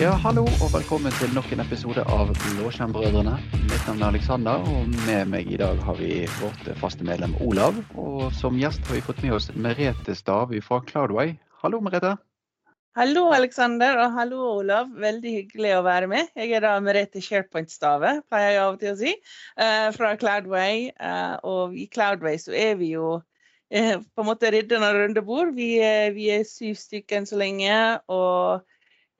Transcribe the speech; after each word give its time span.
Ja, 0.00 0.14
hallo 0.16 0.46
og 0.64 0.70
velkommen 0.72 1.12
til 1.18 1.34
nok 1.36 1.50
en 1.52 1.60
episode 1.60 2.00
av 2.08 2.30
Blåskjermbrødrene. 2.32 3.34
Mitt 3.68 3.82
navn 3.84 3.98
er 4.00 4.06
Alexander, 4.06 4.62
og 4.64 4.86
med 5.04 5.28
meg 5.28 5.50
i 5.52 5.58
dag 5.60 5.76
har 5.84 5.98
vi 5.98 6.22
vårt 6.38 6.70
faste 6.80 7.04
medlem 7.04 7.34
Olav. 7.44 7.76
Og 8.00 8.30
som 8.38 8.56
gjest 8.56 8.80
har 8.88 8.96
vi 8.96 9.02
fått 9.04 9.20
med 9.20 9.34
oss 9.36 9.50
Merete 9.52 10.16
Stavy 10.16 10.62
fra 10.64 10.78
Cloudway. 10.88 11.34
Hallo, 11.60 11.82
Merete. 11.84 12.14
Hallo, 12.96 13.26
Alexander, 13.36 14.00
og 14.06 14.16
hallo, 14.16 14.40
Olav. 14.62 14.88
Veldig 15.04 15.34
hyggelig 15.34 15.76
å 15.76 15.84
være 15.84 16.08
med. 16.14 16.32
Jeg 16.32 16.56
er 16.56 16.64
da 16.64 16.72
Merete 16.80 17.20
SharePoint-Stave, 17.20 18.16
pleier 18.32 18.54
jeg 18.54 18.64
av 18.64 18.72
og 18.72 18.80
til 18.80 18.94
å 18.94 18.98
si, 19.04 19.14
eh, 19.60 19.92
fra 20.00 20.16
Cloudway. 20.16 20.88
Eh, 20.96 21.36
og 21.44 21.76
i 21.76 21.90
Cloudway 21.92 22.40
så 22.40 22.56
er 22.56 22.80
vi 22.80 22.94
jo 22.94 23.18
eh, 23.68 23.98
på 24.00 24.24
en 24.24 24.32
måte 24.32 24.48
ridderne 24.56 24.94
rundt 24.96 25.20
bord. 25.28 25.52
Vi, 25.60 25.74
vi 26.16 26.32
er 26.40 26.48
syv 26.48 26.80
stykker 26.88 27.20
enn 27.20 27.28
så 27.28 27.44
lenge. 27.44 28.00
og 28.08 28.64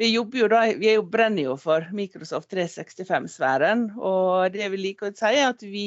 vi 0.01 0.09
jo 0.15 0.49
da, 0.49 0.63
vi 0.81 0.95
jo, 0.95 1.05
brenner 1.05 1.51
jo 1.51 1.57
for 1.61 1.85
Microsoft 1.93 2.53
365-sfæren. 2.55 3.91
Og 3.99 4.53
det 4.55 4.71
vi 4.73 4.81
liker 4.81 5.11
å 5.11 5.17
si, 5.17 5.33
er 5.35 5.51
at 5.51 5.65
vi 5.65 5.87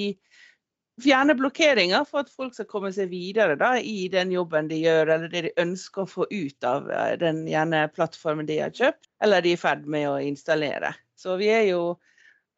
fjerner 1.02 1.38
blokkeringer 1.38 2.06
for 2.06 2.22
at 2.22 2.30
folk 2.30 2.54
skal 2.54 2.70
komme 2.70 2.92
seg 2.94 3.10
videre 3.10 3.58
da, 3.58 3.74
i 3.80 4.06
den 4.14 4.32
jobben 4.34 4.70
de 4.70 4.78
gjør, 4.84 5.16
eller 5.16 5.32
det 5.32 5.42
de 5.48 5.54
ønsker 5.64 6.04
å 6.04 6.12
få 6.12 6.28
ut 6.30 6.68
av 6.70 6.90
eh, 6.94 7.16
den 7.22 7.44
gjerne 7.50 7.88
plattformen 7.96 8.50
de 8.50 8.60
har 8.62 8.76
kjøpt, 8.76 9.10
eller 9.26 9.42
de 9.42 9.56
er 9.56 9.58
i 9.58 9.64
ferd 9.64 9.88
med 9.90 10.10
å 10.12 10.20
installere. 10.22 10.94
Så 11.18 11.40
vi 11.42 11.50
er 11.50 11.66
jo 11.72 11.96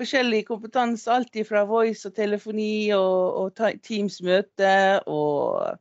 forskjellig 0.01 0.43
kompetanse, 0.49 1.07
alt 1.11 1.39
fra 1.47 1.63
voice 1.69 2.09
og 2.09 2.15
telefoni 2.17 2.91
og, 2.97 3.39
og 3.45 3.79
Teams-møte 3.85 4.75
og 5.07 5.79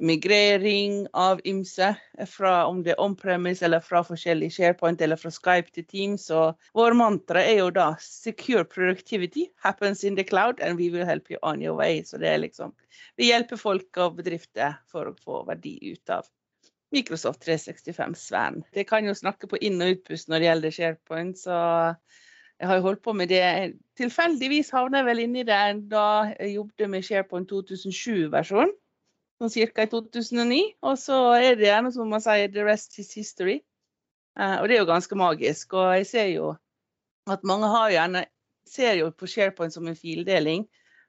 migrering 0.00 1.06
av 1.12 1.40
ymse, 1.44 1.94
fra 2.26 2.52
om 2.66 2.82
det 2.84 2.94
er 2.94 3.02
on-premise 3.02 3.64
eller 3.66 3.82
fra 3.84 4.02
forskjellig 4.06 4.50
SharePoint 4.54 5.00
eller 5.04 5.20
fra 5.20 5.30
Skype 5.34 5.74
til 5.76 5.86
Teams. 5.86 6.28
Og 6.34 6.56
vår 6.76 6.96
mantra 6.98 7.42
er 7.44 7.60
jo 7.60 7.70
da 7.70 7.94
'secure 8.00 8.64
productivity 8.64 9.46
happens 9.62 10.04
in 10.04 10.16
the 10.16 10.24
cloud 10.24 10.60
and 10.60 10.78
we 10.78 10.90
will 10.90 11.04
help 11.04 11.30
you 11.30 11.38
on 11.42 11.62
your 11.62 11.76
way'. 11.76 12.04
Så 12.04 12.18
det 12.18 12.28
er 12.28 12.38
liksom 12.38 12.74
Vi 13.16 13.26
hjelper 13.26 13.56
folk 13.56 13.96
og 13.96 14.16
bedrifter 14.16 14.78
for 14.88 15.06
å 15.06 15.16
få 15.24 15.44
verdi 15.46 15.92
ut 15.92 16.10
av 16.10 16.26
Microsoft 16.92 17.46
365-sfæren. 17.46 18.64
Det 18.74 18.88
kan 18.88 19.04
jo 19.04 19.14
snakke 19.14 19.46
på 19.46 19.56
inn- 19.60 19.82
og 19.82 19.96
utpust 19.96 20.28
når 20.28 20.38
det 20.38 20.46
gjelder 20.46 20.70
SharePoint, 20.70 21.38
så 21.38 21.94
jeg 22.60 22.68
har 22.68 22.76
jo 22.76 22.82
holdt 22.82 23.02
på 23.02 23.12
med 23.12 23.28
det. 23.28 23.74
Tilfeldigvis 23.96 24.70
havna 24.70 24.98
jeg 24.98 25.06
vel 25.06 25.22
inni 25.24 25.44
det 25.48 25.88
da 25.90 26.34
jeg 26.38 26.54
jobbet 26.56 26.90
med 26.90 27.06
SharePoint 27.06 27.48
2007-versjonen 27.48 28.74
sånn 29.40 29.52
ca. 29.74 29.86
i 29.86 29.90
2009. 29.90 30.60
Og 30.86 30.98
så 31.00 31.20
er 31.38 31.56
det 31.56 31.68
gjerne 31.68 31.92
som 31.94 32.10
man 32.12 32.22
sier 32.24 32.48
'the 32.48 32.64
rest 32.66 32.98
is 32.98 33.14
history'. 33.16 33.60
Uh, 34.38 34.60
og 34.60 34.68
det 34.68 34.76
er 34.76 34.84
jo 34.84 34.92
ganske 34.92 35.16
magisk. 35.16 35.74
Og 35.74 35.96
jeg 35.98 36.06
ser 36.06 36.28
jo 36.34 36.52
at 37.30 37.42
mange 37.44 37.68
har 37.68 37.90
gjerne 37.90 38.24
ser 38.70 39.00
jo 39.00 39.10
på 39.10 39.26
SharePoint 39.26 39.74
som 39.74 39.88
en 39.88 39.98
fildeling, 39.98 40.66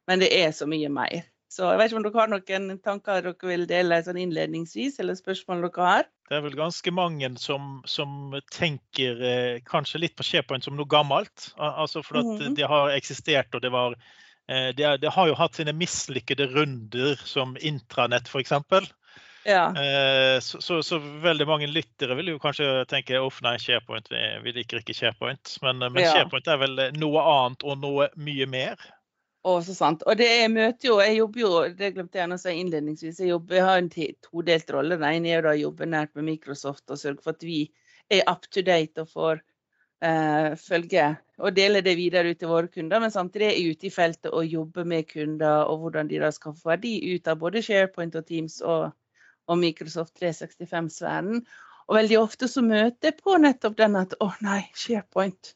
men 0.07 0.23
det 0.23 0.31
er 0.33 0.51
så 0.55 0.65
mye 0.69 0.89
mer. 0.89 1.27
Så 1.51 1.67
jeg 1.67 1.81
vet 1.81 1.91
ikke 1.91 1.99
om 1.99 2.03
dere 2.05 2.21
har 2.21 2.29
noen 2.31 2.77
tanker 2.79 3.25
dere 3.25 3.49
vil 3.49 3.65
dele 3.67 3.97
sånn 4.05 4.19
innledningsvis, 4.21 5.01
eller 5.03 5.17
spørsmål 5.19 5.65
dere 5.65 5.87
har? 5.89 6.05
Det 6.31 6.37
er 6.37 6.45
vel 6.45 6.55
ganske 6.55 6.93
mange 6.95 7.27
som, 7.43 7.81
som 7.83 8.31
tenker 8.55 9.19
eh, 9.19 9.57
kanskje 9.67 9.99
litt 9.99 10.15
på 10.15 10.23
SharePoint 10.23 10.63
som 10.63 10.77
noe 10.79 10.87
gammelt. 10.87 11.49
Altså 11.59 12.05
for 12.07 12.21
at 12.21 12.29
mm 12.29 12.37
-hmm. 12.39 12.55
det 12.55 12.67
har 12.71 12.95
eksistert 12.95 13.55
og 13.55 13.61
det 13.61 13.71
var 13.71 13.97
det, 14.75 14.97
det, 15.03 15.11
har 15.15 15.29
jo 15.29 15.35
hatt 15.39 15.55
sine 15.55 15.73
mislykkede 15.77 16.49
runder 16.51 17.19
som 17.27 17.53
intranett, 17.61 18.27
f.eks. 18.27 18.51
Ja. 19.43 19.67
Eh, 19.67 20.39
så, 20.39 20.61
så, 20.61 20.83
så, 20.83 20.99
veldig 20.99 21.47
mange 21.47 21.67
lyttere 21.67 22.15
vil 22.15 22.33
jo 22.33 22.39
kanskje 22.41 22.85
tenke 22.89 23.19
uff, 23.21 23.41
nei, 23.45 23.57
SharePoint, 23.61 24.11
vi, 24.11 24.21
vi 24.45 24.53
liker 24.59 24.81
ikke 24.81 24.95
SharePoint. 24.95 25.55
Men, 25.65 25.81
men 25.87 26.03
ja. 26.03 26.13
SharePoint 26.15 26.49
er 26.51 26.59
vel 26.61 26.81
noe 26.99 27.23
annet 27.25 27.65
og 27.65 27.79
noe 27.81 28.09
mye 28.21 28.47
mer. 28.49 28.89
Å, 29.41 29.55
så 29.65 29.73
sant. 29.73 30.03
Og 30.05 30.19
det 30.19 30.27
jeg 30.29 30.49
møter 30.53 30.91
jo, 30.91 30.99
jeg 31.01 31.17
jobber 31.17 31.41
jo, 31.41 31.53
det 31.77 31.93
glemte 31.95 32.19
jeg 32.21 32.29
å 32.29 32.41
si 32.41 32.57
innledningsvis, 32.61 33.21
jeg, 33.23 33.31
jobber, 33.33 33.57
jeg 33.57 33.65
har 33.65 33.81
en 33.81 33.93
todelt 34.27 34.75
rolle. 34.75 34.99
Den 35.01 35.21
ene 35.21 35.37
er 35.39 35.49
å 35.49 35.57
jobbe 35.57 35.89
nært 35.89 36.13
med 36.17 36.29
Microsoft 36.29 36.93
og 36.93 37.01
sørge 37.01 37.25
for 37.25 37.33
at 37.33 37.45
vi 37.45 37.63
er 38.13 38.27
up 38.29 38.45
to 38.51 38.61
date 38.65 39.01
og 39.01 39.09
får 39.09 39.39
eh, 39.39 39.47
følge 40.01 41.05
og 41.41 41.55
dele 41.55 41.81
det 41.85 41.93
videre 41.97 42.31
ut 42.33 42.39
til 42.41 42.49
våre 42.49 42.69
kunder, 42.69 43.01
men 43.01 43.13
samtidig 43.13 43.47
er 43.49 43.71
ute 43.71 43.87
i 43.87 43.93
feltet 43.93 44.31
og 44.33 44.45
jobbe 44.49 44.85
med 44.85 45.07
kunder 45.09 45.69
og 45.69 45.83
hvordan 45.83 46.09
de 46.09 46.19
da 46.21 46.31
skal 46.33 46.55
få 46.57 46.71
verdi 46.73 46.95
ut 47.13 47.29
av 47.29 47.39
både 47.41 47.63
SharePoint 47.65 48.17
og 48.17 48.25
Teams 48.25 48.59
og, 48.61 48.91
og 49.47 49.59
Microsoft 49.61 50.17
365-sfæren. 50.21 51.41
Og 51.87 51.97
veldig 51.97 52.19
ofte 52.21 52.49
så 52.49 52.63
møter 52.65 53.09
jeg 53.09 53.17
på 53.23 53.37
nettopp 53.41 53.77
den 53.77 53.97
at 53.99 54.13
å 54.21 54.29
nei, 54.45 54.63
SharePoint. 54.77 55.55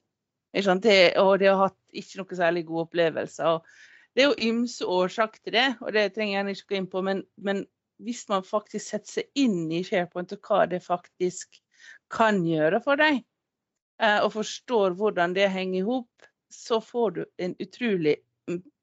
Det, 0.55 0.97
og 1.19 1.39
det 1.41 1.51
har 1.51 1.61
hatt 1.67 1.77
ikke 1.91 2.21
noe 2.21 2.39
særlig 2.39 2.65
gode 2.65 2.87
opplevelser. 2.87 3.57
Og 3.57 4.15
det 4.15 4.23
er 4.23 4.29
jo 4.31 4.49
ymse 4.49 4.87
årsak 4.87 5.37
til 5.43 5.57
det, 5.57 5.67
og 5.81 5.93
det 5.93 6.07
trenger 6.15 6.37
jeg 6.37 6.57
ikke 6.57 6.71
gå 6.71 6.79
inn 6.79 6.89
på. 6.91 7.03
Men, 7.05 7.23
men, 7.35 7.65
hvis 8.03 8.25
man 8.27 8.43
faktisk 8.43 8.89
setter 8.89 9.21
seg 9.21 9.39
inn 9.39 9.69
i 9.71 9.83
SharePoint 9.85 10.33
og 10.35 10.49
hva 10.49 10.65
det 10.67 10.81
faktisk 10.83 11.61
kan 12.11 12.41
gjøre 12.47 12.81
for 12.83 12.99
deg, 12.99 13.21
Eh, 13.23 13.34
og 14.03 14.31
forstår 14.33 14.95
hvordan 14.99 15.33
det 15.37 15.45
henger 15.53 15.79
i 15.79 15.85
hop, 15.87 16.25
så 16.51 16.81
får 16.83 17.11
du 17.15 17.21
en 17.39 17.53
utrolig 17.63 18.17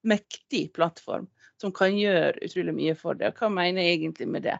mektig 0.03 0.63
plattform 0.73 1.27
som 1.61 1.71
kan 1.75 1.95
gjøre 1.95 2.41
utrolig 2.43 2.73
mye 2.75 2.95
for 2.97 3.19
deg. 3.19 3.37
Hva 3.37 3.49
mener 3.53 3.85
jeg 3.85 3.99
egentlig 3.99 4.27
med 4.33 4.45
det? 4.47 4.57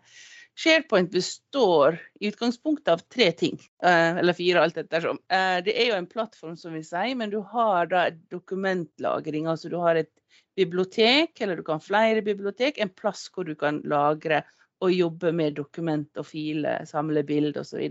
SharePoint 0.56 1.12
består 1.12 1.98
i 2.22 2.30
utgangspunktet 2.30 2.92
av 2.94 3.02
tre 3.10 3.32
ting, 3.32 3.58
eh, 3.84 4.18
eller 4.22 4.38
fire, 4.38 4.62
alt 4.62 4.78
ettersom. 4.78 5.18
Eh, 5.28 5.58
det 5.66 5.74
er 5.74 5.90
jo 5.90 5.96
en 5.98 6.10
plattform, 6.10 6.58
som 6.58 6.76
vi 6.78 6.84
sier, 6.86 7.16
men 7.18 7.34
du 7.34 7.40
har 7.42 7.90
da 7.90 8.04
dokumentlagring. 8.32 9.50
Altså 9.50 9.72
du 9.74 9.80
har 9.82 9.98
et 9.98 10.12
bibliotek, 10.56 11.42
eller 11.42 11.58
du 11.58 11.66
kan 11.66 11.82
flere 11.82 12.22
bibliotek, 12.22 12.78
en 12.78 12.94
plass 12.94 13.26
hvor 13.34 13.50
du 13.50 13.56
kan 13.58 13.82
lagre 13.90 14.44
og 14.84 14.94
jobbe 14.94 15.32
med 15.34 15.58
dokument 15.58 16.22
og 16.22 16.28
filer, 16.28 16.86
samle 16.86 17.24
bilder 17.26 17.64
osv. 17.64 17.82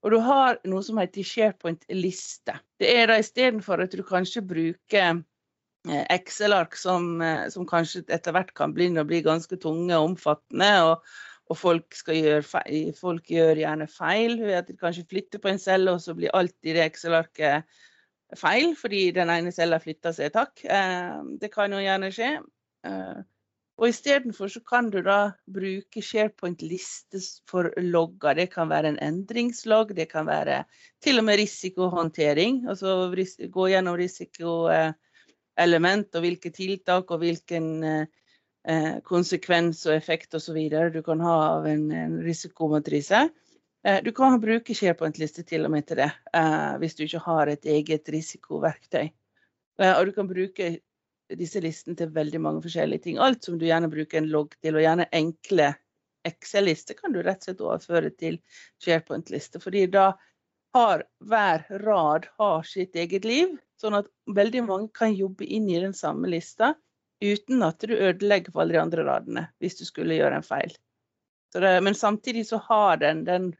Og 0.00 0.14
du 0.14 0.18
har 0.24 0.60
noe 0.68 0.84
som 0.84 1.00
heter 1.00 1.26
SharePoint-liste. 1.26 2.54
Det 2.80 2.92
er 2.96 3.10
da 3.10 3.18
istedenfor 3.20 3.82
at 3.84 3.92
du 3.92 4.02
kanskje 4.06 4.42
bruker 4.46 5.20
eh, 5.88 6.04
Excel-ark 6.14 6.76
som, 6.78 7.18
eh, 7.24 7.48
som, 7.52 7.66
kanskje 7.68 8.06
etter 8.08 8.36
hvert 8.36 8.54
kan 8.56 8.72
begynne 8.76 9.04
å 9.04 9.08
bli 9.08 9.20
ganske 9.26 9.60
tunge 9.60 9.92
og 9.98 10.14
omfattende. 10.14 10.70
og, 10.88 11.12
og 11.50 11.58
folk, 11.58 11.98
gjøre 12.06 12.46
feil, 12.46 12.92
folk, 12.96 13.28
gjør 13.28 13.58
gjerne 13.58 13.88
feil 13.90 14.36
ved 14.40 14.56
at 14.62 14.68
de 14.70 14.78
kanskje 14.78 15.08
flytter 15.10 15.42
på 15.42 15.50
en 15.50 15.58
celle, 15.58 15.92
og 15.92 16.00
så 16.00 16.14
blir 16.16 16.32
alt 16.38 16.56
i 16.62 16.76
det 16.76 16.86
Excel-arket 16.86 17.66
feil 18.38 18.76
fordi 18.78 19.08
den 19.16 19.32
ene 19.34 19.52
cella 19.52 19.80
flytter 19.82 20.14
seg. 20.16 20.32
Takk. 20.32 20.64
Eh, 20.64 21.20
det 21.42 21.52
kan 21.52 21.74
jo 21.74 21.82
gjerne 21.82 22.12
skje. 22.14 22.32
Og 23.80 23.88
istedenfor 23.88 24.50
så 24.52 24.60
kan 24.60 24.90
du 24.92 24.98
da 25.00 25.32
bruke 25.48 26.02
SharePoint-liste 26.04 27.16
for 27.48 27.70
logger. 27.80 28.34
Det 28.36 28.52
kan 28.52 28.68
være 28.68 28.88
en 28.92 28.98
endringslogg, 29.00 29.96
det 29.96 30.10
kan 30.10 30.26
være 30.28 30.64
til 31.00 31.18
og 31.18 31.24
med 31.24 31.40
risikohåndtering. 31.40 32.68
Altså 32.68 33.08
gå 33.48 33.68
gjennom 33.72 33.96
risikoelement 33.96 34.94
og 36.12 36.20
hvilke 36.26 36.50
tiltak 36.52 37.08
og 37.08 37.18
hvilken 37.24 37.84
eh, 37.88 39.00
konsekvens 39.08 39.86
og 39.88 39.96
effekt 39.96 40.34
osv. 40.36 40.60
du 40.92 41.02
kan 41.02 41.20
ha 41.24 41.56
av 41.56 41.66
en, 41.66 42.20
risikomatrise. 42.20 43.28
Eh, 43.80 44.04
du 44.04 44.12
kan 44.12 44.40
bruke 44.44 44.74
SharePoint-liste 44.76 45.42
til 45.48 45.64
og 45.64 45.70
med 45.72 45.88
til 45.88 45.96
det, 46.04 46.12
eh, 46.36 46.76
hvis 46.84 46.94
du 47.00 47.02
ikke 47.08 47.24
har 47.30 47.46
et 47.48 47.64
eget 47.64 48.08
risikoverktøy. 48.12 49.08
Og 49.80 50.06
du 50.06 50.12
kan 50.12 50.28
bruke 50.28 50.80
disse 51.38 51.60
listene 51.62 51.98
til 51.98 52.10
veldig 52.14 52.40
mange 52.42 52.64
forskjellige 52.64 53.06
ting. 53.06 53.20
Alt 53.22 53.46
som 53.46 53.58
du 53.58 53.66
gjerne 53.68 53.90
bruker 53.92 54.20
en 54.20 54.30
logg 54.32 54.56
til, 54.60 54.76
og 54.76 54.84
gjerne 54.84 55.08
enkle 55.16 55.72
Excel-lister 56.26 56.98
kan 56.98 57.14
du 57.14 57.22
rett 57.22 57.40
og 57.40 57.48
slett 57.48 57.62
overføre 57.64 58.10
til 58.12 58.40
SharePoint-lister. 58.84 59.60
fordi 59.60 59.86
da 59.86 60.12
har 60.74 61.02
hver 61.26 61.64
rad 61.82 62.26
har 62.38 62.62
sitt 62.62 62.96
eget 62.96 63.24
liv, 63.24 63.56
sånn 63.80 63.96
at 63.98 64.10
veldig 64.30 64.62
mange 64.66 64.90
kan 64.94 65.14
jobbe 65.14 65.44
inn 65.44 65.68
i 65.70 65.80
den 65.80 65.94
samme 65.96 66.28
lista 66.30 66.74
uten 67.20 67.62
at 67.62 67.80
du 67.80 67.96
ødelegger 67.96 68.52
for 68.52 68.62
alle 68.62 68.76
de 68.76 68.82
andre 68.82 69.04
radene 69.04 69.46
hvis 69.60 69.80
du 69.80 69.84
skulle 69.88 70.16
gjøre 70.16 70.40
en 70.40 70.46
feil. 70.46 70.76
Det, 71.54 71.72
men 71.82 71.96
samtidig 71.98 72.46
så 72.46 72.60
har 72.68 73.00
den 73.02 73.24
den 73.26 73.50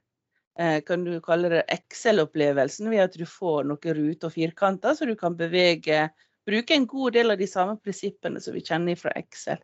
eh, 0.59 0.79
kan 0.87 1.05
du 1.05 1.19
kalle 1.25 1.51
det 1.51 1.65
Excel-opplevelsen 1.73 2.91
ved 2.93 3.09
at 3.09 3.19
du 3.19 3.27
får 3.27 3.67
noen 3.67 3.97
ruter 3.99 4.31
og 4.31 4.37
firkanter, 4.37 4.95
så 4.95 5.09
du 5.09 5.17
kan 5.19 5.37
bevege 5.37 6.09
bruker 6.51 6.77
en 6.77 6.87
god 6.91 7.17
del 7.17 7.35
av 7.35 7.41
de 7.41 7.49
samme 7.51 7.79
prinsippene 7.81 8.43
som 8.43 8.57
vi 8.57 8.65
kjenner 8.67 8.99
fra 8.99 9.15
Excel. 9.19 9.63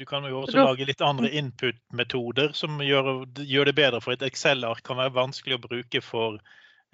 Du 0.00 0.06
kan 0.06 0.24
jo 0.24 0.38
også 0.40 0.62
lage 0.62 0.86
litt 0.88 1.02
andre 1.04 1.28
mm. 1.28 1.34
input-metoder 1.38 2.54
som 2.56 2.78
gjør, 2.80 3.26
gjør, 3.36 3.68
det 3.68 3.74
bedre. 3.76 4.00
For 4.00 4.14
et 4.14 4.24
Excel-ark 4.24 4.80
kan 4.86 4.96
være 4.96 5.12
vanskelig 5.12 5.58
å 5.58 5.64
bruke 5.66 6.00
for 6.00 6.38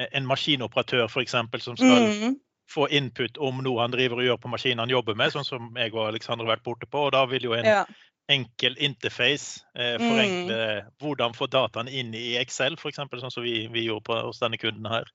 eh, 0.00 0.09
en 0.11 0.27
maskinoperatør 0.27 1.06
f.eks. 1.06 1.37
som 1.62 1.79
skal 1.79 2.09
mm. 2.09 2.35
få 2.73 2.88
input 2.99 3.38
om 3.38 3.62
noe 3.62 3.85
han 3.85 3.94
driver 3.94 4.19
og 4.19 4.27
gjør 4.27 4.41
på 4.43 4.50
maskinen 4.56 4.83
han 4.83 4.94
jobber 4.97 5.19
med, 5.19 5.31
sånn 5.37 5.47
som 5.47 5.71
jeg 5.79 5.94
og 5.94 6.09
Alexander 6.09 6.49
har 6.49 6.56
vært 6.56 6.67
borte 6.67 6.91
på. 6.91 7.06
og 7.06 7.15
Da 7.15 7.23
vil 7.31 7.47
jo 7.47 7.55
en 7.55 7.71
ja. 7.71 7.85
enkel 8.33 8.75
interface 8.83 9.62
eh, 9.79 9.94
forenkle 10.03 10.59
mm. 10.59 10.91
hvordan 11.05 11.38
få 11.38 11.47
dataene 11.53 11.94
inn 11.94 12.11
i 12.11 12.33
Excel, 12.43 12.75
f.eks. 12.75 13.05
sånn 13.06 13.37
som 13.38 13.47
vi, 13.47 13.69
vi 13.71 13.87
gjorde 13.87 14.09
på, 14.11 14.19
hos 14.27 14.43
denne 14.43 14.59
kunden 14.59 14.91
her. 14.91 15.06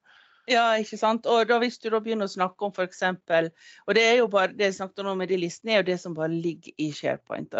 Ja, 0.50 0.64
ikke 0.82 0.98
sant. 0.98 1.28
Og 1.30 1.46
da 1.50 1.60
hvis 1.62 1.78
du 1.80 1.90
da 1.94 2.00
begynner 2.02 2.26
å 2.26 2.32
snakke 2.32 2.66
om 2.66 2.74
f.eks. 2.74 3.04
Og 3.86 3.96
det 3.98 4.04
er 4.04 4.16
jo 4.20 4.30
bare 4.32 4.56
det 4.58 4.72
jeg 4.72 4.80
snakket 4.80 5.06
om 5.06 5.20
med 5.22 5.30
de 5.30 5.38
listene, 5.44 5.76
er 5.76 5.84
jo 5.84 5.90
det 5.92 5.98
som 6.02 6.16
bare 6.18 6.34
ligger 6.34 6.74
i 6.82 6.90
SharePoint. 6.96 7.54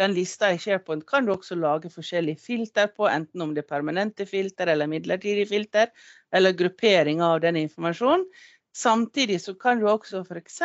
Den 0.00 0.14
lista 0.16 0.48
i 0.52 0.58
SharePoint 0.58 1.04
kan 1.08 1.26
du 1.26 1.34
også 1.34 1.58
lage 1.60 1.92
forskjellige 1.92 2.40
filter 2.40 2.88
på, 2.96 3.06
enten 3.10 3.44
om 3.44 3.52
det 3.52 3.66
er 3.66 3.68
permanente 3.74 4.26
filter 4.26 4.72
eller 4.72 4.88
midlertidige 4.90 5.50
filter, 5.50 5.92
eller 6.32 6.56
gruppering 6.56 7.20
av 7.22 7.42
den 7.44 7.60
informasjonen. 7.60 8.24
Samtidig 8.72 9.42
så 9.44 9.52
kan 9.54 9.82
du 9.82 9.90
også 9.90 10.24
f.eks. 10.24 10.62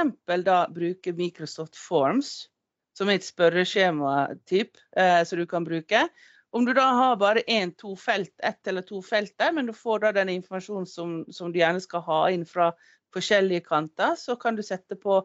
da 0.47 0.61
bruke 0.71 1.11
Microsoft 1.13 1.75
Forms, 1.75 2.47
som 2.95 3.11
er 3.11 3.19
et 3.19 3.27
spørreskjema-typ, 3.27 4.79
eh, 4.95 5.19
som 5.27 5.39
du 5.39 5.45
kan 5.45 5.67
bruke. 5.67 6.07
Om 6.55 6.65
du 6.65 6.73
da 6.73 6.85
har 6.95 7.17
bare 7.19 7.43
én, 7.47 7.73
to 7.75 7.95
felt, 7.99 8.33
ett 8.43 8.67
eller 8.67 8.85
to 8.87 9.01
felt 9.03 9.33
der, 9.39 9.51
men 9.51 9.67
du 9.67 9.73
får 9.75 10.05
da 10.05 10.13
den 10.15 10.29
informasjonen 10.31 10.87
som, 10.87 11.17
som, 11.31 11.51
du 11.51 11.59
gjerne 11.59 11.81
skal 11.83 12.05
ha 12.05 12.21
inn 12.31 12.45
fra 12.47 12.71
forskjellige 13.15 13.65
kanter, 13.67 14.15
så 14.19 14.37
kan 14.39 14.55
du 14.55 14.63
sette 14.63 14.95
på 14.99 15.19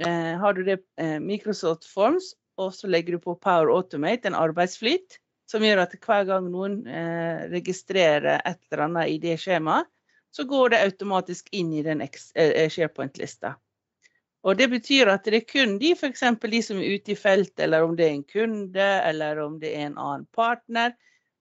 eh, 0.00 0.36
Har 0.40 0.54
du 0.54 0.62
det 0.66 0.82
eh, 1.00 1.18
Microsoft 1.20 1.88
Forms, 1.88 2.34
og 2.60 2.74
så 2.76 2.90
legger 2.92 3.16
du 3.16 3.24
på 3.24 3.38
Power 3.40 3.72
Automate, 3.72 4.28
en 4.28 4.36
arbeidsflyt, 4.36 5.16
som 5.50 5.64
gjør 5.64 5.82
at 5.86 5.96
hver 6.04 6.28
gang 6.28 6.50
noen 6.52 6.82
eh, 6.86 7.48
registrerer 7.50 8.44
et 8.44 8.60
eller 8.68 8.84
annet 8.86 9.14
i 9.14 9.18
det 9.22 9.38
skjemaet, 9.40 9.88
så 10.30 10.44
går 10.46 10.70
det 10.70 10.84
automatisk 10.84 11.48
inn 11.56 11.72
i 11.74 11.82
den 11.82 12.04
eh, 12.04 12.68
SharePoint-lista. 12.70 13.56
Og 14.42 14.56
Det 14.56 14.70
betyr 14.72 15.10
at 15.12 15.26
det 15.28 15.36
er 15.36 15.46
kun 15.48 15.76
de, 15.80 15.92
f.eks. 15.92 16.24
de 16.40 16.62
som 16.64 16.80
er 16.80 16.96
ute 16.96 17.12
i 17.12 17.18
felt, 17.18 17.52
eller 17.60 17.84
om 17.84 17.96
det 17.96 18.06
er 18.06 18.16
en 18.16 18.24
kunde, 18.24 18.90
eller 19.10 19.42
om 19.44 19.58
det 19.60 19.74
er 19.76 19.90
en 19.90 19.98
annen 20.00 20.26
partner. 20.32 20.94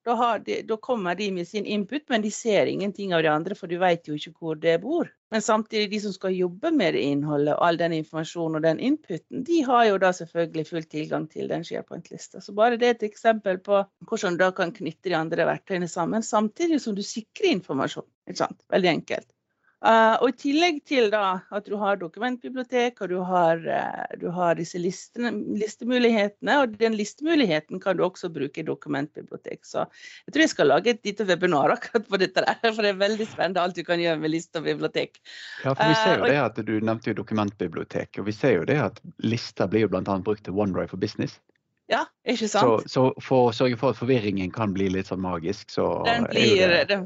Da, 0.07 0.37
de, 0.39 0.61
da, 0.63 0.77
kommer 0.77 1.15
de 1.15 1.29
med 1.31 1.47
sin 1.47 1.65
input, 1.65 2.05
men 2.09 2.21
de 2.23 2.31
ser 2.31 2.65
ingenting 2.71 3.13
av 3.13 3.23
de 3.23 3.29
andre, 3.31 3.55
for 3.55 3.71
de 3.71 3.79
vet 3.79 4.07
jo 4.07 4.15
ikke 4.15 4.31
hvor 4.39 4.59
det 4.59 4.77
bor. 4.83 5.09
Men 5.31 5.43
samtidig, 5.43 5.89
de 5.91 5.99
som 6.01 6.13
skal 6.15 6.35
jobbe 6.35 6.71
med 6.75 6.95
det 6.95 7.03
innholdet 7.05 7.53
og 7.53 7.65
all 7.67 7.79
den 7.79 7.93
informasjonen 7.99 8.59
og 8.59 8.63
den 8.65 8.79
inputen, 8.91 9.43
de 9.47 9.59
har 9.67 9.85
jo 9.89 9.99
da 10.01 10.11
selvfølgelig 10.15 10.67
full 10.71 10.87
tilgang 10.89 11.27
til 11.31 11.51
den 11.51 11.67
SharePoint-lista. 11.67 12.41
Så 12.41 12.55
bare 12.57 12.79
det 12.79 12.87
er 12.87 12.95
et 12.97 13.09
eksempel 13.11 13.59
på 13.63 13.83
hvordan 14.09 14.39
du 14.39 14.43
da 14.43 14.53
kan 14.55 14.73
knytte 14.75 15.11
de 15.11 15.19
andre 15.19 15.47
verktøyene 15.51 15.91
sammen, 15.91 16.25
samtidig 16.25 16.81
som 16.81 16.95
du 16.97 17.03
sikrer 17.05 17.53
informasjon. 17.53 18.07
Ikke 18.27 18.43
sant? 18.43 18.63
Veldig 18.71 18.95
enkelt. 18.95 19.29
Uh, 19.79 20.17
og 20.19 20.33
I 20.33 20.35
tillegg 20.35 20.79
til 20.89 21.05
da, 21.13 21.39
at 21.55 21.67
du 21.69 21.77
har 21.79 21.95
dokumentbibliotek 22.01 22.97
og 22.99 23.11
du 23.13 23.19
har, 23.23 23.61
uh, 23.63 24.15
du 24.19 24.25
har 24.35 24.57
disse 24.59 24.79
listene, 24.81 25.31
listemulighetene. 25.55 26.57
Og 26.63 26.73
den 26.81 26.97
listemuligheten 26.99 27.79
kan 27.79 27.95
du 27.95 28.03
også 28.03 28.27
bruke 28.35 28.59
i 28.59 28.65
dokumentbibliotek. 28.67 29.61
Så 29.63 29.85
jeg 30.27 30.35
tror 30.35 30.43
jeg 30.43 30.51
skal 30.51 30.71
lage 30.73 30.91
et 30.91 31.07
lite 31.07 31.27
webinar 31.29 31.71
akkurat 31.77 32.09
på 32.09 32.19
dette. 32.19 32.43
der, 32.43 32.73
For 32.73 32.83
det 32.83 32.91
er 32.91 32.99
veldig 32.99 33.27
spennende 33.29 33.63
alt 33.63 33.79
du 33.79 33.85
kan 33.87 34.03
gjøre 34.03 34.19
med 34.19 34.33
liste 34.35 34.59
og 34.59 34.67
bibliotek. 34.67 35.21
Ja, 35.63 35.71
for 35.71 35.85
vi 35.85 35.99
ser 36.01 36.17
jo 36.17 36.25
uh, 36.25 36.31
det 36.33 36.41
at 36.43 36.59
Du 36.67 36.73
nevnte 36.75 37.13
jo 37.13 37.19
dokumentbibliotek. 37.21 38.19
Og 38.19 38.27
vi 38.27 38.35
ser 38.35 38.57
jo 38.57 38.65
det 38.67 38.75
at 38.83 38.99
lister 39.23 39.71
blir 39.71 39.87
jo 39.87 39.93
bl.a. 39.93 40.03
brukt 40.03 40.43
til 40.43 40.59
OneDrive 40.59 40.91
for 40.91 40.99
business. 40.99 41.39
Ja, 41.89 42.03
ikke 42.27 42.51
sant? 42.51 42.83
Så, 42.85 42.91
så, 42.91 43.05
for 43.23 43.47
å 43.47 43.55
sørge 43.55 43.79
for 43.79 43.95
at 43.95 43.97
forvirringen 43.97 44.51
kan 44.53 44.75
bli 44.75 44.91
litt 44.93 45.07
sånn 45.09 45.23
magisk, 45.23 45.71
så 45.73 46.03
Den 46.05 46.27
blir, 46.29 46.67
det, 46.67 46.83
det 46.91 46.99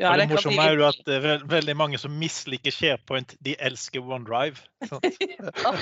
ja, 0.00 0.10
det, 0.16 0.24
det 0.24 0.34
morsomme 0.34 0.64
er 0.64 0.74
jo 0.74 0.86
at 0.88 1.04
det 1.06 1.18
er 1.20 1.44
veldig 1.46 1.76
mange 1.78 1.98
som 2.02 2.14
misliker 2.18 2.74
SharePoint, 2.74 3.36
de 3.46 3.54
elsker 3.62 4.02
OneDrive. 4.02 4.58
ja, 4.90 5.74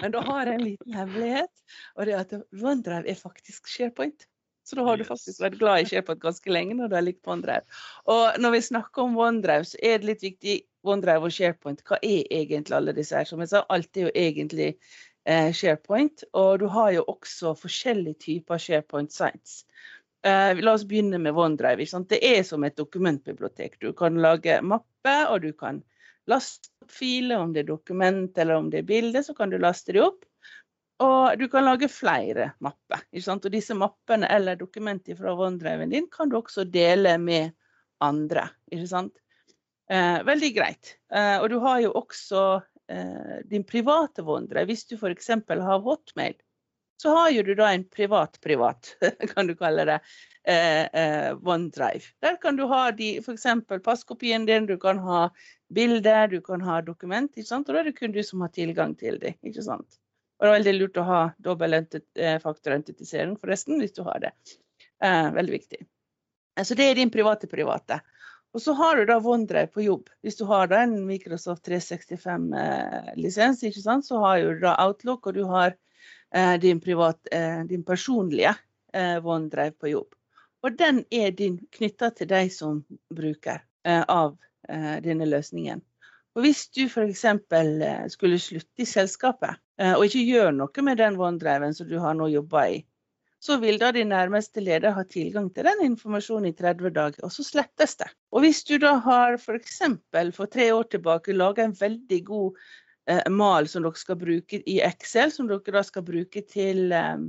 men 0.00 0.14
da 0.16 0.24
har 0.26 0.50
jeg 0.50 0.58
en 0.58 0.64
liten 0.66 0.96
hemmelighet, 0.98 1.52
og 1.94 2.08
det 2.08 2.16
er 2.16 2.24
at 2.24 2.34
OneDrive 2.50 3.06
er 3.06 3.20
faktisk 3.20 3.70
SharePoint. 3.70 4.26
Så 4.66 4.76
da 4.76 4.84
har 4.86 4.98
du 4.98 5.04
faktisk 5.06 5.40
vært 5.42 5.58
glad 5.58 5.82
i 5.82 5.86
SharePoint 5.90 6.22
ganske 6.22 6.50
lenge 6.52 6.76
når 6.78 6.90
du 6.90 6.96
har 6.98 7.06
likt 7.06 7.30
OneDrive. 7.30 7.78
Og 8.12 8.40
når 8.42 8.56
vi 8.56 8.60
snakker 8.66 9.06
om 9.06 9.16
OneDrive, 9.18 9.66
så 9.70 9.78
er 9.82 9.98
det 9.98 10.10
litt 10.10 10.26
viktig 10.26 10.56
OneDrive 10.86 11.26
og 11.26 11.34
SharePoint. 11.34 11.82
Hva 11.86 11.98
er 12.02 12.26
egentlig 12.40 12.76
alle 12.76 12.94
disse 12.96 13.16
her? 13.16 13.26
Som 13.28 13.42
jeg 13.42 13.52
sa, 13.52 13.64
alt 13.70 13.96
er 13.96 14.08
jo 14.08 14.12
egentlig 14.14 14.68
eh, 15.24 15.50
SharePoint. 15.56 16.26
Og 16.38 16.60
du 16.62 16.68
har 16.74 16.92
jo 16.94 17.06
også 17.10 17.54
forskjellige 17.58 18.20
typer 18.26 18.62
SharePoint 18.62 19.14
sites. 19.14 19.64
Uh, 20.26 20.60
la 20.60 20.72
oss 20.72 20.84
begynne 20.84 21.18
med 21.18 21.32
OneDrive. 21.32 21.86
Det 22.08 22.18
er 22.20 22.42
som 22.44 22.64
et 22.64 22.76
dokumentbibliotek. 22.76 23.78
Du 23.80 23.92
kan 23.96 24.18
lage 24.20 24.58
mapper, 24.60 25.30
og 25.32 25.40
du 25.40 25.52
kan 25.56 25.80
laste 26.28 26.68
opp 26.82 26.92
filer. 26.92 27.40
Om 27.40 27.54
det 27.54 27.64
er 27.64 27.70
dokument 27.70 28.38
eller 28.38 28.60
om 28.60 28.68
det 28.70 28.82
er 28.82 28.90
bilde, 28.90 29.22
så 29.24 29.34
kan 29.34 29.50
du 29.50 29.56
laste 29.58 29.96
de 29.96 30.02
opp. 30.04 30.26
Og 31.00 31.38
du 31.40 31.46
kan 31.48 31.64
lage 31.64 31.88
flere 31.88 32.50
mapper. 32.60 33.06
Og 33.30 33.48
disse 33.52 33.74
mappene 33.74 34.28
eller 34.28 34.60
dokumenter 34.60 35.16
fra 35.16 35.32
OneDriven 35.32 35.94
din 35.94 36.10
kan 36.12 36.28
du 36.28 36.36
også 36.36 36.66
dele 36.68 37.16
med 37.18 37.54
andre. 38.04 38.50
Uh, 38.68 40.20
veldig 40.28 40.52
greit. 40.56 40.98
Uh, 41.08 41.40
og 41.40 41.48
du 41.48 41.58
har 41.64 41.80
jo 41.86 41.94
også 41.96 42.60
din 43.46 43.62
private 43.62 44.24
OneDrive. 44.26 44.66
Hvis 44.66 44.80
du 44.90 44.96
f.eks. 44.96 45.28
har 45.46 45.82
Hotmail, 45.84 46.34
så 47.00 47.10
har 47.16 47.30
jo 47.30 47.42
du 47.42 47.54
da 47.56 47.70
en 47.72 47.84
privat-privat, 47.88 48.96
kan 49.32 49.46
du 49.48 49.54
kalle 49.56 49.86
det, 49.88 49.94
eh, 50.44 50.84
eh, 50.84 51.32
OneDrive. 51.32 52.04
Der 52.20 52.36
kan 52.42 52.56
du 52.58 52.66
ha 52.68 52.90
de, 52.92 53.18
f.eks. 53.22 53.46
passkopien 53.84 54.44
din, 54.46 54.66
du 54.68 54.76
kan 54.78 54.98
ha 55.06 55.30
bilder, 55.72 56.28
du 56.28 56.40
kan 56.44 56.60
ha 56.60 56.82
dokument. 56.84 57.32
ikke 57.32 57.48
sant? 57.48 57.68
Og 57.68 57.74
da 57.74 57.80
er 57.80 57.88
det 57.88 57.96
kun 57.96 58.12
du 58.12 58.20
som 58.26 58.44
har 58.44 58.52
tilgang 58.52 58.92
til 59.00 59.16
det, 59.22 59.32
ikke 59.40 59.64
sant? 59.64 59.96
Og 60.40 60.44
det 60.44 60.50
er 60.50 60.58
veldig 60.58 60.76
lurt 60.76 61.00
å 61.00 61.08
ha 61.08 61.22
dobbeltfaktoridentitisering, 61.48 63.36
forresten, 63.40 63.80
hvis 63.80 63.96
du 63.96 64.04
har 64.04 64.20
det. 64.28 64.36
Eh, 65.00 65.32
veldig 65.40 65.56
viktig. 65.56 65.80
Eh, 65.80 66.64
så 66.68 66.76
det 66.76 66.84
er 66.84 67.00
din 67.00 67.16
private 67.16 67.48
private. 67.48 68.02
Og 68.52 68.60
så 68.60 68.76
har 68.76 68.96
du 68.98 69.08
da 69.08 69.16
OneDrive 69.24 69.72
på 69.72 69.88
jobb. 69.88 70.12
Hvis 70.20 70.36
du 70.36 70.44
har 70.52 70.68
da 70.68 70.84
en 70.84 71.06
Microsoft 71.08 71.64
365-lisens, 71.64 73.62
eh, 73.64 74.00
så 74.04 74.14
har 74.26 74.44
du 74.44 74.60
da 74.68 74.76
Outlook, 74.84 75.24
og 75.30 75.34
du 75.40 75.46
har 75.48 75.70
Eh, 75.72 75.89
din, 76.62 76.80
privat, 76.80 77.18
eh, 77.32 77.62
din 77.66 77.84
personlige 77.84 78.54
eh, 78.94 79.18
OneDrive 79.26 79.76
på 79.80 79.92
jobb. 79.92 80.14
Og 80.62 80.76
den 80.76 81.04
er 81.10 81.32
knytta 81.72 82.10
til 82.10 82.28
deg 82.28 82.52
som 82.52 82.82
bruker 83.08 83.62
av 83.88 84.34
denne 85.00 85.24
løsningen. 85.24 85.80
Og 86.36 86.42
Hvis 86.44 86.66
du 86.68 86.82
f.eks. 86.84 87.24
skulle 88.12 88.38
slutte 88.38 88.84
i 88.84 88.84
selskapet 88.84 89.56
og 89.96 90.04
ikke 90.04 90.20
gjøre 90.20 90.52
noe 90.52 90.84
med 90.84 91.00
den 91.00 91.16
vanndreven 91.16 91.72
som 91.74 91.88
du 91.88 91.96
har 91.98 92.12
nå 92.14 92.28
jobba 92.28 92.66
i, 92.74 92.82
så 93.40 93.56
vil 93.56 93.78
da 93.80 93.88
din 93.96 94.12
nærmeste 94.12 94.60
leder 94.60 94.92
ha 94.92 95.02
tilgang 95.08 95.48
til 95.54 95.64
den 95.64 95.80
informasjonen 95.86 96.50
i 96.50 96.56
30 96.56 96.92
dager, 96.92 97.24
og 97.24 97.32
så 97.32 97.44
slettes 97.44 97.96
det. 97.96 98.10
Og 98.32 98.44
hvis 98.44 98.60
du 98.68 98.76
da 98.82 98.98
har 99.00 99.38
f.eks. 99.38 99.80
For, 100.12 100.32
for 100.36 100.52
tre 100.52 100.68
år 100.76 100.90
tilbake 100.92 101.36
laga 101.36 101.64
en 101.64 101.76
veldig 101.78 102.20
god 102.28 102.58
eh, 102.58 102.68
mal 103.30 103.68
som 103.68 103.84
dere 103.84 103.98
skal 103.98 104.18
bruke 104.20 104.62
i 104.68 104.78
Excel, 104.84 105.32
som 105.32 105.48
dere 105.50 105.74
da 105.76 105.82
skal 105.86 106.04
bruke 106.06 106.42
til, 106.46 106.92
eh, 106.92 107.24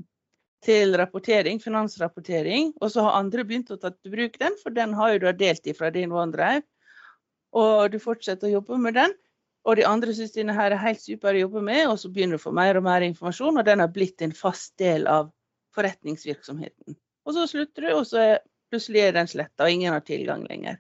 til 0.66 0.96
rapportering, 1.00 1.62
finansrapportering. 1.64 2.74
Og 2.82 2.94
så 2.94 3.06
har 3.08 3.20
andre 3.20 3.46
begynt 3.48 3.72
å 3.74 3.80
ta 3.80 3.94
til 3.94 4.14
bruk 4.14 4.38
den, 4.40 4.58
for 4.62 4.76
den 4.76 4.94
har 4.98 5.14
jo 5.14 5.26
du 5.26 5.32
delt 5.34 5.68
ifra 5.68 5.92
din 5.94 6.12
OneDrive. 6.12 6.64
Og 7.54 7.92
du 7.92 8.00
fortsetter 8.00 8.48
å 8.48 8.56
jobbe 8.60 8.80
med 8.80 8.96
den. 9.00 9.14
Og 9.68 9.78
de 9.78 9.86
andre 9.86 10.14
syns 10.18 10.34
denne 10.34 10.56
her 10.58 10.74
er 10.74 10.82
helt 10.82 11.02
super 11.02 11.36
å 11.36 11.44
jobbe 11.44 11.62
med, 11.62 11.86
og 11.88 12.00
så 12.02 12.10
begynner 12.10 12.40
du 12.40 12.42
å 12.42 12.46
få 12.48 12.54
mer 12.56 12.80
og 12.80 12.86
mer 12.88 13.04
informasjon, 13.06 13.60
og 13.62 13.68
den 13.68 13.84
har 13.84 13.92
blitt 13.94 14.24
en 14.26 14.34
fast 14.34 14.74
del 14.82 15.06
av 15.10 15.30
forretningsvirksomheten. 15.78 16.98
Og 17.28 17.36
så 17.36 17.46
slutter 17.50 17.86
du, 17.86 17.92
og 17.94 18.08
så 18.10 18.24
er 18.24 18.40
plutselig 18.72 19.04
er 19.06 19.14
den 19.20 19.30
sletta, 19.30 19.68
og 19.68 19.76
ingen 19.76 19.94
har 19.94 20.02
tilgang 20.08 20.48
lenger. 20.50 20.80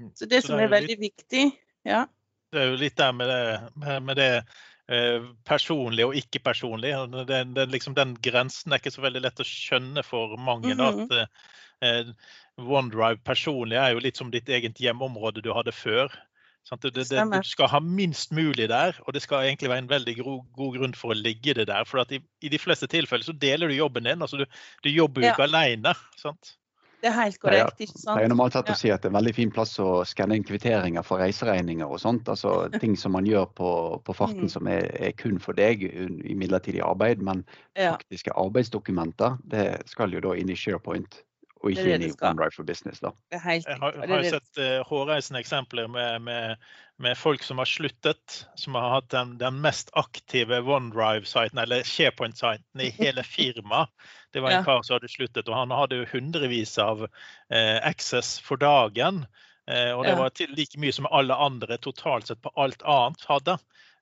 Mm. 0.00 0.12
Så 0.16 0.28
det 0.30 0.42
som 0.46 0.60
er 0.60 0.72
veldig 0.72 0.96
viktig 1.00 1.44
ja. 1.86 2.06
Det 2.52 2.62
er 2.62 2.70
jo 2.70 2.80
litt 2.80 2.96
der 2.98 3.12
med 3.16 3.30
det, 3.30 4.00
med 4.06 4.18
det 4.20 4.30
eh, 4.92 5.26
personlig 5.48 6.06
og 6.06 6.16
ikke 6.18 6.42
personlig. 6.46 6.94
Den, 7.26 7.54
den, 7.56 7.72
liksom, 7.72 7.96
den, 7.98 8.14
grensen 8.22 8.72
er 8.72 8.82
ikke 8.82 8.94
så 8.94 9.04
veldig 9.04 9.24
lett 9.26 9.42
å 9.42 9.48
skjønne 9.48 10.04
for 10.06 10.36
mange. 10.38 10.74
Mm 10.74 10.80
-hmm. 10.80 11.02
at 11.04 11.84
eh, 11.84 12.14
OneDrive 12.56 13.20
personlig 13.24 13.76
er 13.76 13.92
jo 13.92 14.04
litt 14.04 14.16
som 14.16 14.30
ditt 14.30 14.48
eget 14.48 14.80
hjemmeområde 14.80 15.42
du 15.42 15.52
hadde 15.52 15.72
før. 15.72 16.12
Det, 16.66 16.90
det, 16.90 17.04
det, 17.10 17.22
du 17.30 17.46
skal 17.46 17.68
ha 17.70 17.78
minst 17.80 18.32
mulig 18.34 18.68
der, 18.68 18.96
og 19.06 19.14
det 19.14 19.22
skal 19.22 19.44
egentlig 19.46 19.68
være 19.70 19.84
en 19.84 19.90
veldig 19.90 20.16
god, 20.18 20.40
god 20.56 20.78
grunn 20.78 20.94
for 20.98 21.14
å 21.14 21.18
ligge 21.18 21.54
det 21.54 21.68
der. 21.68 21.84
For 21.86 22.02
i, 22.10 22.18
i, 22.42 22.48
de 22.50 22.58
fleste 22.58 22.88
tilfeller 22.90 23.22
så 23.22 23.32
deler 23.32 23.70
du 23.70 23.76
jobben 23.76 24.08
din. 24.08 24.22
altså 24.22 24.36
Du, 24.36 24.46
du 24.82 24.90
jobber 24.90 25.22
jo 25.22 25.30
ikke 25.30 25.46
ja. 25.46 25.52
alene. 25.52 25.94
Sant? 26.18 26.56
Det 27.06 27.12
er 27.12 27.18
helt 27.20 27.38
korrekt. 27.38 27.80
ikke 27.84 27.98
sant? 28.00 28.18
Det 28.18 28.24
er 28.26 28.32
normalt 28.32 28.56
sett 28.56 28.70
å 28.72 28.74
si 28.78 28.90
at 28.90 29.04
det 29.04 29.06
er 29.06 29.12
en 29.12 29.18
veldig 29.20 29.34
fin 29.36 29.52
plass 29.54 29.76
å 29.82 29.90
skanne 30.08 30.38
inn 30.38 30.46
kvitteringer 30.46 31.06
for 31.06 31.22
reiseregninger 31.22 31.86
og 31.86 32.00
sånt. 32.02 32.26
Altså 32.32 32.56
ting 32.82 32.96
som 32.98 33.14
man 33.14 33.28
gjør 33.28 33.46
på, 33.54 33.70
på 34.02 34.16
farten 34.16 34.48
mm. 34.48 34.52
som 34.56 34.66
er, 34.72 34.88
er, 34.98 35.14
kun 35.18 35.38
for 35.42 35.54
deg 35.58 35.84
i 35.86 36.34
midlertidig 36.34 36.82
arbeid. 36.82 37.22
Men 37.22 37.44
ja. 37.78 37.94
faktiske 37.94 38.34
arbeidsdokumenter 38.34 39.38
det 39.52 39.68
skal 39.92 40.16
jo 40.16 40.24
da 40.24 40.34
inn 40.34 40.50
i 40.50 40.58
SharePoint 40.58 41.20
og 41.62 41.72
ikke 41.72 41.94
inn 41.94 42.04
i 42.06 42.10
OneDrive 42.14 42.54
for 42.54 42.66
Business. 42.68 43.00
da. 43.02 43.12
Jeg 43.32 43.42
har, 43.42 44.02
har 44.10 44.26
sett 44.28 44.60
uh, 44.60 44.82
hårreisende 44.86 45.40
eksempler 45.42 45.88
med, 45.90 46.26
med, 46.26 46.66
med, 46.98 47.18
folk 47.18 47.42
som 47.42 47.58
har 47.58 47.68
sluttet, 47.68 48.46
som 48.54 48.74
har 48.74 48.90
hatt 48.90 49.08
den, 49.12 49.36
den 49.38 49.60
mest 49.60 49.90
aktive 49.92 50.60
OneDrive-siten, 50.60 51.58
eller 51.58 51.82
SharePoint-siten 51.84 52.80
i 52.80 52.90
hele 52.96 53.22
firmaet. 53.22 53.92
Det 54.32 54.40
var 54.40 54.50
en 54.50 54.60
ja. 54.60 54.64
kar 54.64 54.82
som 54.82 54.96
hadde 54.96 55.12
sluttet, 55.12 55.48
og 55.48 55.56
han 55.56 55.74
hadde 55.74 56.00
jo 56.02 56.08
hundrevis 56.12 56.78
av 56.82 57.06
eh, 57.06 57.76
access 57.84 58.38
for 58.40 58.60
dagen. 58.60 59.26
Og 59.66 60.04
det 60.06 60.12
var 60.14 60.30
like 60.54 60.78
mye 60.78 60.94
som 60.94 61.08
alle 61.10 61.34
andre 61.34 61.74
totalt 61.82 62.28
sett 62.28 62.38
på 62.38 62.52
alt 62.54 62.84
annet 62.86 63.24
hadde. 63.26 63.56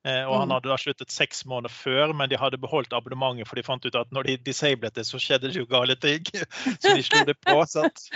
Eh, 0.05 0.25
og 0.29 0.35
han 0.37 0.51
mm. 0.51 0.53
hadde 0.53 0.69
da 0.69 0.77
sluttet 0.77 1.13
seks 1.15 1.45
måneder 1.49 1.73
før, 1.73 2.13
men 2.17 2.29
de 2.29 2.37
hadde 2.37 2.61
beholdt 2.61 2.93
abonnementet, 2.93 3.49
for 3.49 3.57
de 3.57 3.65
fant 3.65 3.87
ut 3.87 3.97
at 3.97 4.11
når 4.13 4.29
de 4.29 4.37
disablet 4.51 4.93
det, 4.99 5.07
så 5.09 5.21
skjedde 5.23 5.49
det 5.49 5.63
jo 5.63 5.65
gale 5.71 5.97
ting. 5.97 6.27
Så 6.83 6.93
de 6.93 7.05
slo 7.07 7.23
det 7.29 7.39
på. 7.41 7.57
sant? 7.71 8.05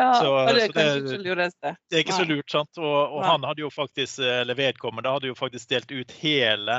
Ja, 0.00 0.12
så, 0.14 0.28
og 0.30 0.54
det 0.54 0.62
er 0.62 0.72
kanskje 0.72 1.00
ikke 1.00 1.10
så 1.10 1.18
lureste. 1.24 1.70
Det 1.90 1.96
er 1.96 2.02
ikke 2.04 2.16
så 2.16 2.24
lurt, 2.28 2.50
sant. 2.52 2.78
Og, 2.80 2.98
og 3.16 3.24
han 3.24 3.44
hadde 3.44 3.62
jo 3.62 3.70
faktisk, 3.72 4.20
eller 4.22 4.56
vedkommende 4.56 5.12
hadde 5.12 5.28
jo 5.30 5.36
faktisk 5.36 5.70
delt 5.72 5.92
ut 5.92 6.12
hele 6.20 6.76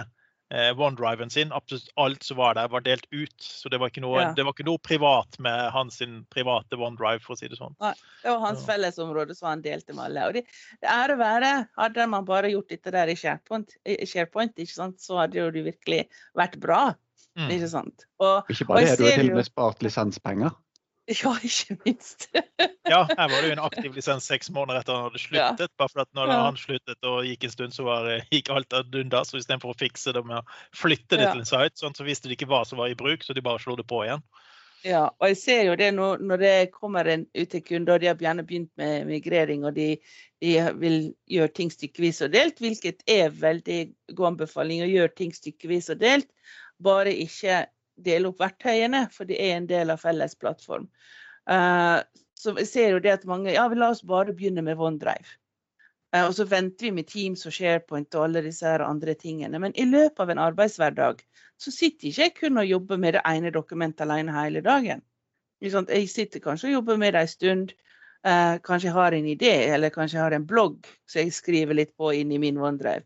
eh, 0.51 0.79
OneDriven 0.79 1.29
sin. 1.29 1.51
Absolutt 1.51 1.89
alt 1.95 2.23
som 2.23 2.37
var 2.37 2.55
der, 2.55 2.69
var 2.71 2.83
delt 2.85 3.07
ut. 3.11 3.35
Så 3.41 3.69
det 3.69 3.79
var 3.81 3.91
ikke 3.91 4.03
noe, 4.03 4.21
ja. 4.21 4.31
var 4.35 4.53
ikke 4.53 4.67
noe 4.67 4.81
privat 4.83 5.39
med 5.43 5.69
hans 5.75 6.01
private 6.33 6.79
OneDrive, 6.79 7.21
for 7.23 7.35
å 7.35 7.39
si 7.39 7.49
det 7.51 7.59
sånn. 7.59 7.75
Nei, 7.83 7.93
det 8.23 8.33
var 8.33 8.43
hans 8.45 8.65
fellesområde 8.67 9.37
som 9.37 9.51
han 9.51 9.63
delte 9.65 9.95
med 9.97 10.09
alle. 10.09 10.27
Og 10.29 10.39
det, 10.39 10.45
det 10.83 10.91
ære 10.91 11.19
være, 11.21 11.53
hadde 11.79 12.09
man 12.15 12.27
bare 12.27 12.51
gjort 12.53 12.73
dette 12.73 12.93
der 12.93 13.11
i 13.11 13.17
SharePoint, 13.19 13.77
i 13.85 14.01
SharePoint 14.07 14.59
ikke 14.59 14.75
sant? 14.75 14.99
så 15.01 15.23
hadde 15.23 15.39
jo 15.39 15.47
det 15.53 15.65
virkelig 15.71 16.03
vært 16.37 16.59
bra. 16.61 16.83
Mm. 17.39 17.47
Ikke 17.55 17.69
sant? 17.71 18.07
Og, 18.19 18.49
ikke 18.51 18.67
bare 18.67 18.83
det, 18.83 18.97
du 18.99 19.05
har 19.07 19.15
til 19.21 19.31
og 19.31 19.39
med 19.39 19.47
spart 19.47 19.85
lisenspenger. 19.85 20.51
Ja, 21.21 21.31
ikke 21.43 21.75
minst. 21.85 22.29
ja, 22.89 23.01
her 23.09 23.27
var 23.27 23.35
det 23.35 23.49
jo 23.49 23.55
en 23.55 23.63
aktiv 23.63 23.95
lisens 23.95 24.27
seks 24.29 24.51
måneder 24.53 24.81
etter 24.81 24.95
han 24.95 25.09
hadde 25.09 25.21
sluttet. 25.21 25.65
Ja. 25.67 25.77
bare 25.81 25.91
for 25.91 26.03
at 26.05 26.11
når 26.17 26.31
ja. 26.31 26.37
han 26.45 26.59
sluttet 26.59 27.09
og 27.09 27.25
gikk 27.27 27.47
en 27.47 27.53
stund, 27.55 27.75
så 27.75 27.87
var, 27.87 28.07
gikk 28.33 28.51
alt 28.53 28.77
ad 28.77 28.95
undas. 28.95 29.33
Så 29.33 29.41
istedenfor 29.41 29.73
å 29.73 29.79
fikse 29.79 30.15
det 30.15 30.23
med 30.27 30.39
å 30.39 30.77
flytte 30.77 31.19
det 31.19 31.27
ja. 31.27 31.33
til 31.35 31.43
en 31.43 31.51
site, 31.51 31.81
sånn, 31.81 31.97
så 31.97 32.07
visste 32.07 32.31
de 32.31 32.37
ikke 32.37 32.49
hva 32.51 32.63
som 32.67 32.81
var 32.81 32.93
i 32.93 32.97
bruk, 32.97 33.25
så 33.25 33.35
de 33.37 33.43
bare 33.45 33.61
slo 33.63 33.77
det 33.79 33.87
på 33.89 34.05
igjen. 34.05 34.23
Ja, 34.81 35.03
og 35.21 35.27
jeg 35.29 35.37
ser 35.37 35.59
jo 35.67 35.75
det 35.77 35.91
nå, 35.93 36.07
når 36.25 36.41
det 36.41 36.53
kommer 36.73 37.05
en 37.05 37.27
ut 37.37 37.51
til 37.53 37.61
kunder, 37.61 37.95
og 37.95 38.01
de 38.01 38.09
har 38.09 38.23
gjerne 38.25 38.45
begynt 38.47 38.71
med 38.81 39.05
migrering, 39.09 39.65
og 39.69 39.75
de, 39.75 39.91
de, 40.41 40.55
vil 40.81 40.97
gjøre 41.29 41.53
ting 41.57 41.69
stykkevis 41.73 42.23
og 42.25 42.33
delt, 42.33 42.57
hvilket 42.63 43.03
er 43.09 43.29
veldig 43.29 43.81
god 44.17 44.31
anbefaling 44.33 44.81
å 44.81 44.89
gjøre 44.89 45.13
ting 45.19 45.35
stykkevis 45.37 45.91
og 45.93 46.01
delt. 46.01 46.31
Bare 46.81 47.13
ikke 47.13 47.61
dele 48.05 48.31
opp 48.31 48.41
verktøyene, 48.41 49.05
for 49.13 49.29
det 49.29 49.39
er 49.41 49.57
en 49.57 49.69
del 49.69 49.93
av 49.93 50.01
felles 50.01 50.35
plattform. 50.39 50.87
Uh, 51.49 52.01
så 52.37 52.53
jeg 52.57 52.69
ser 52.69 52.95
jo 52.95 53.03
det 53.03 53.13
at 53.13 53.27
mange 53.29 53.53
ja, 53.53 53.67
vi 53.69 53.77
la 53.77 53.91
oss 53.93 54.03
bare 54.07 54.33
begynne 54.33 54.63
med 54.65 54.79
OneDrive. 54.79 55.37
Uh, 56.15 56.25
og 56.25 56.33
så 56.37 56.45
venter 56.49 56.89
vi 56.89 56.95
med 56.99 57.09
Teams 57.09 57.45
og 57.47 57.55
SharePoint 57.55 58.17
og 58.17 58.27
alle 58.27 58.43
disse 58.47 58.73
andre 58.85 59.15
tingene. 59.17 59.61
Men 59.61 59.75
i 59.79 59.87
løpet 59.89 60.19
av 60.23 60.33
en 60.33 60.43
arbeidshverdag 60.49 61.23
så 61.61 61.73
sitter 61.73 62.09
ikke 62.09 62.25
jeg 62.25 62.35
kun 62.39 62.59
og 62.61 62.69
jobber 62.69 62.99
med 63.01 63.17
det 63.17 63.23
ene 63.29 63.53
dokumentet 63.53 64.05
alene 64.07 64.35
hele 64.35 64.63
dagen. 64.65 65.05
Jeg 65.61 66.07
sitter 66.09 66.41
kanskje 66.41 66.71
og 66.71 66.79
jobber 66.79 66.97
med 66.97 67.13
det 67.13 67.21
en 67.21 67.31
stund. 67.35 67.73
Uh, 68.21 68.57
kanskje 68.61 68.89
jeg 68.89 68.93
har 68.93 69.15
en 69.17 69.25
idé, 69.25 69.53
eller 69.73 69.89
kanskje 69.89 70.17
jeg 70.19 70.23
har 70.23 70.33
en 70.37 70.45
blogg 70.45 70.85
som 71.09 71.23
jeg 71.23 71.33
skriver 71.33 71.77
litt 71.77 71.95
på 71.97 72.11
inn 72.13 72.33
i 72.33 72.37
min 72.41 72.59
OneDrive. 72.61 73.01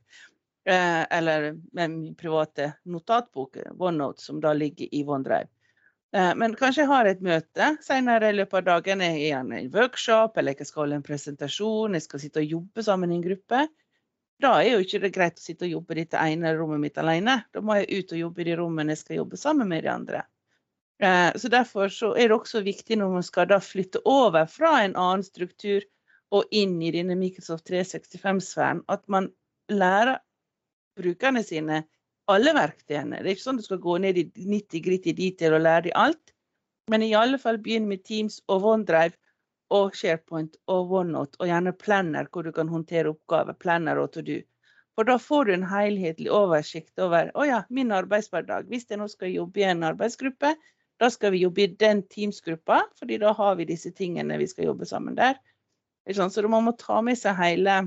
Eh, 0.66 1.18
eller 1.18 1.52
med 1.72 1.92
min 1.92 2.16
private 2.16 2.74
notatbok, 2.84 3.58
OneNote, 3.78 4.22
som 4.22 4.42
da 4.42 4.54
ligger 4.54 4.96
i 4.96 5.04
OneDrive. 5.06 5.48
Eh, 6.16 6.36
men 6.36 6.56
kanskje 6.56 6.82
jeg 6.82 6.90
har 6.90 7.06
et 7.06 7.22
møte 7.22 7.68
senere 7.86 8.32
i 8.32 8.38
løpet 8.40 8.64
av 8.64 8.66
dagen. 8.70 9.04
Jeg 9.06 9.20
er 9.20 9.26
i 9.28 9.34
en 9.36 9.72
workshop 9.74 10.40
eller 10.40 10.56
jeg 10.58 10.70
skal 10.72 10.86
holde 10.86 11.00
en 11.02 11.06
presentasjon, 11.06 11.94
jeg 11.94 12.06
skal 12.08 12.24
sitte 12.24 12.42
og 12.42 12.56
jobbe 12.58 12.86
sammen 12.88 13.14
i 13.14 13.20
en 13.20 13.26
gruppe. 13.28 13.66
Da 14.42 14.56
er 14.64 14.74
jo 14.74 14.82
ikke 14.84 15.04
det 15.06 15.14
greit 15.16 15.38
å 15.38 15.44
sitte 15.44 15.68
og 15.68 15.76
jobbe 15.78 15.94
i 15.94 16.02
dette 16.02 16.24
ene 16.34 16.56
rommet 16.58 16.82
mitt 16.82 16.98
alene. 16.98 17.38
Da 17.54 17.62
må 17.62 17.78
jeg 17.80 18.02
ut 18.02 18.16
og 18.16 18.24
jobbe 18.24 18.42
i 18.42 18.50
de 18.50 18.58
rommene 18.60 18.96
jeg 18.96 19.04
skal 19.04 19.22
jobbe 19.22 19.40
sammen 19.40 19.70
med 19.70 19.86
de 19.86 19.94
andre. 19.94 20.26
Eh, 21.04 21.32
så 21.36 21.52
Derfor 21.52 21.94
så 21.94 22.16
er 22.16 22.32
det 22.32 22.40
også 22.40 22.66
viktig 22.66 22.98
når 22.98 23.18
man 23.20 23.28
skal 23.28 23.54
da 23.54 23.62
flytte 23.62 24.02
over 24.10 24.50
fra 24.50 24.80
en 24.82 24.98
annen 24.98 25.24
struktur 25.28 25.86
og 26.34 26.50
inn 26.50 26.80
i 26.82 26.90
denne 26.96 27.16
Microsoft 27.20 27.70
365-sfæren, 27.70 28.82
at 28.90 29.06
man 29.08 29.30
lærer 29.70 30.18
brukerne 31.00 31.44
sine 31.44 31.84
alle 32.32 32.54
verktøyene. 32.58 33.20
Det 33.22 33.30
er 33.30 33.36
ikke 33.36 33.46
sånn 33.46 33.62
du 33.62 33.66
skal 33.66 33.82
gå 33.84 33.98
ned 34.02 34.18
i 34.18 34.26
90 34.38 34.84
gritt 34.86 35.06
i 35.10 35.16
detail 35.18 35.58
og 35.58 35.66
lære 35.66 35.88
dem 35.90 36.00
alt. 36.02 36.34
Men 36.92 37.06
i 37.06 37.14
alle 37.18 37.38
fall 37.42 37.58
begynn 37.62 37.88
med 37.90 38.04
Teams 38.06 38.42
og 38.52 38.66
OneDrive 38.72 39.18
og 39.74 39.96
SharePoint 39.98 40.60
og 40.70 40.92
OneNote, 40.94 41.40
og 41.40 41.50
gjerne 41.50 41.74
Planner, 41.74 42.28
hvor 42.32 42.46
du 42.46 42.52
kan 42.54 42.70
håndtere 42.70 43.10
oppgaver. 43.10 43.58
Planner 43.58 44.02
og 44.02 44.12
To 44.14 44.22
Do. 44.26 44.38
For 44.96 45.08
da 45.10 45.18
får 45.20 45.46
du 45.46 45.54
en 45.56 45.66
helhetlig 45.68 46.30
oversikt 46.32 47.02
over 47.04 47.32
å 47.36 47.48
ja, 47.50 47.64
min 47.74 47.92
arbeidshverdag. 47.92 48.70
Hvis 48.70 48.88
jeg 48.90 49.02
nå 49.02 49.10
skal 49.12 49.34
jobbe 49.34 49.60
i 49.60 49.68
en 49.68 49.84
arbeidsgruppe, 49.84 50.54
da 51.02 51.10
skal 51.12 51.34
vi 51.34 51.42
jobbe 51.44 51.66
i 51.66 51.74
den 51.82 52.06
Teams-gruppa, 52.08 52.86
fordi 52.96 53.18
da 53.20 53.34
har 53.36 53.58
vi 53.60 53.68
disse 53.68 53.92
tingene 53.92 54.38
vi 54.40 54.48
skal 54.48 54.70
jobbe 54.70 54.88
sammen 54.88 55.18
der. 55.18 55.36
Så 56.14 56.48
man 56.48 56.64
må 56.70 56.76
ta 56.80 57.02
med 57.04 57.18
seg 57.20 57.36
hele 57.42 57.82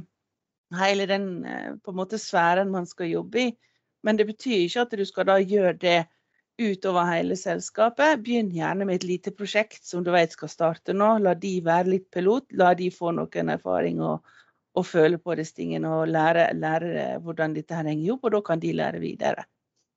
hele 0.76 1.06
den 1.08 1.44
eh, 1.44 1.72
på 1.82 1.92
en 1.92 1.98
måte 2.00 2.20
sfæren 2.20 2.70
man 2.70 2.86
skal 2.86 3.10
jobbe 3.12 3.40
i. 3.40 3.50
Men 4.02 4.18
det 4.18 4.28
betyr 4.28 4.64
ikke 4.64 4.84
at 4.86 4.96
du 4.98 5.04
skal 5.04 5.26
da 5.28 5.38
gjøre 5.40 5.74
det 5.80 5.98
utover 6.58 7.06
hele 7.12 7.36
selskapet. 7.38 8.22
Begynn 8.24 8.50
gjerne 8.54 8.86
med 8.86 9.00
et 9.00 9.06
lite 9.06 9.32
prosjekt 9.34 9.84
som 9.86 10.04
du 10.04 10.10
vet 10.14 10.34
skal 10.34 10.50
starte 10.50 10.94
nå. 10.94 11.16
La 11.22 11.34
de 11.38 11.58
være 11.64 11.94
litt 11.94 12.08
pilot. 12.14 12.48
La 12.58 12.74
de 12.78 12.90
få 12.94 13.12
noen 13.16 13.54
erfaring 13.54 14.02
og, 14.02 14.26
og 14.78 14.86
føle 14.86 15.20
på 15.22 15.36
disse 15.38 15.56
tingene 15.58 15.90
og 16.00 16.10
lære, 16.10 16.50
lære, 16.58 17.06
hvordan 17.24 17.54
dette 17.56 17.78
henger 17.78 18.16
opp, 18.16 18.26
og 18.28 18.36
da 18.36 18.42
kan 18.50 18.62
de 18.62 18.74
lære 18.76 19.02
videre. 19.02 19.46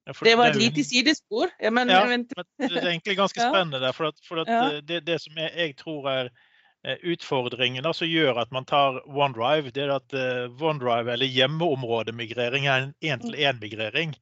Ja, 0.07 0.13
det 0.25 0.37
var 0.37 0.49
et 0.49 0.57
lite 0.57 0.83
sidespor. 0.83 1.51
Ja, 1.61 1.69
men, 1.69 1.89
ja, 1.89 2.01
men, 2.09 2.23
det 2.25 2.71
er 2.71 2.87
egentlig 2.89 3.17
ganske 3.17 3.41
spennende. 3.41 3.79
Der, 3.83 3.91
for, 3.93 4.09
at, 4.09 4.17
for 4.27 4.41
at 4.41 4.49
eh, 4.49 4.79
det, 4.81 5.03
det, 5.07 5.19
som 5.21 5.37
jeg, 5.37 5.51
jeg 5.57 5.75
tror 5.77 6.09
er 6.09 6.31
Eh, 6.83 6.97
utfordringen 7.13 7.85
som 7.93 8.09
gjør 8.09 8.39
at 8.41 8.49
man 8.49 8.65
tar 8.65 9.03
OneDrive, 9.05 9.69
det 9.69 9.83
er 9.83 9.91
at 9.99 10.15
eh, 10.17 10.47
OneDrive 10.49 11.13
eller 11.13 11.29
hjemmeområdemigrering 11.29 12.65
er 12.65 12.87
en 12.87 12.95
én-til-én-migrering. 13.05 14.15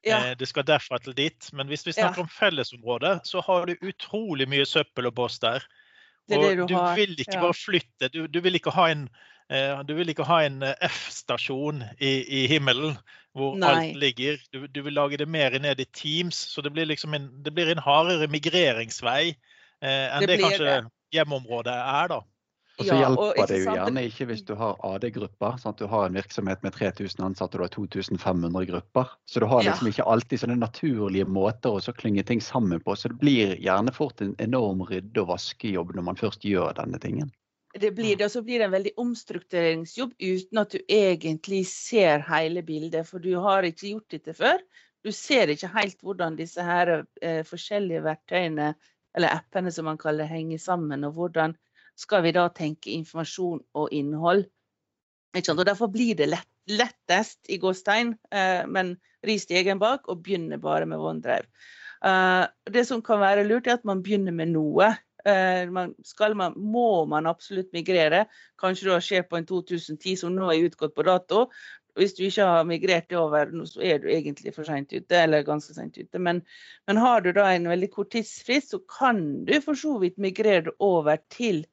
Ja. 0.00 0.22
Eh, 0.22 0.32
det 0.40 0.48
skal 0.48 0.64
derfra 0.64 0.96
til 1.04 1.12
dit. 1.16 1.50
Men 1.52 1.68
hvis 1.68 1.84
vi 1.84 1.92
snakker 1.92 2.22
ja. 2.22 2.24
om 2.24 2.32
fellesområde, 2.32 3.18
så 3.28 3.44
har 3.44 3.68
du 3.68 3.76
utrolig 3.84 4.48
mye 4.48 4.64
søppel 4.64 5.10
og 5.10 5.16
boss 5.20 5.36
der. 5.44 5.68
Og 6.32 6.32
det 6.32 6.40
det 6.40 6.56
du, 6.56 6.64
du 6.72 6.78
vil 6.96 7.12
ikke 7.20 7.36
ja. 7.36 7.44
bare 7.44 7.58
flytte. 7.58 8.08
Du, 8.08 8.24
du, 8.26 8.40
vil 8.40 8.56
ikke 8.56 8.72
ha 8.72 8.88
en, 8.94 9.04
du 9.86 9.92
vil 9.94 10.08
ikke 10.08 10.24
ha 10.26 10.40
en 10.46 10.64
F-stasjon 10.88 11.84
i, 12.00 12.16
i, 12.24 12.46
himmelen 12.50 12.96
hvor 13.36 13.60
Nei. 13.60 13.74
alt 13.74 14.00
ligger. 14.00 14.40
Du, 14.56 14.64
du, 14.66 14.82
vil 14.82 14.96
lage 14.96 15.20
det 15.20 15.28
mer 15.28 15.52
ned 15.60 15.84
i 15.84 15.90
Teams, 15.92 16.40
så 16.48 16.64
det 16.64 16.72
blir, 16.72 16.88
liksom 16.88 17.14
en, 17.14 17.28
det 17.44 17.52
blir 17.54 17.68
en 17.70 17.84
hardere 17.84 18.26
migreringsvei 18.32 19.36
eh, 19.36 20.06
enn 20.08 20.24
det, 20.24 20.32
det 20.32 20.40
kanskje 20.40 20.78
hjemmeområdet 21.16 21.76
er, 21.76 22.10
da. 22.14 22.22
Og 22.76 22.84
så 22.84 22.96
hjelper 22.98 23.48
det 23.48 23.58
jo 23.62 23.72
gjerne 23.72 24.02
ikke 24.04 24.26
hvis 24.28 24.42
du 24.44 24.52
har 24.60 24.76
AD-grupper. 24.84 25.56
sånn 25.60 25.72
at 25.72 25.80
Du 25.80 25.86
har 25.88 26.06
en 26.06 26.18
virksomhet 26.18 26.62
med 26.64 26.74
3000 26.76 27.24
ansatte 27.24 27.56
og 27.56 27.62
du 27.62 27.64
har 27.64 27.72
2500 27.72 28.66
grupper. 28.68 29.14
Så 29.24 29.40
du 29.40 29.46
har 29.48 29.64
liksom 29.64 29.88
ja. 29.88 29.94
ikke 29.94 30.08
alltid 30.12 30.42
sånne 30.42 30.58
naturlige 30.60 31.24
måter 31.24 31.72
å 31.72 31.96
klynge 31.96 32.24
ting 32.28 32.42
sammen 32.44 32.82
på. 32.84 32.96
Så 32.96 33.08
det 33.12 33.20
blir 33.22 33.56
gjerne 33.56 33.94
fort 33.96 34.20
en 34.20 34.34
enorm 34.38 34.84
rydde- 34.84 35.24
og 35.24 35.32
vaskejobb 35.32 35.94
når 35.96 36.08
man 36.10 36.20
først 36.20 36.44
gjør 36.44 36.76
denne 36.76 37.00
tingen. 37.00 37.32
Det 37.76 37.92
blir 37.96 38.16
det, 38.16 38.28
og 38.28 38.32
så 38.32 38.42
blir 38.44 38.60
det 38.60 38.68
en 38.68 38.76
veldig 38.76 38.92
omstruktureringsjobb 39.00 40.12
uten 40.20 40.60
at 40.60 40.72
du 40.72 40.78
egentlig 40.88 41.66
ser 41.68 42.24
hele 42.28 42.62
bildet. 42.64 43.08
For 43.08 43.24
du 43.24 43.34
har 43.40 43.64
ikke 43.68 43.94
gjort 43.94 44.12
dette 44.12 44.36
før. 44.36 44.60
Du 45.04 45.12
ser 45.12 45.52
ikke 45.52 45.72
helt 45.72 46.00
hvordan 46.04 46.36
disse 46.36 46.60
her 46.64 46.92
eh, 47.22 47.40
forskjellige 47.46 48.04
verktøyene 48.04 48.74
eller 49.16 49.32
appene 49.32 49.72
som 49.72 49.88
man 49.88 49.98
kaller 50.00 50.28
henger 50.28 50.60
sammen. 50.60 51.04
Og 51.08 51.16
hvordan 51.16 51.56
skal 51.96 52.24
vi 52.26 52.34
da 52.36 52.46
tenke 52.52 52.92
informasjon 52.92 53.62
og 53.74 53.88
innhold? 53.92 54.44
Og 55.36 55.64
Derfor 55.68 55.90
blir 55.92 56.16
det 56.16 56.30
lett, 56.30 56.48
lettest 56.68 57.50
i 57.52 57.58
gåstein, 57.60 58.14
eh, 58.32 58.64
men 58.66 58.96
ri 59.26 59.36
stegen 59.38 59.78
bak 59.78 60.08
og 60.08 60.22
begynne 60.24 60.58
bare 60.60 60.86
med 60.86 60.98
OneDrive. 60.98 61.48
Eh, 62.04 62.46
det 62.72 62.86
som 62.88 63.02
kan 63.02 63.20
være 63.20 63.44
lurt, 63.44 63.66
er 63.66 63.76
at 63.76 63.84
man 63.84 64.02
begynner 64.02 64.32
med 64.32 64.54
noe. 64.54 64.94
Eh, 65.26 65.68
man, 65.68 65.94
man, 66.34 66.54
må 66.56 67.04
man 67.04 67.26
absolutt 67.26 67.72
migrere. 67.72 68.26
Kanskje 68.58 68.86
du 68.86 68.92
har 68.94 69.36
en 69.36 69.46
2010 69.46 70.16
som 70.16 70.32
nå 70.32 70.48
er 70.52 70.68
utgått 70.68 70.94
på 70.94 71.04
dato 71.04 71.48
hvis 71.96 72.14
du 72.16 72.22
ikke 72.26 72.44
har 72.44 72.66
migrert 72.68 73.12
over, 73.16 73.50
så 73.66 73.82
er 73.82 74.00
du 74.02 74.08
egentlig 74.12 74.52
for 74.54 74.68
seint 74.68 74.92
ute, 74.92 75.16
eller 75.16 75.46
ganske 75.46 75.74
seint 75.76 75.96
ute. 75.96 76.20
Men, 76.20 76.42
men, 76.86 77.00
har 77.00 77.24
du 77.24 77.32
da 77.36 77.48
en 77.52 77.68
veldig 77.68 77.90
kort 77.94 78.12
tidsfrist, 78.12 78.74
så 78.74 78.80
kan 78.98 79.22
du 79.48 79.54
for 79.64 79.78
så 79.78 79.96
vidt 80.02 80.18
migrere 80.20 80.74
over 80.80 81.20
til 81.32 81.64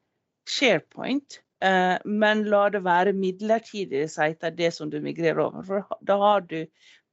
SharePoint. 0.48 1.40
Eh, 1.64 1.96
men 2.04 2.44
la 2.48 2.66
det 2.72 2.84
være 2.84 3.14
midlertidige 3.16 4.08
sider, 4.08 4.50
det 4.50 4.72
som 4.74 4.90
du 4.90 5.00
migrerer 5.04 5.44
over. 5.46 5.62
For 5.68 5.96
da 6.00 6.18
har 6.20 6.44
du 6.48 6.60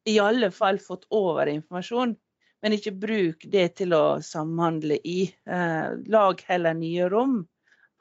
i 0.10 0.18
alle 0.20 0.52
fall 0.52 0.80
fått 0.80 1.08
over 1.12 1.52
informasjon. 1.52 2.16
Men 2.62 2.76
ikke 2.76 2.94
bruk 2.94 3.46
det 3.50 3.72
til 3.80 3.96
å 3.98 4.22
samhandle 4.22 5.00
i. 5.08 5.24
Eh, 5.50 5.88
lag 6.14 6.44
heller 6.48 6.78
nye 6.78 7.10
rom. 7.10 7.42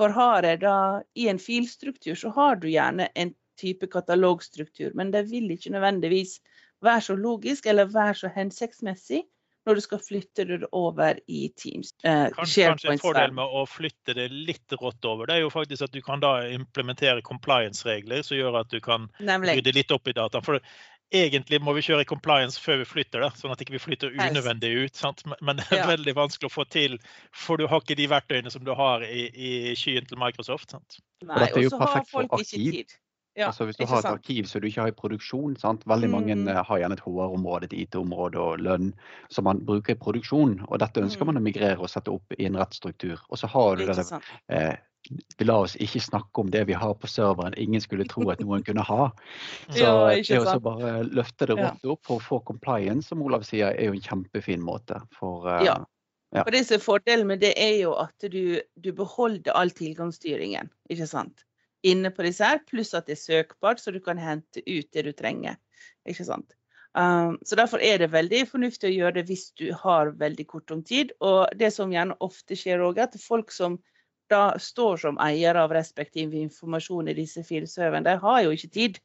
For 0.00 0.12
har 0.16 0.46
jeg 0.48 0.62
da 0.62 1.02
i 1.16 1.28
en 1.32 1.40
filstruktur, 1.40 2.14
så 2.16 2.32
har 2.36 2.60
du 2.60 2.68
gjerne 2.70 3.08
en 3.14 3.34
type 3.60 3.90
katalogstruktur, 3.92 4.94
men 4.98 5.12
det 5.14 5.26
vil 5.30 5.50
ikke 5.54 5.74
nødvendigvis 5.76 6.38
være 6.84 7.04
så 7.10 7.16
logisk 7.18 7.68
eller 7.68 7.92
være 7.92 8.16
så 8.22 8.32
hensiktsmessig 8.32 9.24
når 9.68 9.76
du 9.76 9.80
skal 9.84 10.00
flytte 10.00 10.44
det 10.48 10.68
over 10.72 11.18
i 11.28 11.42
Teams. 11.56 11.92
Eh, 12.04 12.28
kanskje, 12.32 12.70
kanskje 12.70 12.94
en 12.94 13.02
fordel 13.02 13.34
med 13.36 13.44
å 13.44 13.66
flytte 13.68 14.14
det 14.16 14.30
litt 14.32 14.72
rått 14.80 15.04
over, 15.04 15.28
det 15.28 15.36
er 15.36 15.44
jo 15.44 15.50
faktisk 15.52 15.84
at 15.84 15.92
du 15.92 16.00
kan 16.04 16.22
da 16.22 16.38
implementere 16.48 17.20
compliance-regler 17.26 18.24
som 18.26 18.40
gjør 18.40 18.62
at 18.62 18.72
du 18.72 18.80
kan 18.84 19.10
rydde 19.20 19.76
litt 19.76 19.92
opp 19.92 20.08
i 20.08 20.16
data. 20.16 20.40
For 20.44 20.62
egentlig 21.12 21.60
må 21.62 21.74
vi 21.76 21.84
kjøre 21.84 22.06
compliance 22.08 22.60
før 22.60 22.80
vi 22.82 22.88
flytter 22.88 23.24
det, 23.24 23.30
sånn 23.40 23.52
at 23.52 23.60
ikke 23.60 23.74
vi 23.74 23.80
ikke 23.80 23.88
flytter 23.90 24.16
unødvendig 24.16 24.72
ut. 24.86 24.96
Sant? 24.96 25.24
Men 25.42 25.60
det 25.60 25.68
er 25.68 25.82
ja. 25.82 25.90
veldig 25.90 26.16
vanskelig 26.16 26.50
å 26.50 26.54
få 26.54 26.66
til, 26.72 26.96
for 27.34 27.60
du 27.60 27.66
har 27.70 27.84
ikke 27.84 27.98
de 27.98 28.08
verktøyene 28.10 28.52
som 28.54 28.64
du 28.64 28.72
har 28.78 29.04
i, 29.06 29.28
i 29.28 29.52
skyen 29.78 30.08
til 30.08 30.20
Microsoft. 30.22 30.72
Sant? 30.72 31.00
Nei, 31.26 31.50
og 31.50 31.70
så 31.74 31.84
har 31.84 32.06
folk 32.08 32.38
ikke 32.40 32.64
tid. 32.64 32.98
Ja, 33.38 33.46
altså 33.46 33.64
Hvis 33.64 33.76
du 33.76 33.86
har 33.86 34.00
et 34.00 34.02
sant? 34.02 34.18
arkiv 34.18 34.44
som 34.50 34.60
du 34.60 34.66
ikke 34.66 34.82
har 34.82 34.90
i 34.90 34.96
produksjon 34.96 35.56
sant? 35.56 35.86
Veldig 35.86 36.10
mange 36.10 36.34
mm. 36.34 36.48
Eh, 36.50 36.62
har 36.66 36.78
gjerne 36.82 36.96
et 36.98 37.04
HR-område, 37.04 37.70
et 37.70 37.76
IT-område 37.84 38.42
og 38.42 38.62
lønn 38.64 38.92
som 39.30 39.46
man 39.46 39.62
bruker 39.66 39.94
i 39.94 39.98
produksjon. 39.98 40.58
og 40.66 40.80
Dette 40.82 41.04
ønsker 41.04 41.24
mm. 41.24 41.30
man 41.30 41.40
å 41.40 41.44
migrere 41.44 41.78
og 41.78 41.90
sette 41.92 42.10
opp 42.10 42.34
i 42.38 42.48
en 42.48 42.58
rettstruktur. 42.58 43.20
Og 43.30 43.38
så 43.38 43.50
har 43.50 43.78
du 43.78 43.86
det, 43.86 44.06
eh, 44.50 44.74
La 45.40 45.54
oss 45.64 45.78
ikke 45.80 46.00
snakke 46.04 46.42
om 46.42 46.50
det 46.52 46.66
vi 46.68 46.74
har 46.76 46.92
på 47.00 47.08
serveren 47.08 47.54
ingen 47.56 47.80
skulle 47.80 48.04
tro 48.04 48.26
at 48.30 48.42
noen 48.44 48.64
kunne 48.66 48.82
ha. 48.84 49.06
Så 49.72 49.94
det 50.12 50.40
å 50.42 50.58
bare 50.60 50.90
løfte 51.08 51.48
det 51.48 51.56
rått 51.56 51.86
opp 51.94 52.02
for 52.04 52.18
å 52.18 52.24
få 52.26 52.40
compliance, 52.50 53.08
som 53.08 53.22
Olav 53.24 53.46
sier, 53.48 53.72
er 53.72 53.88
jo 53.88 53.96
en 53.96 54.04
kjempefin 54.04 54.60
måte. 54.60 55.00
For, 55.16 55.48
Eh, 55.54 55.64
ja. 55.70 55.78
ja. 56.34 56.42
For 56.42 56.52
det 56.52 56.66
som 56.66 56.76
er 56.76 56.84
Fordelen 56.84 57.30
med 57.30 57.40
det 57.40 57.54
er 57.56 57.78
jo 57.80 57.94
at 57.96 58.28
du, 58.28 58.60
du 58.76 58.90
beholder 58.92 59.56
all 59.56 59.72
tilgangsstyringen 59.72 60.68
ikke 60.92 61.08
sant? 61.08 61.46
Inne 61.86 62.12
på 62.14 62.24
disse 62.26 62.46
her, 62.46 62.62
pluss 62.68 62.94
at 62.94 63.08
det 63.08 63.16
er 63.16 63.22
søkbart, 63.24 63.80
så 63.80 63.92
du 63.94 64.00
kan 64.04 64.20
hente 64.20 64.62
ut 64.66 64.88
det 64.92 65.06
du 65.06 65.12
trenger. 65.16 65.58
ikke 66.08 66.26
sant? 66.28 66.56
Um, 66.98 67.38
så 67.46 67.56
Derfor 67.56 67.78
er 67.78 68.00
det 68.02 68.10
veldig 68.10 68.42
fornuftig 68.50 68.88
å 68.90 68.96
gjøre 68.96 69.20
det 69.20 69.28
hvis 69.28 69.50
du 69.58 69.68
har 69.78 70.10
veldig 70.18 70.46
kort 70.50 70.70
om 70.74 70.82
tid. 70.82 71.14
Og 71.20 71.46
det 71.56 71.70
som 71.74 71.92
gjerne 71.92 72.18
ofte 72.20 72.58
skjer 72.58 72.82
òg, 72.82 72.98
at 72.98 73.14
folk 73.22 73.54
som 73.54 73.78
da 74.30 74.54
står 74.62 75.00
som 75.02 75.18
eier 75.22 75.58
av 75.58 75.72
respektiv 75.74 76.34
informasjon 76.38 77.10
i 77.10 77.16
disse 77.18 77.42
filserverne, 77.46 78.06
de 78.06 78.18
har 78.22 78.42
jo 78.46 78.52
ikke 78.54 78.74
tid 78.74 79.00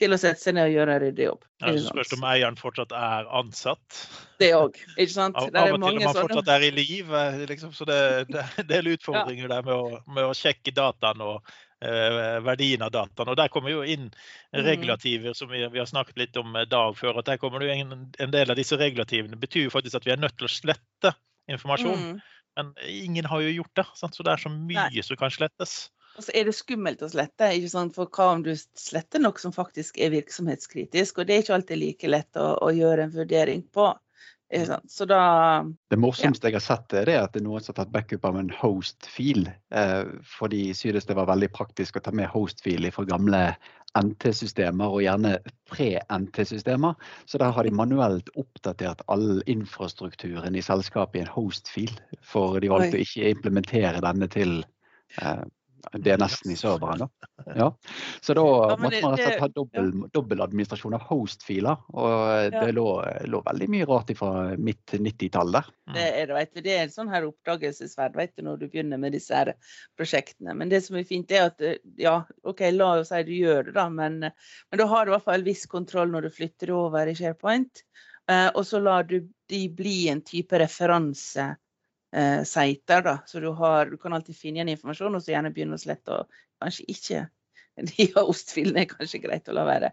til 0.00 0.16
å 0.16 0.18
sette 0.20 0.40
seg 0.40 0.56
ned 0.56 0.70
og 0.70 0.76
gjøre 0.78 0.94
en 0.94 1.02
ryddig 1.02 1.26
jobb. 1.26 1.42
Ja, 1.60 1.72
så 1.76 1.92
spørs 1.92 2.14
om 2.16 2.22
eieren 2.30 2.56
fortsatt 2.56 2.92
er 2.96 3.26
ansatt. 3.36 3.98
Det 4.40 4.48
òg, 4.56 4.78
ikke 4.96 5.12
sant. 5.12 5.36
Av, 5.36 5.50
av 5.52 5.74
og 5.74 5.82
til 5.82 5.98
om 5.98 6.06
han 6.06 6.16
fortsatt 6.16 6.52
er 6.54 6.64
i 6.64 6.70
liv. 6.72 7.10
Eh, 7.20 7.42
liksom, 7.50 7.74
så 7.76 7.86
det, 7.88 7.98
det, 8.30 8.46
det 8.68 8.78
er 8.78 8.88
utfordringer 8.94 9.44
ja. 9.44 9.58
der 9.58 9.66
med 9.68 9.74
å, 9.76 10.00
med 10.08 10.30
å, 10.30 10.36
sjekke 10.36 10.72
dataen 10.76 11.20
og 11.26 11.52
verdien 11.80 12.82
av 12.84 12.90
dataen. 12.92 13.30
Og 13.32 13.36
Der 13.40 13.48
kommer 13.48 13.72
jo 13.72 13.80
inn 13.80 14.10
mm. 14.10 14.60
regulativer 14.66 15.32
som 15.36 15.48
vi, 15.48 15.62
vi 15.72 15.80
har 15.80 15.88
snakket 15.88 16.18
litt 16.20 16.36
om 16.36 16.58
dag 16.68 16.98
før. 16.98 17.22
at 17.22 17.30
der 17.30 17.40
kommer 17.40 17.62
det 17.64 17.72
en, 17.72 18.10
en, 18.18 18.34
del 18.34 18.52
av 18.52 18.58
disse 18.58 18.76
regulativene 18.76 19.38
betyr 19.40 19.68
jo 19.68 19.72
faktisk 19.72 19.96
at 19.96 20.08
vi 20.08 20.12
er 20.12 20.20
nødt 20.20 20.36
til 20.36 20.48
å 20.48 20.52
slette 20.52 21.14
informasjon. 21.50 22.04
Mm. 22.04 22.20
Men 22.58 22.74
ingen 22.88 23.24
har 23.30 23.40
jo 23.40 23.54
gjort 23.60 23.76
det, 23.78 23.86
sant? 23.96 24.14
så 24.14 24.26
det 24.26 24.34
er 24.34 24.44
så 24.44 24.52
mye 24.52 24.90
Nei. 24.90 25.06
som 25.06 25.18
kan 25.18 25.32
slettes. 25.32 25.78
Og 26.18 26.26
så 26.26 26.34
er 26.36 26.48
det 26.48 26.56
skummelt 26.58 27.02
å 27.06 27.08
slette, 27.08 27.52
ikke 27.56 27.70
sant? 27.72 27.94
for 27.96 28.10
hva 28.10 28.32
om 28.34 28.44
du 28.44 28.52
sletter 28.58 29.22
noe 29.22 29.40
som 29.40 29.54
faktisk 29.54 30.00
er 30.02 30.12
virksomhetskritisk? 30.12 31.20
Og 31.20 31.28
det 31.28 31.36
er 31.36 31.44
ikke 31.44 31.56
alltid 31.56 31.80
like 31.80 32.10
lett 32.10 32.40
å, 32.40 32.52
å 32.66 32.72
gjøre 32.74 33.06
en 33.06 33.14
vurdering 33.14 33.62
på. 33.72 33.92
Så 34.88 35.04
da 35.06 35.64
Det 35.90 35.98
morsomste 35.98 36.48
ja. 36.48 36.50
jeg 36.50 36.58
har 36.58 36.64
sett, 36.64 36.94
er 36.98 37.10
at 37.20 37.34
det 37.34 37.42
er 37.42 37.46
noen 37.46 37.62
som 37.62 37.70
har 37.70 37.84
tatt 37.84 37.92
backup 37.94 38.24
av 38.26 38.38
en 38.40 38.50
host-fil. 38.50 39.44
Eh, 39.70 40.08
for 40.26 40.50
de 40.50 40.72
synes 40.74 41.06
det 41.06 41.14
var 41.14 41.28
veldig 41.30 41.52
praktisk 41.54 42.00
å 42.00 42.02
ta 42.02 42.10
med 42.14 42.30
host-fil 42.32 42.88
fra 42.90 43.06
gamle 43.06 43.42
NT-systemer, 43.98 44.90
og 44.90 45.04
gjerne 45.04 45.36
pre-NT-systemer. 45.70 46.98
Så 47.30 47.38
der 47.42 47.54
har 47.54 47.66
de 47.66 47.74
manuelt 47.74 48.30
oppdatert 48.38 49.04
all 49.10 49.38
infrastrukturen 49.50 50.58
i 50.58 50.64
selskapet 50.66 51.20
i 51.20 51.24
en 51.24 51.32
host-fil. 51.34 51.94
For 52.22 52.58
de 52.62 52.72
valgte 52.74 52.98
å 52.98 53.06
ikke 53.06 53.30
implementere 53.30 54.02
denne 54.02 54.30
til 54.34 54.60
eh, 55.22 55.46
det 55.92 56.12
er 56.14 56.20
nesten 56.20 56.52
i 56.52 56.56
serveren, 56.58 57.04
da. 57.04 57.08
Ja. 57.56 57.68
Så 58.20 58.34
da 58.36 58.44
ja, 58.70 58.76
måtte 58.80 59.00
man 59.02 59.14
rett 59.16 59.18
og 59.18 59.22
slett 59.22 59.42
ha 59.42 59.48
dobbel, 59.54 59.90
ja. 59.94 60.10
dobbel 60.14 60.44
av 60.44 61.06
host-filer. 61.08 61.84
Og 61.94 62.54
det 62.54 62.72
lå, 62.76 62.86
lå, 63.30 63.42
veldig 63.46 63.68
mye 63.72 63.88
rart 63.88 64.12
fra 64.18 64.32
midt 64.58 64.96
90-tall 64.96 65.54
der. 65.56 65.70
Det 65.94 66.06
er 66.22 66.30
du. 66.30 66.60
Det 66.60 66.74
er 66.74 66.84
en 66.84 66.94
sånn 66.94 67.12
her 67.12 67.26
oppdagelsesverd 67.28 68.18
vet 68.18 68.34
du, 68.36 68.44
når 68.46 68.60
du 68.60 68.66
begynner 68.68 69.00
med 69.00 69.16
disse 69.16 69.34
her 69.34 69.54
prosjektene. 69.98 70.54
Men 70.54 70.72
det 70.72 70.82
som 70.86 70.98
er 71.00 71.08
fint, 71.08 71.32
er 71.32 71.50
at 71.50 71.64
ja, 72.00 72.20
OK, 72.46 72.64
la 72.74 72.92
oss 73.00 73.10
si 73.14 73.22
du 73.26 73.34
gjør 73.34 73.70
det, 73.70 73.76
da. 73.78 73.88
Men, 73.92 74.20
men 74.26 74.82
da 74.82 74.88
har 74.90 75.06
du 75.06 75.12
i 75.12 75.16
hvert 75.16 75.28
fall 75.28 75.46
viss 75.46 75.66
kontroll 75.70 76.12
når 76.12 76.28
du 76.28 76.34
flytter 76.40 76.74
over 76.76 77.10
i 77.10 77.16
SharePoint. 77.18 77.84
Eh, 78.30 78.48
og 78.54 78.62
så 78.66 78.80
lar 78.82 79.08
du 79.08 79.20
de 79.50 79.64
bli 79.74 80.08
en 80.12 80.22
type 80.26 80.58
referanse 80.60 81.50
eh, 82.12 82.40
sider. 82.48 83.04
Da. 83.06 83.18
Så 83.26 83.42
du, 83.42 83.50
har, 83.58 83.90
du, 83.90 83.98
kan 84.00 84.16
alltid 84.16 84.38
finne 84.38 84.60
igjen 84.60 84.74
informasjon, 84.76 85.18
og 85.18 85.24
så 85.24 85.34
gjerne 85.34 85.52
begynne 85.54 85.78
å 85.78 85.82
slette. 85.82 86.22
Og 86.22 86.40
kanskje 86.62 86.88
ikke 86.92 87.26
de 87.96 88.06
har 88.14 88.28
ostfilene 88.28 88.82
er 88.82 88.88
kanskje 88.90 89.22
greit 89.22 89.48
å 89.48 89.54
la 89.56 89.64
være. 89.68 89.90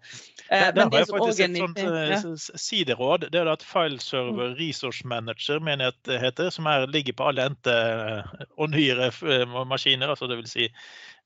Eh, 0.50 0.70
der, 0.76 0.88
har 0.88 0.98
jeg 0.98 1.10
faktisk 1.12 1.44
et 1.46 1.60
sånt 1.60 1.80
eh, 1.82 2.14
ja. 2.14 2.22
sideråd. 2.64 3.28
Det 3.34 3.42
er 3.42 3.52
at 3.52 3.66
Fileserver 3.66 4.54
mm. 4.54 4.58
Resource 4.60 5.08
Manager 5.08 5.62
mener 5.64 5.90
jeg 5.90 5.98
det 6.10 6.20
heter, 6.24 6.52
som 6.54 6.68
er, 6.72 6.88
ligger 6.92 7.18
på 7.18 7.30
alle 7.30 7.48
endte 7.52 7.74
eh, 7.74 8.34
og 8.58 8.74
nyere 8.74 9.12
eh, 9.12 9.46
maskiner, 9.70 10.12
altså 10.14 10.30
dvs. 10.32 10.58
Si, 10.58 10.70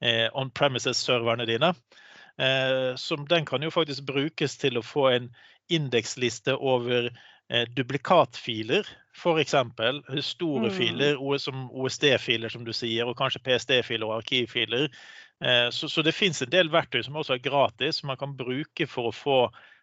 eh, 0.05 0.27
on 0.37 0.51
premises-serverne 0.53 1.47
dine. 1.49 1.73
Eh, 2.41 2.93
som 2.99 3.25
den 3.29 3.45
kan 3.45 3.63
jo 3.63 3.73
faktisk 3.73 4.05
brukes 4.07 4.57
til 4.61 4.79
å 4.79 4.85
få 4.85 5.09
en 5.15 5.31
indeksliste 5.71 6.55
over 6.57 7.11
Eh, 7.51 7.65
duplikatfiler, 7.75 8.87
f.eks. 9.11 9.55
Store 10.23 10.69
mm. 10.69 10.75
filer 10.75 11.17
OSD-filer, 11.19 12.49
som 12.49 12.63
du 12.63 12.71
sier, 12.71 13.09
og 13.09 13.17
kanskje 13.19 13.43
PSD-filer 13.43 14.07
og 14.07 14.21
arkivfiler. 14.21 14.87
Eh, 15.43 15.67
så, 15.75 15.89
så 15.91 16.03
det 16.05 16.15
finnes 16.15 16.39
en 16.45 16.53
del 16.53 16.71
verktøy 16.71 17.01
som 17.03 17.17
også 17.19 17.35
er 17.35 17.43
gratis, 17.43 17.99
som 17.99 18.11
man 18.13 18.19
kan 18.21 18.37
bruke 18.39 18.87
for 18.87 19.09
å 19.09 19.15
få 19.15 19.41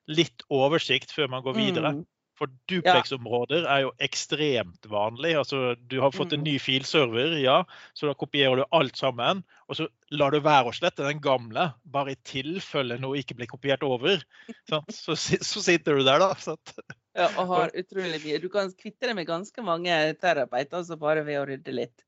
litt 0.08 0.46
oversikt 0.48 1.12
før 1.12 1.28
man 1.34 1.44
går 1.44 1.58
videre. 1.58 1.92
Mm. 1.98 2.06
For 2.38 2.50
duplex-områder 2.70 3.66
er 3.66 3.82
jo 3.82 3.90
ekstremt 4.06 4.86
vanlig. 4.88 5.32
Altså, 5.40 5.74
du 5.90 5.98
har 6.00 6.14
fått 6.14 6.32
en 6.36 6.44
mm. 6.44 6.46
ny 6.46 6.54
filserver, 6.62 7.34
ja, 7.42 7.58
så 7.98 8.08
da 8.08 8.14
kopierer 8.16 8.62
du 8.62 8.64
alt 8.78 8.96
sammen. 8.96 9.42
Og 9.66 9.76
så 9.76 9.88
lar 10.14 10.32
du 10.32 10.38
være 10.44 10.70
å 10.70 10.76
slette 10.76 11.04
den 11.04 11.20
gamle, 11.20 11.72
bare 11.84 12.14
i 12.14 12.20
tilfelle 12.24 12.96
noe 13.02 13.18
ikke 13.20 13.36
blir 13.40 13.50
kopiert 13.50 13.84
over. 13.84 14.22
Så, 14.70 15.18
så, 15.18 15.60
sitter 15.60 15.98
du 15.98 16.06
der, 16.06 16.22
da. 16.22 16.54
Og 17.26 17.50
har 17.52 17.72
utrolig 17.74 18.20
mye. 18.24 18.38
Du 18.42 18.48
kan 18.52 18.70
kvitte 18.78 19.08
deg 19.08 19.16
med 19.18 19.28
ganske 19.28 19.64
mange 19.64 19.96
terapeuter 20.22 20.80
altså 20.80 20.98
bare 21.00 21.24
ved 21.26 21.40
å 21.40 21.48
rydde 21.48 21.74
litt. 21.74 22.04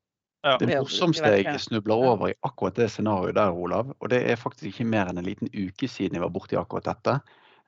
Ja. 0.46 0.54
Det 0.56 0.70
morsomste 0.70 1.34
jeg 1.36 1.60
snubler 1.60 2.00
over 2.00 2.30
i 2.30 2.38
akkurat 2.46 2.78
det 2.78 2.86
scenarioet 2.94 3.36
der, 3.36 3.52
Olav, 3.52 3.90
og 3.98 4.08
det 4.08 4.22
er 4.24 4.38
faktisk 4.40 4.70
ikke 4.70 4.86
mer 4.88 5.10
enn 5.10 5.20
en 5.20 5.26
liten 5.26 5.50
uke 5.52 5.84
siden 5.90 6.16
jeg 6.16 6.24
var 6.24 6.32
borti 6.32 6.56
akkurat 6.56 6.86
dette, 6.88 7.18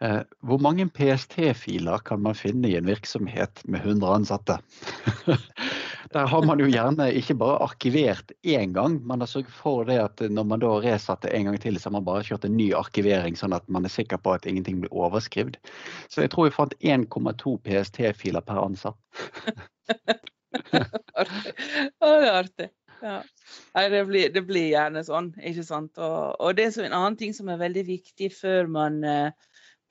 Eh, 0.02 0.22
hvor 0.42 0.58
mange 0.58 0.88
PST-filer 0.90 2.02
kan 2.02 2.22
man 2.22 2.34
finne 2.34 2.66
i 2.68 2.74
en 2.74 2.88
virksomhet 2.88 3.62
med 3.70 3.84
100 3.86 4.14
ansatte? 4.16 4.58
Der 6.10 6.26
har 6.26 6.42
man 6.46 6.60
jo 6.60 6.66
gjerne 6.70 7.06
ikke 7.14 7.36
bare 7.38 7.60
arkivert 7.62 8.32
én 8.42 8.74
gang, 8.74 8.98
man 9.06 9.22
har 9.22 9.30
sørget 9.30 9.54
for 9.54 9.84
det 9.88 9.98
at 10.02 10.24
når 10.30 10.48
man 10.50 10.62
da 10.64 10.72
resatte 10.82 11.30
en 11.30 11.50
gang 11.50 11.60
til, 11.62 11.78
så 11.78 11.88
har 11.88 11.96
man 11.98 12.08
bare 12.08 12.26
kjørt 12.26 12.46
en 12.48 12.56
ny 12.58 12.72
arkivering, 12.74 13.38
sånn 13.38 13.54
at 13.56 13.68
man 13.72 13.86
er 13.86 13.94
sikker 13.94 14.18
på 14.22 14.34
at 14.34 14.46
ingenting 14.50 14.82
blir 14.82 14.92
overskrevet. 14.92 15.58
Så 16.10 16.24
jeg 16.24 16.34
tror 16.34 16.48
jeg 16.48 16.56
fant 16.58 16.76
1,2 16.80 17.56
PST-filer 17.66 18.44
per 18.46 18.62
ansatt. 18.66 18.98
Det 20.72 22.08
er 22.08 22.32
artig. 22.32 22.68
Ja. 23.02 23.22
Det, 23.74 24.04
blir, 24.06 24.28
det, 24.34 24.42
blir, 24.46 24.68
gjerne 24.70 25.02
sånn, 25.06 25.32
ikke 25.42 25.64
sant. 25.66 25.98
Og, 25.98 26.36
og 26.38 26.58
det 26.58 26.68
er 26.68 26.84
en 26.86 26.94
annen 26.98 27.16
ting 27.18 27.32
som 27.34 27.48
er 27.50 27.60
veldig 27.62 27.82
viktig 27.88 28.28
før 28.36 28.68
man 28.70 29.00
uh, 29.02 29.32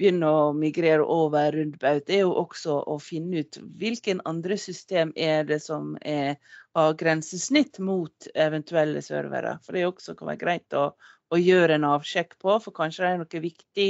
begynne 0.02 0.28
å 0.28 0.50
migrere 0.58 1.06
over 1.06 1.54
rundt 1.56 1.78
Baut, 1.82 2.10
er 2.10 2.24
jo 2.26 2.34
også 2.42 2.80
å 2.90 2.98
finne 3.02 3.44
ut 3.46 3.60
hvilken 3.80 4.24
andre 4.26 4.58
system 4.58 5.14
er 5.16 5.46
det 5.48 5.62
som 5.64 5.94
er, 6.02 6.36
har 6.76 6.98
grensesnitt 6.98 7.80
mot 7.80 8.28
eventuelle 8.34 9.04
servere. 9.06 9.60
For 9.66 9.78
det 9.78 9.86
også 9.88 10.18
kan 10.18 10.32
være 10.32 10.42
greit 10.42 10.78
å, 10.78 10.90
å 11.32 11.40
gjøre 11.40 11.78
en 11.78 11.88
avsjekk 11.94 12.36
på, 12.42 12.58
for 12.66 12.76
kanskje 12.76 13.06
det 13.06 13.12
er 13.12 13.22
noe 13.22 13.46
viktig, 13.46 13.88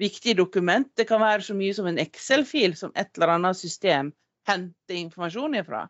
viktig 0.00 0.38
dokument. 0.38 0.88
Det 0.96 1.08
kan 1.10 1.22
være 1.24 1.44
så 1.50 1.58
mye 1.58 1.76
som 1.76 1.90
en 1.90 2.00
Excel-fil 2.00 2.78
som 2.78 2.94
et 2.94 3.10
eller 3.18 3.34
annet 3.36 3.58
system 3.58 4.14
henter 4.48 5.02
informasjon 5.02 5.58
ifra 5.60 5.84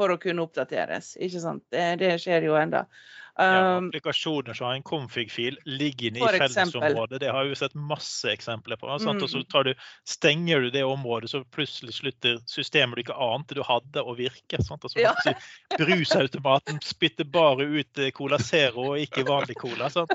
for 0.00 0.14
å 0.14 0.20
kunne 0.20 0.42
oppdateres. 0.46 1.14
Ikke 1.20 1.42
sant? 1.42 1.66
Det, 1.70 1.84
det 2.00 2.16
skjer 2.22 2.48
jo 2.48 2.56
enda. 2.58 2.86
Ja, 3.40 3.76
applikasjoner 3.76 4.54
som 4.54 4.66
har 4.66 4.74
en 4.74 4.82
config-fil 4.82 5.58
liggende 5.64 6.20
i 6.20 6.38
fellesområdet. 6.38 7.20
Det 7.20 7.32
har 7.32 7.44
vi 7.44 7.56
sett 7.56 7.74
masse 7.74 8.32
eksempler 8.32 8.76
på. 8.76 8.86
Mm. 8.86 9.22
Og 9.22 9.30
så 9.30 9.62
du, 9.64 9.74
stenger 10.08 10.60
du 10.60 10.70
det 10.70 10.84
området, 10.84 11.30
så 11.30 11.44
plutselig 11.44 11.94
slutter 11.94 12.38
systemet 12.46 12.96
du 12.96 13.00
ikke 13.04 13.16
ante 13.16 13.54
du 13.56 13.62
hadde, 13.64 14.02
å 14.02 14.14
virke. 14.18 14.60
Altså, 14.60 15.00
ja. 15.00 15.14
Brusautomaten 15.78 16.80
spytter 16.84 17.24
bare 17.24 17.64
ut 17.64 17.98
eh, 17.98 18.10
Cola 18.16 18.38
Zero 18.38 18.92
og 18.92 18.98
ikke 19.00 19.24
vanlig 19.28 19.56
cola. 19.60 19.84
Altså, 19.88 20.06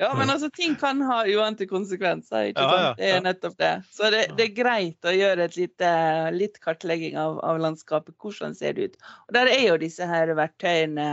Ja, 0.00 0.14
men 0.16 0.30
altså, 0.30 0.50
ting 0.50 0.74
kan 0.80 1.02
ha 1.04 1.22
uante 1.28 1.66
konsekvenser. 1.68 2.48
ikke 2.50 2.64
sant? 2.64 2.72
Ja, 2.72 2.88
ja, 2.88 2.92
det 2.98 3.10
er 3.12 3.24
nettopp 3.26 3.56
det. 3.60 3.72
Så 3.92 4.10
det, 4.10 4.22
det, 4.38 4.48
er 4.48 4.56
greit 4.56 5.08
å 5.08 5.12
gjøre 5.14 5.46
et 5.46 5.58
lite, 5.58 5.90
litt 6.34 6.60
kartlegging 6.64 7.18
av, 7.20 7.38
av, 7.44 7.60
landskapet. 7.62 8.16
Hvordan 8.18 8.56
ser 8.58 8.78
det 8.78 8.88
ut? 8.88 8.96
Og 9.28 9.34
Der 9.36 9.50
er 9.52 9.66
jo 9.68 9.80
disse 9.82 10.08
her 10.08 10.32
verktøyene 10.38 11.10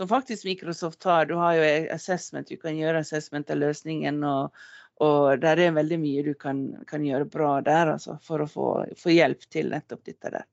som 0.00 0.10
faktisk 0.10 0.48
Microsoft 0.48 1.04
har. 1.04 1.28
Du 1.30 1.36
har 1.38 1.58
jo 1.58 1.66
assessment, 1.94 2.48
du 2.48 2.56
kan 2.60 2.78
gjøre 2.78 3.04
assessment 3.04 3.52
av 3.52 3.60
løsningen. 3.60 4.24
og, 4.24 4.64
og 5.04 5.42
der 5.42 5.60
er 5.60 5.76
veldig 5.76 6.00
mye 6.00 6.24
du 6.26 6.32
kan, 6.38 6.64
kan 6.90 7.04
gjøre 7.04 7.28
bra 7.30 7.58
der 7.66 7.92
altså, 7.96 8.16
for 8.24 8.42
å 8.42 8.50
få, 8.50 8.70
få 8.98 9.14
hjelp 9.14 9.46
til 9.52 9.70
nettopp 9.74 10.04
dette 10.08 10.32
der. 10.38 10.48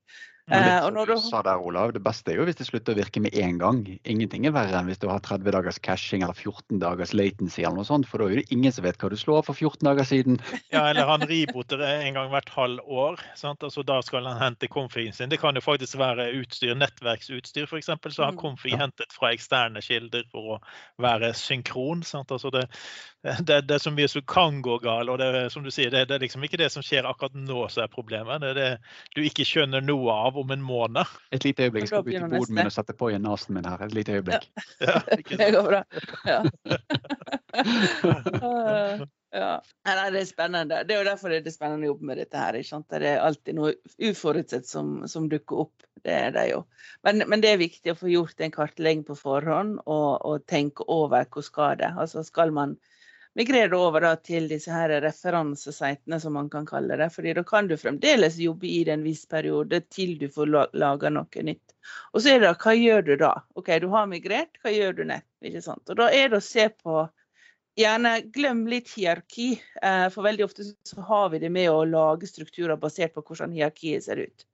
Men 0.52 0.68
litt, 0.68 0.84
som 0.84 1.24
du 1.24 1.30
sa 1.30 1.42
der, 1.46 1.62
Olav, 1.64 1.94
det 1.96 2.02
beste 2.04 2.32
er 2.32 2.40
jo 2.40 2.46
hvis 2.48 2.58
det 2.58 2.66
slutter 2.68 2.94
å 2.94 3.00
virke 3.00 3.22
med 3.24 3.36
en 3.38 3.58
gang. 3.60 3.80
Ingenting 4.08 4.46
er 4.48 4.54
verre 4.54 4.82
enn 4.82 4.90
hvis 4.90 5.00
du 5.00 5.08
har 5.08 5.22
30 5.24 5.54
dagers 5.54 5.80
cashing 5.82 6.24
eller 6.26 6.36
14 6.36 6.80
dagers 6.82 7.14
latency 7.16 7.64
eller 7.64 7.80
noe 7.80 7.88
sånt, 7.88 8.08
for 8.10 8.20
da 8.20 8.28
er 8.28 8.42
det 8.42 8.54
ingen 8.54 8.74
som 8.74 8.84
vet 8.84 9.00
hva 9.00 9.10
du 9.12 9.16
slår 9.18 9.46
for 9.46 9.56
14 9.56 9.88
dager 9.88 10.08
siden. 10.08 10.40
Ja, 10.72 10.84
eller 10.90 11.08
han 11.08 11.24
rebooter 11.28 11.80
en 11.86 12.18
gang 12.18 12.30
hvert 12.32 12.52
halv 12.52 12.84
år. 12.84 13.22
Sant? 13.38 13.64
Altså, 13.64 13.84
da 13.86 13.98
skal 14.04 14.28
han 14.28 14.40
hente 14.42 14.68
komfien 14.72 15.16
sin. 15.16 15.32
Det 15.32 15.40
kan 15.42 15.56
jo 15.56 15.64
faktisk 15.64 15.98
være 16.00 16.30
utstyr, 16.40 16.74
nettverksutstyr 16.78 17.68
f.eks. 17.68 17.90
Så 18.12 18.26
har 18.26 18.36
komfi 18.38 18.74
ja. 18.74 18.82
hentet 18.84 19.14
fra 19.14 19.32
eksterne 19.32 19.82
kilder 19.84 20.26
for 20.32 20.56
å 20.56 20.60
være 21.02 21.32
synkron. 21.38 22.04
Sant? 22.06 22.32
Altså 22.34 22.52
det, 22.54 22.66
det, 23.22 23.62
det, 23.68 23.76
er 23.76 23.82
så 23.82 23.92
mye 23.94 24.10
som 24.10 24.24
kan 24.28 24.60
gå 24.64 24.78
galt. 24.84 25.12
Og 25.12 25.20
det, 25.22 25.48
som 25.54 25.64
du 25.64 25.70
sier, 25.72 25.92
det, 25.92 26.06
det, 26.10 26.18
er 26.18 26.26
liksom 26.26 26.44
ikke 26.46 26.60
det 26.60 26.70
som 26.74 26.84
skjer 26.84 27.08
akkurat 27.08 27.36
nå 27.38 27.66
som 27.72 27.84
er 27.84 27.92
problemet. 27.92 28.42
Det 28.42 28.52
er 28.52 28.60
det 28.60 28.70
du 29.16 29.22
ikke 29.26 29.46
skjønner 29.46 29.84
noe 29.84 30.14
av 30.26 30.38
om 30.42 30.52
en 30.54 30.62
måned. 30.66 31.16
Et 31.32 31.44
lite 31.46 31.66
øyeblikk. 31.66 31.86
Jeg 31.86 31.92
skal 31.92 32.04
bytte 32.06 32.28
boden 32.32 32.58
min 32.58 32.68
og 32.68 32.74
sette 32.74 32.96
på 32.98 33.10
igjen 33.12 33.24
nesen 33.26 33.56
min 33.56 33.68
her. 33.68 33.86
Et 33.86 33.96
lite 33.96 34.18
øyeblikk. 34.18 34.48
Ja. 34.82 35.00
det 35.40 35.50
går 35.56 35.68
bra. 35.70 35.82
Ja. 36.28 36.40
ja. 39.42 39.52
Nei, 39.86 40.10
det 40.14 40.20
er 40.20 40.28
spennende. 40.28 40.82
Det 40.88 40.94
er 40.94 41.02
jo 41.02 41.08
derfor 41.08 41.32
det 41.32 41.42
er 41.46 41.54
spennende 41.54 41.86
å 41.86 41.92
jobbe 41.92 42.10
med 42.10 42.20
dette 42.22 42.40
her. 42.40 42.58
Ikke 42.58 42.70
sant? 42.70 42.88
Det 42.92 43.08
er 43.08 43.24
alltid 43.24 43.58
noe 43.58 43.74
uforutsett 44.10 44.68
som, 44.68 44.94
som 45.10 45.28
dukker 45.32 45.66
opp. 45.66 45.88
Det 46.02 46.14
er 46.28 46.32
det 46.34 46.46
jo. 46.50 46.62
Men, 47.06 47.24
men, 47.28 47.42
det 47.44 47.52
er 47.52 47.62
viktig 47.62 47.92
å 47.92 47.98
få 47.98 48.10
gjort 48.10 48.40
en 48.42 48.54
kartlegging 48.54 49.04
på 49.08 49.16
forhånd 49.18 49.78
og, 49.84 50.10
og 50.26 50.46
tenke 50.50 50.86
over 50.90 51.28
hvor 51.30 51.46
skal 51.46 51.78
det. 51.80 51.92
Altså 51.98 52.24
skal 52.26 52.54
man 52.54 52.76
migrere 53.38 53.78
over 53.78 54.04
til 54.20 54.48
disse 54.50 54.72
her 54.72 54.92
referansesitene, 55.04 56.18
som 56.20 56.36
man 56.36 56.50
kan 56.52 56.66
kalle 56.68 56.96
det. 57.00 57.10
fordi 57.14 57.32
da 57.38 57.44
kan 57.44 57.68
du 57.68 57.76
fremdeles 57.76 58.36
jobbe 58.38 58.68
i 58.68 58.82
det 58.84 58.92
en 58.92 59.06
viss 59.06 59.24
periode 59.26 59.80
til 59.88 60.18
du 60.18 60.28
får 60.28 60.52
laga 60.72 61.10
noe 61.10 61.46
nytt. 61.48 61.74
Og 62.12 62.22
så 62.22 62.34
er 62.34 62.42
det 62.42 62.50
da, 62.50 62.54
hva 62.54 62.74
gjør 62.76 63.02
du 63.02 63.16
da? 63.16 63.32
OK, 63.54 63.72
du 63.80 63.88
har 63.94 64.06
migrert, 64.06 64.60
hva 64.62 64.70
gjør 64.74 64.92
du 65.00 65.04
nett? 65.04 65.26
Ikke 65.42 65.64
sant? 65.64 65.84
Og 65.88 65.98
da 65.98 66.10
er 66.12 66.28
det 66.30 66.40
å 66.42 66.44
se 66.44 66.68
på 66.68 67.08
Gjerne 67.72 68.18
glem 68.34 68.66
litt 68.68 68.90
hierarki, 68.92 69.54
eh, 69.80 70.08
for 70.12 70.26
veldig 70.26 70.44
ofte 70.44 70.64
så 70.84 71.04
har 71.08 71.30
vi 71.32 71.38
det 71.40 71.48
med 71.48 71.70
å 71.72 71.86
lage 71.88 72.28
strukturer 72.28 72.76
basert 72.76 73.14
på 73.14 73.22
hvordan 73.24 73.54
hierarkiet 73.56 74.04
ser 74.04 74.20
ut. 74.20 74.44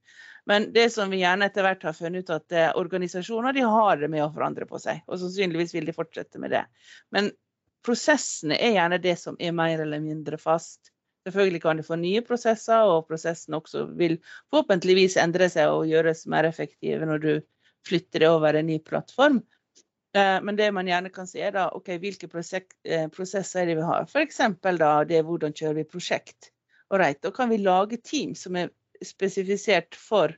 Men 0.46 0.68
det 0.72 0.86
som 0.94 1.10
vi 1.10 1.18
gjerne 1.24 1.48
etter 1.50 1.66
hvert 1.66 1.82
har 1.82 1.96
funnet 1.98 2.24
ut 2.24 2.30
at 2.36 2.54
eh, 2.54 2.70
organisasjoner 2.78 3.56
de 3.56 3.64
har 3.66 3.98
det 3.98 4.08
med 4.12 4.22
å 4.22 4.30
forandre 4.32 4.68
på 4.70 4.78
seg. 4.80 5.02
Og 5.10 5.18
sannsynligvis 5.18 5.74
vil 5.74 5.90
de 5.90 5.96
fortsette 5.96 6.38
med 6.38 6.54
det. 6.54 6.62
Men 7.10 7.32
prosessene 7.86 8.58
er 8.58 8.76
gjerne 8.76 9.00
det 9.02 9.16
som 9.20 9.36
er 9.40 9.54
mer 9.56 9.82
eller 9.84 10.02
mindre 10.04 10.38
fast. 10.40 10.92
Selvfølgelig 11.26 11.60
kan 11.62 11.80
du 11.80 11.84
få 11.84 11.98
nye 12.00 12.22
prosesser, 12.24 12.88
og 12.88 13.06
prosessene 13.10 13.58
også 13.58 13.84
vil 13.98 14.16
forhåpentligvis 14.48 15.18
endre 15.20 15.50
seg 15.52 15.70
og 15.72 15.88
gjøres 15.90 16.26
mer 16.30 16.48
effektive 16.48 17.08
når 17.08 17.24
du 17.24 17.32
flytter 17.88 18.24
det 18.24 18.30
over 18.30 18.56
en 18.56 18.68
ny 18.68 18.78
plattform. 18.84 19.42
Eh, 20.16 20.38
men 20.42 20.56
det 20.56 20.70
man 20.72 20.88
gjerne 20.88 21.12
kan 21.12 21.28
si 21.28 21.42
er 21.44 21.52
da, 21.56 21.68
ok, 21.76 21.94
hvilke 22.00 22.28
eh, 22.28 23.08
prosesser 23.12 23.62
er 23.62 23.70
det 23.70 23.78
vi 23.80 23.88
har. 23.88 24.08
F.eks. 24.08 24.40
da 24.80 24.92
det 25.04 25.24
hvordan 25.26 25.52
kjører 25.52 25.82
vi 25.82 25.88
prosjekt. 25.88 26.52
Right, 26.90 27.20
Da 27.22 27.30
kan 27.30 27.50
vi 27.50 27.58
lage 27.58 27.98
team 28.00 28.34
som 28.34 28.56
er 28.56 28.70
spesifisert 29.04 29.94
for, 29.94 30.32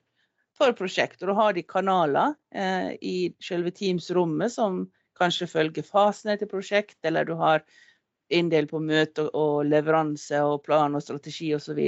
for 0.58 0.74
prosjekt. 0.74 1.22
Og 1.22 1.30
da 1.30 1.36
har 1.38 1.52
de 1.54 1.62
kanaler 1.62 2.34
eh, 2.50 2.96
i 3.00 3.34
selve 3.42 3.70
Teams-rommet 3.70 4.52
som 4.52 4.88
kanskje 5.20 5.50
følge 5.50 5.84
fasene 5.86 6.38
til 6.40 6.50
prosjekt, 6.50 6.98
eller 7.06 7.28
du 7.28 7.36
har 7.40 7.64
inndel 8.30 8.68
på 8.70 8.78
møte 8.82 9.24
og 9.36 9.64
leveranse 9.66 10.38
og 10.46 10.62
plan 10.66 10.94
og 10.94 11.02
strategi 11.02 11.50
osv. 11.56 11.80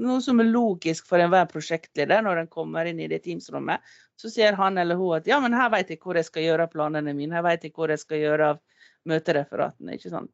Noe 0.00 0.20
som 0.24 0.40
er 0.40 0.48
logisk 0.48 1.08
for 1.08 1.20
enhver 1.20 1.48
prosjektleder 1.50 2.24
når 2.24 2.44
en 2.44 2.52
kommer 2.52 2.88
inn 2.88 3.02
i 3.04 3.08
det 3.10 3.20
Teams-rommet. 3.26 3.84
Så 4.16 4.32
ser 4.32 4.56
han 4.58 4.80
eller 4.80 4.98
hun 5.00 5.18
at 5.18 5.28
ja, 5.28 5.40
men 5.44 5.56
her 5.56 5.70
vet 5.74 5.92
jeg 5.92 6.00
hvor 6.02 6.16
jeg 6.16 6.30
skal 6.30 6.46
gjøre 6.46 6.70
planene 6.72 7.12
mine, 7.16 7.36
her 7.36 7.44
vet 7.44 7.68
jeg 7.68 7.74
hvor 7.76 7.92
jeg 7.92 8.00
skal 8.00 8.22
gjøre 8.22 8.54
av 8.54 8.64
møtereferatene. 9.10 9.98
ikke 9.98 10.14
sant? 10.14 10.32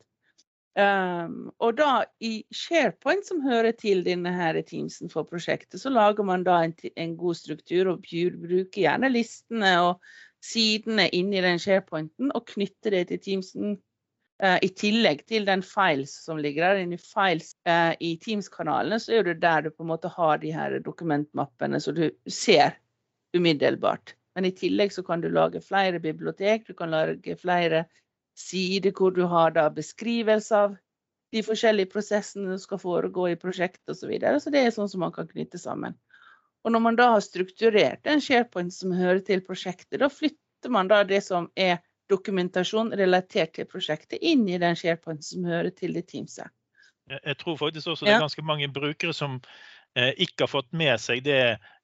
Um, 0.78 1.50
og 1.58 1.74
da 1.80 2.04
i 2.22 2.44
SharePoint, 2.54 3.26
som 3.26 3.40
hører 3.42 3.74
til 3.74 4.04
denne 4.06 4.30
her 4.30 4.54
Teamsen 4.62 5.10
for 5.10 5.26
prosjektet, 5.26 5.80
så 5.82 5.90
lager 5.90 6.22
man 6.24 6.44
da 6.46 6.60
en, 6.62 6.76
en 6.94 7.16
god 7.18 7.40
struktur 7.40 7.90
og 7.90 8.04
bruker 8.06 8.84
gjerne 8.84 9.10
listene 9.10 9.72
og 9.82 10.12
sidene 10.44 11.08
inni 11.16 11.42
den 11.44 11.60
sharepointen 11.60 12.32
og 12.34 12.48
knytte 12.54 12.92
det 12.94 13.06
til 13.10 13.22
Teamsen. 13.24 13.78
Uh, 14.40 14.56
I 14.64 14.70
tillegg 14.72 15.26
til 15.28 15.44
den 15.44 15.60
files 15.60 16.14
som 16.24 16.38
ligger 16.40 16.64
der. 16.64 16.84
Inni 16.84 16.96
files 17.00 17.52
uh, 17.68 17.92
i 18.00 18.14
Teams-kanalene 18.22 18.96
så 19.02 19.18
er 19.18 19.26
det 19.28 19.42
der 19.42 19.66
du 19.66 19.70
på 19.74 19.84
en 19.84 19.90
måte 19.92 20.08
har 20.08 20.40
de 20.40 20.52
her 20.54 20.78
dokumentmappene 20.84 21.80
så 21.80 21.92
du 21.92 22.06
ser 22.24 22.78
umiddelbart. 23.36 24.14
Men 24.34 24.48
i 24.48 24.54
tillegg 24.56 24.94
så 24.94 25.04
kan 25.04 25.20
du 25.20 25.28
lage 25.28 25.60
flere 25.60 26.00
bibliotek, 26.00 26.66
du 26.66 26.74
kan 26.74 26.92
lage 26.94 27.36
flere 27.36 27.84
sider 28.38 28.94
hvor 28.96 29.12
du 29.12 29.26
har 29.28 29.52
da 29.52 29.68
beskrivelse 29.74 30.56
av 30.56 30.78
de 31.34 31.42
forskjellige 31.46 31.92
prosessene 31.92 32.54
som 32.54 32.62
skal 32.62 32.80
foregå 32.82 33.28
i 33.30 33.38
prosjektet 33.38 33.92
osv. 33.92 34.00
Så, 34.00 34.08
videre. 34.10 34.40
så 34.40 34.50
det 34.50 34.64
er 34.64 34.72
sånn 34.74 34.88
som 34.90 35.04
man 35.04 35.12
kan 35.14 35.28
knytte 35.30 35.60
sammen. 35.60 35.98
Og 36.64 36.74
når 36.74 36.82
man 36.84 36.98
da 36.98 37.10
har 37.14 37.24
strukturert 37.24 38.06
en 38.10 38.20
SharePoint 38.20 38.74
som 38.74 38.92
hører 38.92 39.22
til 39.24 39.42
prosjektet, 39.44 40.00
da 40.02 40.10
flytter 40.12 40.72
man 40.72 40.90
da 40.90 41.02
det 41.08 41.22
som 41.24 41.48
er 41.56 41.78
dokumentasjon 42.10 42.92
relatert 42.98 43.54
til 43.56 43.68
prosjektet, 43.70 44.18
inn 44.20 44.48
i 44.48 44.58
den 44.60 44.76
SharePoint 44.76 45.24
som 45.24 45.46
hører 45.48 45.70
til 45.76 45.94
det 45.96 46.08
Teamset. 46.10 46.50
Jeg 47.10 47.36
tror 47.40 47.56
faktisk 47.58 47.90
også 47.90 48.06
det 48.06 48.14
er 48.14 48.22
ganske 48.22 48.44
mange 48.46 48.68
brukere 48.70 49.14
som 49.16 49.40
eh, 49.98 50.12
ikke 50.16 50.44
har 50.44 50.50
fått 50.52 50.68
med 50.76 51.00
seg 51.02 51.24
det 51.26 51.40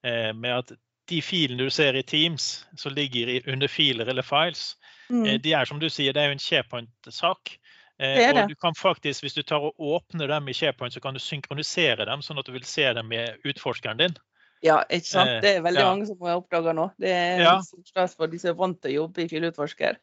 eh, 0.06 0.32
med 0.36 0.52
at 0.52 0.74
de 1.10 1.22
filene 1.22 1.66
du 1.66 1.70
ser 1.70 1.96
i 1.98 2.02
Teams 2.06 2.66
som 2.78 2.94
ligger 2.94 3.48
under 3.50 3.70
filer 3.70 4.06
eller 4.06 4.26
files, 4.26 4.76
mm. 5.08 5.24
eh, 5.24 5.40
de 5.42 5.54
er 5.54 5.66
som 5.66 5.80
du 5.82 5.88
sier, 5.90 6.14
det 6.14 6.22
er 6.22 6.30
jo 6.30 6.36
en 6.36 6.44
SharePoint-sak. 6.46 7.56
Eh, 7.98 8.22
og 8.28 8.50
du 8.50 8.54
kan 8.60 8.74
faktisk, 8.76 9.24
Hvis 9.24 9.34
du 9.34 9.42
tar 9.42 9.62
og 9.64 9.74
åpner 9.78 10.28
dem 10.28 10.48
i 10.48 10.54
SharePoint, 10.54 10.94
så 10.94 11.00
kan 11.00 11.14
du 11.14 11.20
synkronisere 11.22 12.04
dem, 12.04 12.22
sånn 12.22 12.38
at 12.38 12.46
du 12.46 12.52
vil 12.52 12.66
se 12.66 12.86
dem 12.92 13.08
med 13.08 13.38
utforskeren 13.44 14.02
din. 14.02 14.16
Ja, 14.64 14.78
ikke 14.88 15.08
sant. 15.08 15.30
Eh, 15.30 15.40
det 15.44 15.50
er 15.56 15.64
veldig 15.64 15.82
ja. 15.82 15.88
mange 15.90 16.06
som 16.08 16.22
har 16.24 16.38
oppdaga 16.40 16.72
nå. 16.76 16.86
Det 17.00 17.10
er 17.12 17.42
ja. 17.44 17.54
stas 17.60 18.16
for 18.16 18.30
de 18.32 18.40
som 18.40 18.52
er 18.52 18.56
vant 18.58 18.78
til 18.80 18.92
å 18.92 18.94
jobbe 19.02 19.24
i 19.24 19.28
Fileutforsker. 19.30 19.98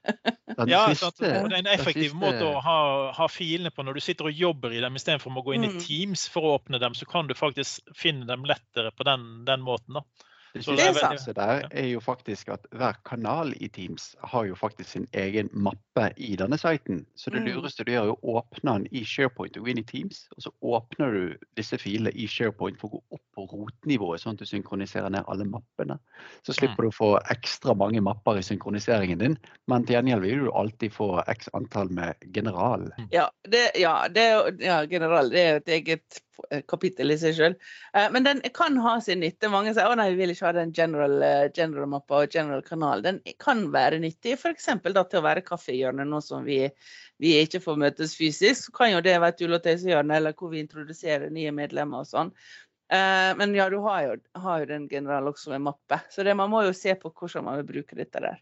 ja, 0.70 0.84
sant? 1.00 1.22
det 1.24 1.32
er 1.32 1.58
en 1.58 1.72
effektiv 1.74 2.14
måte 2.20 2.46
å 2.48 2.60
ha, 2.64 2.80
ha, 3.18 3.30
filene 3.32 3.74
på 3.74 3.86
når 3.86 3.98
du 3.98 4.04
sitter 4.06 4.30
og 4.30 4.44
jobber 4.44 4.76
i 4.76 4.84
dem, 4.84 5.00
istedenfor 5.00 5.34
å 5.34 5.46
gå 5.46 5.58
inn 5.58 5.68
i 5.68 5.74
mm. 5.74 5.80
Teams 5.84 6.28
for 6.32 6.46
å 6.46 6.54
åpne 6.60 6.82
dem, 6.84 6.98
så 6.98 7.10
kan 7.10 7.30
du 7.30 7.36
faktisk 7.38 7.96
finne 7.98 8.30
dem 8.30 8.46
lettere 8.50 8.94
på 8.94 9.08
den, 9.10 9.44
den 9.50 9.66
måten. 9.66 10.00
da. 10.00 10.30
Det 10.54 10.64
siste 10.64 11.34
der 11.34 11.64
er 11.72 11.88
jo 11.88 12.00
faktisk 12.00 12.52
at 12.54 12.68
hver 12.78 12.98
kanal 13.10 13.54
i 13.58 13.68
Teams 13.74 14.12
har 14.24 14.46
jo 14.46 14.56
faktisk 14.56 14.90
sin 14.90 15.08
egen 15.14 15.50
mappe 15.54 16.12
i 16.18 16.36
denne 16.38 16.58
siten. 16.62 17.06
Så 17.16 17.34
det 17.34 17.42
mm. 17.42 17.48
lureste 17.48 17.84
du 17.84 17.92
gjør, 17.92 18.12
er 18.12 18.14
å 18.14 18.38
åpne 18.38 18.76
den 18.78 18.86
i 18.92 19.02
SharePoint 19.08 19.58
og 19.58 19.66
gå 19.66 19.74
inn 19.74 19.82
i 19.82 19.86
Teams. 19.90 20.28
Og 20.38 20.46
så 20.46 20.54
åpner 20.62 21.18
du 21.18 21.48
disse 21.58 21.80
filene 21.82 22.14
i 22.14 22.28
SharePoint 22.30 22.78
for 22.78 22.92
å 22.92 23.00
gå 23.00 23.18
opp 23.18 23.24
på 23.34 23.48
rotnivået, 23.50 24.22
sånn 24.22 24.38
at 24.38 24.44
du 24.44 24.50
synkroniserer 24.50 25.10
ned 25.14 25.26
alle 25.26 25.48
mappene. 25.50 25.98
Så 26.46 26.54
slipper 26.54 26.86
mm. 26.86 26.86
du 26.86 26.92
å 26.92 26.98
få 27.00 27.12
ekstra 27.34 27.74
mange 27.78 28.04
mapper 28.06 28.38
i 28.38 28.46
synkroniseringen 28.46 29.24
din, 29.24 29.40
men 29.72 29.88
til 29.88 29.98
gjengjeld 29.98 30.28
vil 30.28 30.46
du 30.46 30.52
alltid 30.54 30.94
få 30.94 31.16
x 31.34 31.50
antall 31.58 31.90
med 31.90 32.30
general. 32.36 32.92
Mm. 33.00 33.10
Ja, 33.16 33.26
det, 33.50 33.72
ja, 33.82 33.96
det, 34.14 34.28
ja 34.62 34.84
general 34.86 35.34
det 35.34 35.48
er 35.48 35.62
et 35.64 35.74
eget 35.80 36.22
kapittel 36.70 37.14
i 37.14 37.18
seg 37.20 37.36
sjøl. 37.38 37.56
Eh, 37.96 38.10
men 38.14 38.26
den 38.26 38.42
kan 38.56 38.78
ha 38.84 38.98
sin 39.04 39.22
nytte. 39.24 39.52
Mange 39.54 39.74
sier 39.76 39.90
å 39.90 39.98
nei, 39.98 40.10
vi 40.14 40.22
vil 40.22 40.34
ikke 40.34 40.43
ha 40.44 40.52
den 40.56 40.74
general, 40.76 41.16
eh, 41.24 41.52
general 41.56 41.88
mappa 41.92 42.24
og 42.24 42.36
general 42.36 42.64
kanal. 42.66 43.04
Den 43.06 43.20
kan 43.42 43.66
være 43.74 44.00
nyttig, 44.04 44.36
f.eks. 44.38 44.70
til 44.84 45.20
å 45.20 45.24
være 45.26 45.46
kaffehjørnet 45.46 46.10
nå 46.10 46.20
som 46.22 46.46
vi, 46.48 46.60
vi, 47.22 47.36
ikke 47.42 47.62
får 47.64 47.80
møtes 47.86 48.16
fysisk. 48.20 48.68
Så 48.68 48.76
kan 48.76 48.94
jo 48.94 49.02
det 49.06 49.16
være 49.20 49.36
et 49.36 49.46
ullåtøysehjørne 49.48 50.20
eller 50.20 50.38
hvor 50.38 50.54
vi 50.54 50.64
introduserer 50.64 51.34
nye 51.34 51.54
medlemmer 51.56 52.04
og 52.04 52.10
sånn. 52.10 52.34
Eh, 52.94 53.32
men 53.40 53.56
ja, 53.58 53.70
du 53.72 53.80
har 53.86 54.08
jo, 54.08 54.18
har 54.46 54.64
jo 54.64 54.72
den 54.74 54.90
general 54.92 55.32
også 55.32 55.56
med 55.56 55.66
mappe. 55.70 56.02
Så 56.14 56.26
det, 56.28 56.36
man 56.40 56.52
må 56.54 56.66
jo 56.68 56.76
se 56.78 56.96
på 57.00 57.14
hvordan 57.14 57.48
man 57.50 57.62
vil 57.62 57.72
bruke 57.76 58.00
dette 58.00 58.24
der. 58.24 58.42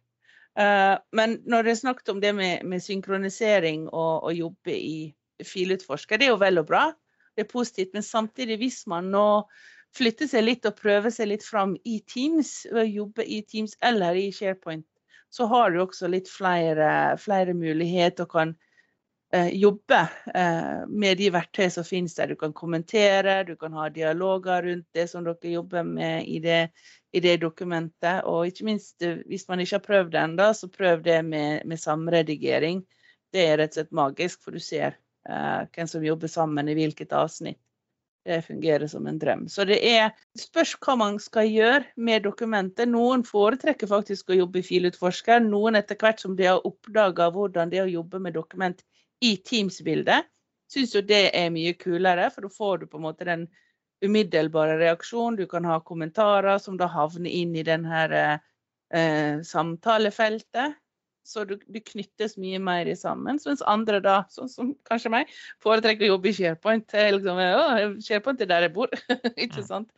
Men 1.15 1.37
når 1.47 1.63
det 1.63 1.71
er 1.71 1.77
snakket 1.79 2.09
om 2.11 2.17
det 2.19 2.33
med, 2.35 2.65
med 2.67 2.83
synkronisering 2.83 3.85
og, 3.87 4.25
å 4.27 4.33
jobbe 4.35 4.73
i 4.75 5.45
filutforsker, 5.47 6.19
det 6.19 6.27
er 6.27 6.33
jo 6.33 6.41
vel 6.41 6.59
og 6.59 6.67
bra 6.67 6.89
det 7.35 7.45
er 7.45 7.51
positivt. 7.51 7.93
Men 7.93 8.03
samtidig, 8.03 8.57
hvis 8.61 8.85
man 8.87 9.11
nå 9.11 9.27
flytter 9.95 10.29
seg 10.31 10.45
litt 10.45 10.65
og 10.67 10.77
prøve 10.79 11.11
seg 11.11 11.31
litt 11.31 11.45
fram 11.45 11.75
i 11.83 11.99
Teams, 12.07 12.65
ved 12.71 12.83
å 12.85 12.95
jobbe 13.03 13.25
i 13.25 13.41
Teams 13.47 13.75
eller 13.83 14.17
i 14.19 14.29
SharePoint, 14.33 14.85
så 15.31 15.47
har 15.51 15.71
du 15.71 15.81
også 15.83 16.09
litt 16.11 16.29
flere, 16.29 17.15
flere 17.19 17.55
muligheter 17.55 18.27
og 18.27 18.33
kan 18.33 18.53
eh, 19.33 19.51
jobbe 19.55 20.01
eh, 20.35 20.81
med 20.87 21.19
de 21.21 21.29
verktøy 21.31 21.69
som 21.71 21.87
finnes 21.87 22.15
der. 22.17 22.33
Du 22.33 22.39
kan 22.39 22.53
kommentere, 22.53 23.37
du 23.47 23.55
kan 23.59 23.75
ha 23.79 23.87
dialoger 23.89 24.67
rundt 24.67 24.87
det 24.97 25.07
som 25.11 25.23
dere 25.27 25.53
jobber 25.53 25.87
med 25.87 26.27
i 26.27 26.41
det, 26.43 26.65
i 27.15 27.23
det 27.23 27.37
dokumentet. 27.43 28.25
Og 28.27 28.51
ikke 28.51 28.67
minst, 28.67 28.97
eh, 29.07 29.23
hvis 29.31 29.47
man 29.47 29.63
ikke 29.63 29.79
har 29.79 29.87
prøvd 29.87 30.11
det 30.15 30.23
ennå, 30.25 30.51
så 30.57 30.71
prøv 30.71 31.07
det 31.07 31.21
med, 31.27 31.63
med 31.65 31.79
samredigering. 31.79 32.83
Det 33.31 33.47
er 33.47 33.61
rett 33.61 33.71
og 33.71 33.79
slett 33.79 33.95
magisk, 33.95 34.43
for 34.43 34.55
du 34.55 34.59
ser 34.59 34.99
eh, 35.29 35.67
hvem 35.71 35.87
som 35.87 36.03
jobber 36.03 36.31
sammen 36.31 36.67
i 36.67 36.75
hvilket 36.75 37.15
avsnitt. 37.15 37.59
Det 38.25 38.41
fungerer 38.45 38.87
som 38.87 39.07
en 39.07 39.17
drøm. 39.19 39.47
Så 39.49 39.65
det 39.65 39.79
er 39.81 40.11
spørs 40.37 40.75
hva 40.85 40.93
man 40.99 41.15
skal 41.19 41.47
gjøre 41.49 41.85
med 41.97 42.21
dokumentet. 42.27 42.89
Noen 42.89 43.23
foretrekker 43.25 43.89
faktisk 43.89 44.29
å 44.29 44.37
jobbe 44.37 44.61
i 44.61 44.65
filutforsker. 44.67 45.41
Noen 45.41 45.79
etter 45.79 45.97
hvert 45.97 46.21
som 46.21 46.35
de 46.37 46.45
har 46.45 46.61
oppdaga 46.67 47.31
hvordan 47.33 47.71
det 47.71 47.81
er 47.81 47.89
å 47.89 47.95
jobbe 47.95 48.21
med 48.21 48.37
dokument 48.37 48.83
i 49.25 49.33
Teams-bildet, 49.41 50.29
syns 50.69 50.93
jo 50.93 51.01
det 51.01 51.31
er 51.37 51.49
mye 51.53 51.73
kulere. 51.81 52.29
For 52.29 52.45
da 52.45 52.53
får 52.53 52.83
du 52.83 52.85
på 52.91 53.01
en 53.01 53.07
måte 53.07 53.25
den 53.25 53.47
umiddelbare 54.05 54.77
reaksjonen. 54.81 55.41
Du 55.41 55.49
kan 55.49 55.65
ha 55.65 55.79
kommentarer 55.81 56.61
som 56.61 56.77
da 56.77 56.89
havner 56.93 57.29
inn 57.29 57.57
i 57.57 57.65
den 57.65 57.89
her 57.89 58.13
eh, 58.21 59.41
samtalefeltet. 59.45 60.77
Så 61.23 61.43
du, 61.45 61.53
du, 61.67 61.79
knyttes 61.85 62.33
mye 62.41 62.59
mer 62.61 62.89
sammen. 62.97 63.37
Mens 63.37 63.63
andre, 63.69 63.99
da, 64.03 64.15
sånn 64.33 64.49
som 64.49 64.71
kanskje 64.89 65.11
meg, 65.13 65.33
foretrekker 65.63 66.07
å 66.07 66.15
jobbe 66.15 66.31
i 66.31 66.35
SharePoint. 66.37 66.95
Liksom, 67.15 67.41
å, 67.41 67.65
SharePoint 68.01 68.41
er 68.41 68.49
der 68.49 68.65
jeg 68.67 68.73
bor. 68.75 68.95
ikke 69.45 69.65
sant? 69.65 69.91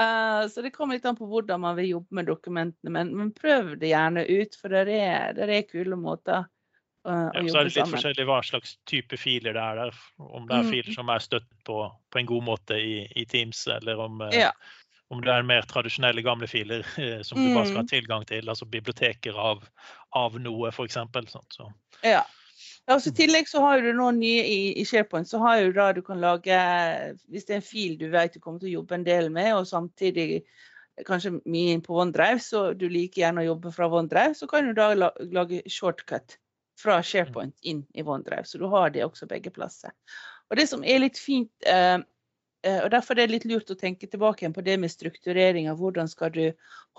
Uh, 0.00 0.46
så 0.50 0.64
det 0.64 0.72
kommer 0.76 0.96
litt 0.96 1.08
an 1.08 1.18
på 1.18 1.28
hvordan 1.28 1.62
man 1.66 1.76
vil 1.78 1.92
jobbe 1.96 2.20
med 2.20 2.30
dokumentene. 2.30 2.94
Men, 2.96 3.12
men 3.18 3.34
prøv 3.36 3.76
det 3.82 3.92
gjerne 3.92 4.24
ut, 4.30 4.56
for 4.60 4.72
det 4.72 4.96
er, 4.96 5.36
det 5.36 5.50
er 5.50 5.68
kule 5.68 6.00
måter 6.00 6.46
uh, 6.48 7.28
sammen. 7.28 7.52
Så 7.52 7.60
er 7.60 7.60
det 7.60 7.68
litt 7.68 7.78
sammen. 7.78 7.96
forskjellig 7.98 8.28
hva 8.32 8.42
slags 8.48 8.76
type 8.88 9.20
filer 9.20 9.56
det 9.56 9.66
er 9.66 9.82
der. 9.84 10.04
Om 10.16 10.48
det 10.48 10.58
er 10.62 10.68
mm. 10.68 10.74
filer 10.74 10.96
som 10.96 11.12
er 11.12 11.28
støtt 11.28 11.50
på, 11.68 11.82
på 12.08 12.22
en 12.22 12.32
god 12.32 12.52
måte 12.54 12.80
i, 12.80 13.02
i 13.20 13.28
Teams, 13.28 13.66
eller 13.80 14.00
om 14.08 14.24
uh, 14.24 14.32
ja 14.32 14.54
om 15.10 15.18
det 15.24 15.32
er 15.34 15.46
mer 15.46 15.66
tradisjonelle 15.66 16.22
gamle 16.22 16.46
filer 16.50 16.84
eh, 17.02 17.18
som 17.26 17.38
du 17.40 17.48
bare 17.50 17.66
skal 17.66 17.80
ha 17.80 17.86
mm. 17.86 17.90
tilgang 17.90 18.26
til, 18.28 18.46
altså 18.48 18.68
biblioteker 18.70 19.34
av, 19.34 19.64
av 20.16 20.36
noe, 20.42 20.70
f.eks. 20.70 20.98
Så. 21.54 21.70
Ja. 22.06 22.24
Altså, 22.90 23.12
I 23.12 23.18
tillegg 23.20 23.48
så 23.48 23.62
har 23.62 23.82
du 23.84 23.92
noe 23.94 24.10
nye 24.16 24.42
i, 24.42 24.58
i, 24.80 24.84
SharePoint. 24.88 25.28
så 25.28 25.38
har 25.42 25.62
du 25.62 25.72
da 25.76 25.92
du 25.94 26.02
kan 26.02 26.20
lage, 26.20 26.56
Hvis 27.30 27.46
det 27.46 27.54
er 27.54 27.60
en 27.60 27.66
fil 27.66 27.96
du 28.00 28.08
vet 28.10 28.34
du 28.34 28.40
kommer 28.40 28.58
til 28.58 28.72
å 28.72 28.78
jobbe 28.80 28.98
en 28.98 29.06
del 29.06 29.30
med, 29.30 29.52
og 29.54 29.68
samtidig 29.68 30.42
kanskje 31.06 31.38
mye 31.48 31.76
inn 31.76 31.84
på 31.84 31.96
OneDrive, 31.96 32.42
så 32.44 32.72
du 32.76 32.88
liker 32.90 33.22
gjerne 33.22 33.44
å 33.44 33.50
jobbe 33.52 33.72
fra 33.72 33.88
OneDrive, 33.88 34.34
så 34.36 34.48
kan 34.50 34.66
du 34.66 34.74
da 34.76 34.90
lage 34.96 35.62
shortcut 35.70 36.36
fra 36.80 36.98
SharePoint 37.04 37.54
inn 37.62 37.84
i 37.94 38.02
OneDrive. 38.02 38.44
Så 38.48 38.58
du 38.58 38.66
har 38.72 38.90
det 38.92 39.04
også 39.06 39.28
begge 39.30 39.52
plasser. 39.54 39.94
Og 40.50 40.58
Det 40.58 40.66
som 40.68 40.84
er 40.84 41.04
litt 41.04 41.20
fint 41.20 41.52
Eh, 41.68 41.98
og 42.62 42.90
Derfor 42.92 43.16
er 43.16 43.24
det 43.24 43.32
litt 43.34 43.48
lurt 43.48 43.70
å 43.72 43.78
tenke 43.78 44.08
tilbake 44.10 44.48
på 44.52 44.64
det 44.64 44.76
med 44.80 44.92
strukturering 44.92 45.70
av 45.70 45.78
hvordan 45.80 46.08
skal 46.10 46.32
du 46.34 46.42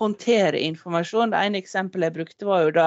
håndtere 0.00 0.60
informasjon. 0.66 1.30
Det 1.30 1.42
ene 1.46 1.60
eksempelet 1.62 2.10
jeg 2.10 2.16
brukte, 2.16 2.48
var 2.48 2.64
jo 2.64 2.72
da 2.78 2.86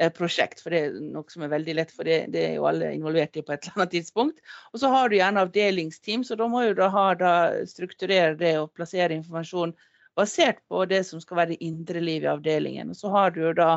eh, 0.00 0.10
prosjekt, 0.14 0.62
for 0.64 0.74
det 0.74 0.80
er 0.88 0.96
noe 1.12 1.30
som 1.30 1.44
er 1.46 1.52
veldig 1.52 1.76
lett, 1.78 1.94
for 1.94 2.08
det, 2.08 2.24
det 2.34 2.42
er 2.48 2.56
jo 2.56 2.66
alle 2.70 2.90
involvert 2.96 3.38
i 3.38 3.44
på 3.46 3.54
et 3.54 3.62
eller 3.68 3.78
annet 3.84 3.94
tidspunkt. 3.94 4.42
Og 4.72 4.82
så 4.82 4.90
har 4.90 5.08
du 5.10 5.18
gjerne 5.20 5.46
avdelingsteam, 5.46 6.26
så 6.26 6.38
da 6.40 6.50
må 6.50 6.64
du 6.66 6.74
da, 6.82 6.90
da 7.20 7.32
strukturere 7.70 8.34
det 8.40 8.56
og 8.58 8.74
plassere 8.74 9.14
informasjon 9.20 9.76
basert 10.18 10.58
på 10.68 10.82
det 10.90 11.04
som 11.06 11.22
skal 11.22 11.42
være 11.42 11.54
det 11.54 11.62
indre 11.64 12.02
liv 12.02 12.26
i 12.26 12.32
avdelingen. 12.32 12.90
Og 12.90 12.98
så 12.98 13.14
har 13.14 13.30
du 13.34 13.44
jo 13.44 13.54
da 13.56 13.76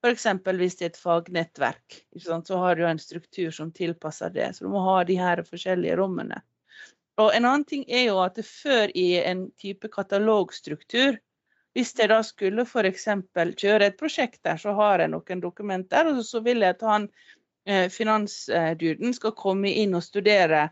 F.eks. 0.00 0.24
hvis 0.56 0.78
det 0.78 0.84
er 0.86 0.92
et 0.94 1.00
fagnettverk, 1.00 1.96
så 2.24 2.60
har 2.60 2.76
du 2.76 2.86
en 2.88 3.00
struktur 3.00 3.50
som 3.52 3.72
tilpasser 3.72 4.32
det. 4.32 4.46
Så 4.56 4.64
du 4.64 4.70
må 4.72 4.80
ha 4.86 5.02
de 5.04 5.18
her 5.20 5.42
forskjellige 5.44 5.98
rommene. 6.00 6.40
Og 7.20 7.34
en 7.36 7.44
annen 7.44 7.66
ting 7.68 7.82
er 7.88 8.06
jo 8.08 8.20
at 8.22 8.38
det 8.38 8.46
før 8.48 8.92
i 8.96 9.08
en 9.20 9.48
type 9.60 9.90
katalogstruktur 9.92 11.18
Hvis 11.76 11.92
jeg 11.98 12.10
da 12.10 12.18
skulle 12.26 12.64
f.eks. 12.66 13.04
kjøre 13.60 13.86
et 13.86 13.98
prosjekt 13.98 14.40
der, 14.42 14.56
så 14.58 14.72
har 14.74 14.98
jeg 14.98 15.12
noen 15.12 15.42
dokumenter, 15.42 16.08
og 16.10 16.24
så 16.26 16.40
vil 16.42 16.64
jeg 16.64 16.74
at 16.74 16.82
han 16.82 17.04
eh, 17.62 17.86
finansduden 17.94 19.14
skal 19.14 19.36
komme 19.38 19.70
inn 19.70 19.94
og 19.94 20.02
studere 20.02 20.64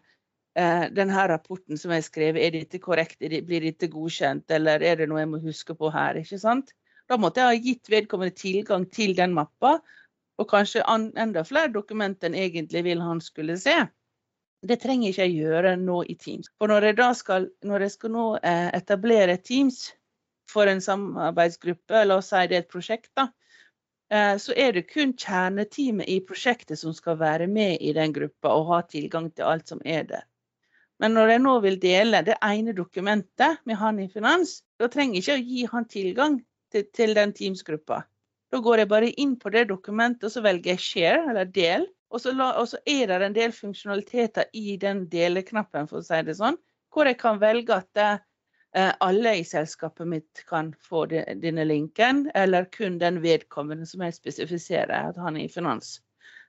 eh, 0.58 0.88
denne 0.90 1.28
rapporten 1.30 1.78
som 1.78 1.94
jeg 1.94 2.02
har 2.02 2.08
skrevet. 2.08 2.42
Er 2.42 2.56
dette 2.56 2.80
korrekt? 2.82 3.22
Blir 3.22 3.68
dette 3.68 3.86
godkjent? 3.92 4.50
Eller 4.50 4.82
er 4.82 4.98
det 4.98 5.06
noe 5.06 5.22
jeg 5.22 5.30
må 5.30 5.38
huske 5.44 5.78
på 5.78 5.92
her? 5.94 6.18
ikke 6.18 6.40
sant? 6.42 6.74
Da 7.06 7.14
måtte 7.16 7.44
jeg 7.44 7.54
ha 7.54 7.62
gitt 7.68 7.94
vedkommende 7.94 8.34
tilgang 8.34 8.88
til 8.90 9.14
den 9.16 9.38
mappa, 9.38 9.78
og 10.38 10.50
kanskje 10.50 10.82
enda 10.90 11.46
flere 11.46 11.70
dokumenter 11.78 12.26
enn 12.26 12.42
egentlig 12.42 12.82
vil 12.90 13.06
han 13.06 13.22
skulle 13.22 13.54
se. 13.62 13.78
Det 14.66 14.80
trenger 14.82 15.12
ikke 15.12 15.26
jeg 15.26 15.36
gjøre 15.38 15.76
nå 15.78 16.00
i 16.10 16.16
Teams. 16.18 16.50
For 16.58 16.70
når 16.70 16.88
jeg 16.88 16.96
da 16.98 17.08
skal, 17.14 17.48
når 17.62 17.86
jeg 17.86 17.94
skal 17.94 18.14
nå 18.14 18.24
eh, 18.42 18.70
etablere 18.74 19.36
Teams 19.38 19.84
for 20.50 20.66
en 20.66 20.80
samarbeidsgruppe, 20.82 22.02
la 22.08 22.16
oss 22.18 22.32
si 22.32 22.46
det 22.50 22.56
er 22.56 22.64
et 22.64 22.72
prosjekt, 22.72 23.10
da, 23.16 23.28
eh, 24.10 24.34
så 24.42 24.56
er 24.56 24.74
det 24.74 24.88
kun 24.90 25.14
kjerneteamet 25.14 26.10
i 26.10 26.18
prosjektet 26.26 26.80
som 26.80 26.96
skal 26.96 27.20
være 27.20 27.46
med 27.46 27.78
i 27.78 27.94
den 27.94 28.14
gruppa 28.16 28.56
og 28.56 28.72
ha 28.72 28.82
tilgang 28.88 29.30
til 29.30 29.46
alt 29.46 29.70
som 29.70 29.82
er 29.84 30.08
der. 30.10 30.26
Men 30.98 31.14
når 31.14 31.30
jeg 31.30 31.42
nå 31.44 31.54
vil 31.62 31.78
dele 31.78 32.24
det 32.26 32.34
ene 32.42 32.74
dokumentet 32.74 33.60
med 33.68 33.78
han 33.78 34.00
i 34.02 34.08
finans, 34.10 34.62
da 34.82 34.88
trenger 34.90 35.20
jeg 35.20 35.22
ikke 35.22 35.36
å 35.36 35.44
gi 35.52 35.66
han 35.70 35.86
tilgang 35.86 36.40
til, 36.72 36.88
til 36.90 37.14
den 37.14 37.32
Teams-gruppa. 37.36 38.02
Da 38.50 38.58
går 38.64 38.82
jeg 38.82 38.90
bare 38.90 39.12
inn 39.20 39.36
på 39.38 39.52
det 39.54 39.68
dokumentet 39.70 40.26
og 40.26 40.34
så 40.34 40.42
velger 40.42 40.74
jeg 40.74 40.82
share, 40.82 41.22
eller 41.30 41.46
del. 41.46 41.86
Og 42.08 42.20
så, 42.20 42.32
la, 42.32 42.60
og 42.60 42.68
så, 42.68 42.76
er 42.88 43.06
det 43.10 43.26
en 43.26 43.34
del 43.36 43.52
funksjonaliteter 43.52 44.44
i 44.56 44.76
den 44.80 45.08
deleknappen, 45.12 45.88
for 45.90 45.98
å 46.00 46.02
si 46.04 46.22
det 46.24 46.34
sånn, 46.38 46.56
hvor 46.94 47.06
jeg 47.08 47.18
kan 47.20 47.40
velge 47.40 47.74
at 47.76 47.96
eh, 48.02 48.18
alle 49.04 49.30
i 49.40 49.44
selskapet 49.44 50.06
mitt 50.08 50.44
kan 50.48 50.74
få 50.88 51.06
de, 51.10 51.18
denne 51.42 51.64
linken, 51.68 52.30
eller 52.34 52.64
kun 52.72 52.98
den 53.02 53.22
vedkommende 53.24 53.86
som 53.86 54.02
jeg 54.06 54.14
spesifiserer 54.16 55.08
at 55.10 55.16
han 55.20 55.36
i 55.36 55.48
finans 55.52 55.86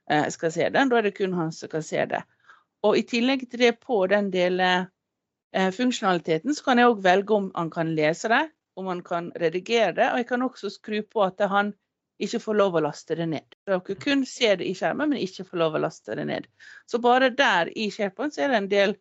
eh, 0.09 0.27
skal 0.31 0.51
se 0.55 0.69
den. 0.71 0.89
Da 0.91 0.97
er 0.99 1.03
det 1.09 1.17
kun 1.19 1.33
han 1.35 1.51
som 1.55 1.69
kan 1.71 1.83
se 1.83 2.05
det. 2.07 2.23
Og 2.87 2.93
i 2.95 3.03
tillegg 3.03 3.49
til 3.51 3.59
det 3.65 3.75
på 3.83 4.07
den 4.07 4.31
delefunksjonaliteten, 4.31 6.55
så 6.55 6.63
kan 6.63 6.77
jeg 6.79 6.87
òg 6.93 7.03
velge 7.03 7.33
om 7.35 7.51
han 7.57 7.69
kan 7.73 7.95
lese 7.97 8.27
det, 8.31 8.45
om 8.79 8.87
han 8.87 9.03
kan 9.03 9.31
redigere 9.35 9.91
det, 9.97 10.07
og 10.13 10.17
jeg 10.21 10.27
kan 10.29 10.41
også 10.45 10.69
skru 10.71 11.01
på 11.03 11.23
at 11.25 11.39
han 11.51 11.73
ikke 12.19 12.41
får 12.43 12.57
lov 12.59 12.75
å 12.75 12.83
laste 12.83 13.15
det 13.15 13.27
ned. 13.31 13.55
Dere 13.67 13.95
kun 14.03 14.25
ser 14.27 14.59
det 14.59 14.67
i 14.67 14.75
skjermen, 14.75 15.13
men 15.13 15.21
ikke 15.23 15.45
får 15.47 15.61
lov 15.61 15.77
å 15.77 15.83
laste 15.85 16.15
det 16.19 16.25
ned. 16.27 16.47
Så 16.89 16.99
bare 17.03 17.31
der 17.31 17.71
i 17.77 17.87
SharePoint 17.91 18.35
så 18.35 18.43
er 18.43 18.51
det 18.51 18.59
en 18.59 18.71
del 18.71 18.95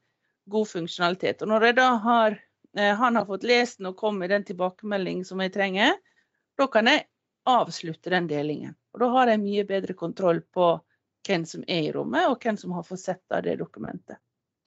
god 0.49 0.69
funksjonalitet. 0.71 1.43
Og 1.43 1.51
når 1.51 1.69
jeg 1.69 1.79
da 1.81 1.89
har, 2.05 2.39
eh, 2.77 2.95
han 2.95 3.17
har 3.17 3.27
fått 3.27 3.47
lest 3.49 3.79
den 3.79 3.91
og 3.91 3.97
kommet 3.97 4.27
med 4.27 4.31
den 4.31 4.47
tilbakemeldingen 4.53 5.25
som 5.25 5.43
jeg 5.43 5.53
trenger, 5.57 5.99
da 6.59 6.67
kan 6.67 6.87
jeg 6.87 7.07
avslutte 7.49 8.11
den 8.11 8.29
delingen. 8.31 8.77
Og 8.95 9.03
da 9.03 9.11
har 9.17 9.33
jeg 9.33 9.43
mye 9.43 9.67
bedre 9.67 9.95
kontroll 9.99 10.41
på 10.55 10.71
hvem 11.27 11.45
som 11.47 11.65
er 11.67 11.89
i 11.89 11.93
rommet, 11.93 12.29
og 12.31 12.41
hvem 12.43 12.57
som 12.57 12.73
har 12.77 12.87
fått 12.87 13.03
sett 13.03 13.35
av 13.35 13.43
det 13.45 13.59
dokumentet. 13.61 14.21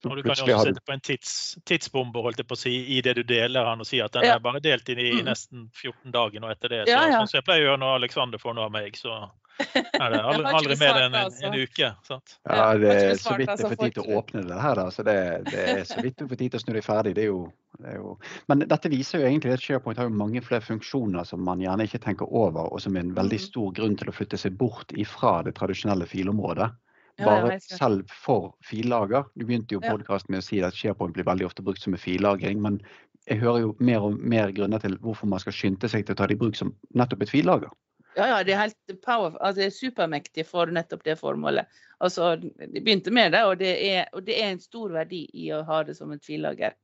Og 0.08 0.16
du 0.18 0.22
kan 0.24 0.34
jo 0.34 0.46
også 0.48 0.72
sette 0.72 0.82
på 0.82 0.94
en 0.94 1.04
tids, 1.04 1.34
tidsbombe 1.68 2.22
holdt 2.24 2.42
jeg 2.42 2.48
på 2.50 2.56
å 2.58 2.62
si, 2.62 2.72
i 2.96 3.02
det 3.04 3.14
du 3.20 3.22
deler 3.26 3.68
han, 3.68 3.82
og 3.84 3.88
si 3.88 4.00
at 4.02 4.14
den 4.16 4.26
ja. 4.26 4.36
er 4.36 4.42
bare 4.42 4.62
delt 4.64 4.88
inn 4.90 4.98
i, 4.98 5.10
i, 5.12 5.20
mm. 5.20 5.28
nesten 5.30 5.68
14 5.70 6.10
dager. 6.14 6.42
Og 6.42 6.50
etter 6.54 6.74
det, 6.74 6.82
så, 6.88 6.96
ja, 6.96 7.04
ja. 7.12 7.20
sånn 7.20 7.30
som 7.30 7.38
jeg 7.38 7.46
pleier 7.46 7.66
å 7.66 7.70
gjøre 7.70 7.82
når 7.84 8.00
Aleksander 8.00 8.42
får 8.42 8.58
noe 8.58 8.66
av 8.66 8.74
meg, 8.74 8.98
så 8.98 9.20
er 9.60 10.10
det 10.10 10.20
aldri, 10.32 10.52
aldri 10.58 10.76
mer 10.80 10.98
enn 11.04 11.16
en, 11.20 11.38
en, 11.46 11.56
uke. 11.60 11.90
Sant? 12.08 12.36
Ja, 12.48 12.66
det 12.80 12.92
er 12.92 13.20
så 13.20 13.36
vidt 13.38 13.52
du 13.52 13.64
får 13.66 13.78
tid 13.82 13.96
til 13.98 14.04
å 14.04 14.20
åpne 14.20 14.44
det 14.48 14.60
her. 14.64 14.82
Altså 14.84 15.06
det, 15.06 15.16
det, 15.50 15.66
er 15.76 15.82
så 15.88 16.02
vidt 16.04 16.18
du 16.18 16.26
får 16.26 16.40
tid 16.40 16.54
til 16.54 16.60
å 16.60 16.64
snu 16.64 16.72
deg 16.76 16.86
ferdig. 16.86 17.14
Det 17.18 17.26
er, 17.26 17.30
jo, 17.30 17.42
det 17.78 17.92
er 17.94 17.98
jo, 18.00 18.16
Men 18.50 18.66
dette 18.66 18.92
viser 18.92 19.22
jo 19.22 19.30
egentlig 19.30 19.56
at 19.56 19.64
SharePoint 19.64 20.00
har 20.00 20.10
jo 20.10 20.16
mange 20.22 20.42
flere 20.44 20.64
funksjoner 20.66 21.28
som 21.28 21.44
man 21.46 21.62
gjerne 21.62 21.86
ikke 21.88 22.02
tenker 22.02 22.30
over, 22.30 22.72
og 22.72 22.82
som 22.82 22.96
er 22.96 23.06
en 23.06 23.14
veldig 23.18 23.40
mm. 23.40 23.46
stor 23.48 23.74
grunn 23.78 23.98
til 24.00 24.10
å 24.10 24.16
flytte 24.16 24.40
seg 24.40 24.56
bort 24.58 24.94
ifra 24.98 25.40
det 25.46 25.54
tradisjonelle 25.60 26.08
filområdet 26.10 26.72
bare 27.20 27.60
selv 27.60 28.10
for 28.24 28.52
fillager. 28.64 29.26
Du 29.34 29.44
begynte 29.46 29.76
jo 29.76 29.82
podkasten 29.84 30.34
med 30.34 30.42
å 30.42 30.46
si 30.46 30.62
at 30.64 30.76
SharePoint 30.76 31.14
blir 31.16 31.28
veldig 31.28 31.48
ofte 31.48 31.64
brukt 31.64 31.82
som 31.82 31.96
en 31.96 32.00
fillagring. 32.00 32.62
Men 32.62 32.80
jeg 33.28 33.42
hører 33.42 33.66
jo 33.66 33.72
mer 33.78 34.08
og 34.08 34.18
mer 34.18 34.52
grunner 34.54 34.82
til 34.82 34.98
hvorfor 35.02 35.30
man 35.30 35.42
skal 35.42 35.56
skynde 35.56 35.90
seg 35.90 36.06
til 36.06 36.16
å 36.16 36.20
ta 36.20 36.28
det 36.28 36.38
i 36.38 36.42
bruk 36.42 36.58
som 36.58 36.74
nettopp 36.96 37.26
et 37.26 37.34
fillager. 37.34 37.72
Ja, 38.16 38.26
ja, 38.28 38.42
det 38.44 38.52
er 38.52 38.66
helt 38.66 39.00
power, 39.00 39.38
altså 39.40 39.62
det 39.62 39.66
er 39.70 39.76
supermektig 39.78 40.44
for 40.44 40.68
nettopp 40.68 41.04
det 41.06 41.14
formålet. 41.16 41.70
Altså, 42.02 42.34
det 42.36 42.82
begynte 42.82 43.12
med 43.14 43.32
det 43.32 43.40
og, 43.48 43.54
det, 43.62 43.70
er, 43.88 44.10
og 44.12 44.26
det 44.26 44.36
er 44.36 44.50
en 44.52 44.60
stor 44.60 44.92
verdi 44.92 45.22
i 45.32 45.48
å 45.54 45.62
ha 45.64 45.80
det 45.86 45.94
som 45.96 46.12
et 46.12 46.24
fillager. 46.26 46.76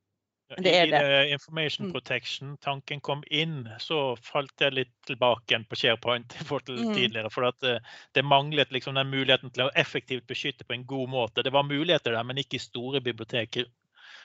Det 0.56 0.72
er 0.72 0.86
det. 0.88 1.00
I 1.28 1.32
information 1.32 1.86
mm. 1.86 1.92
protection-tanken 1.92 3.02
kom 3.04 3.20
inn, 3.30 3.66
så 3.78 4.16
falt 4.24 4.64
jeg 4.64 4.76
litt 4.78 4.94
tilbake 5.06 5.52
igjen 5.52 5.66
på 5.68 5.76
SharePoint 5.76 6.36
For 6.48 6.64
mm. 6.64 6.94
tidligere. 6.96 7.32
For 7.32 7.44
det, 7.44 7.74
eh, 7.74 7.98
det 8.16 8.24
manglet 8.24 8.72
liksom 8.72 8.96
den 8.96 9.12
muligheten 9.12 9.52
til 9.52 9.66
å 9.66 9.74
effektivt 9.76 10.26
beskytte 10.30 10.64
på 10.64 10.78
en 10.78 10.86
god 10.88 11.12
måte. 11.12 11.44
Det 11.44 11.52
var 11.52 11.68
muligheter 11.68 12.16
der, 12.16 12.24
men 12.24 12.40
ikke 12.40 12.56
i 12.56 12.64
store 12.64 13.04
biblioteker. 13.04 13.68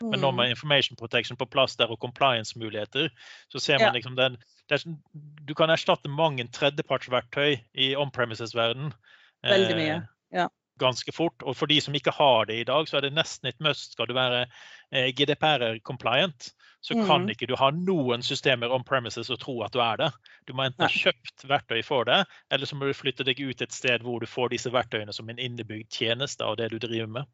Men 0.01 0.23
nå 0.23 0.31
med 0.31 0.47
mm. 0.47 0.55
information 0.55 0.97
protection 0.97 1.37
på 1.37 1.47
plass 1.51 1.75
der 1.79 1.91
og 1.91 1.99
compliance-muligheter, 2.01 3.11
så 3.51 3.59
ser 3.61 3.79
man 3.79 3.93
liksom 3.95 4.15
den 4.17 4.39
er, 4.71 4.81
sånn, 4.81 4.97
Du 5.45 5.53
kan 5.57 5.69
erstatte 5.69 6.09
mange 6.09 6.47
tredjepartsverktøy 6.55 7.59
i 7.75 7.93
on-premises-verden. 7.99 8.93
Veldig 9.43 9.75
mye. 9.77 9.97
Eh, 9.99 10.39
ja. 10.39 10.47
Ganske 10.79 11.11
fort. 11.11 11.43
Og 11.43 11.57
for 11.57 11.69
de 11.69 11.79
som 11.81 11.95
ikke 11.95 12.13
har 12.15 12.47
det 12.49 12.59
i 12.61 12.67
dag, 12.67 12.87
så 12.89 12.97
er 12.97 13.05
det 13.05 13.13
nesten 13.15 13.49
et 13.49 13.59
must. 13.63 13.93
Skal 13.93 14.09
du 14.09 14.15
være 14.17 14.45
eh, 14.91 15.11
GDPR 15.15 15.65
compliant, 15.85 16.49
så 16.83 16.97
kan 16.99 17.23
mm. 17.23 17.33
ikke 17.33 17.47
du 17.47 17.55
ha 17.59 17.69
noen 17.75 18.25
systemer 18.25 18.73
on 18.73 18.83
premises 18.83 19.31
og 19.31 19.39
tro 19.43 19.59
at 19.63 19.75
du 19.75 19.79
er 19.83 20.01
det. 20.01 20.09
Du 20.47 20.55
må 20.57 20.65
enten 20.67 20.85
ha 20.85 20.91
kjøpt 20.91 21.45
verktøy 21.47 21.83
for 21.85 22.09
det, 22.09 22.23
eller 22.51 22.69
så 22.69 22.75
må 22.79 22.89
du 22.89 22.97
flytte 22.97 23.25
deg 23.27 23.39
ut 23.39 23.63
et 23.63 23.75
sted 23.75 24.03
hvor 24.03 24.19
du 24.19 24.27
får 24.29 24.51
disse 24.55 24.73
verktøyene 24.73 25.15
som 25.15 25.29
en 25.31 25.39
innebygd 25.39 25.93
tjeneste 25.93 26.43
av 26.43 26.57
det 26.59 26.73
du 26.73 26.79
driver 26.81 27.11
med. 27.19 27.31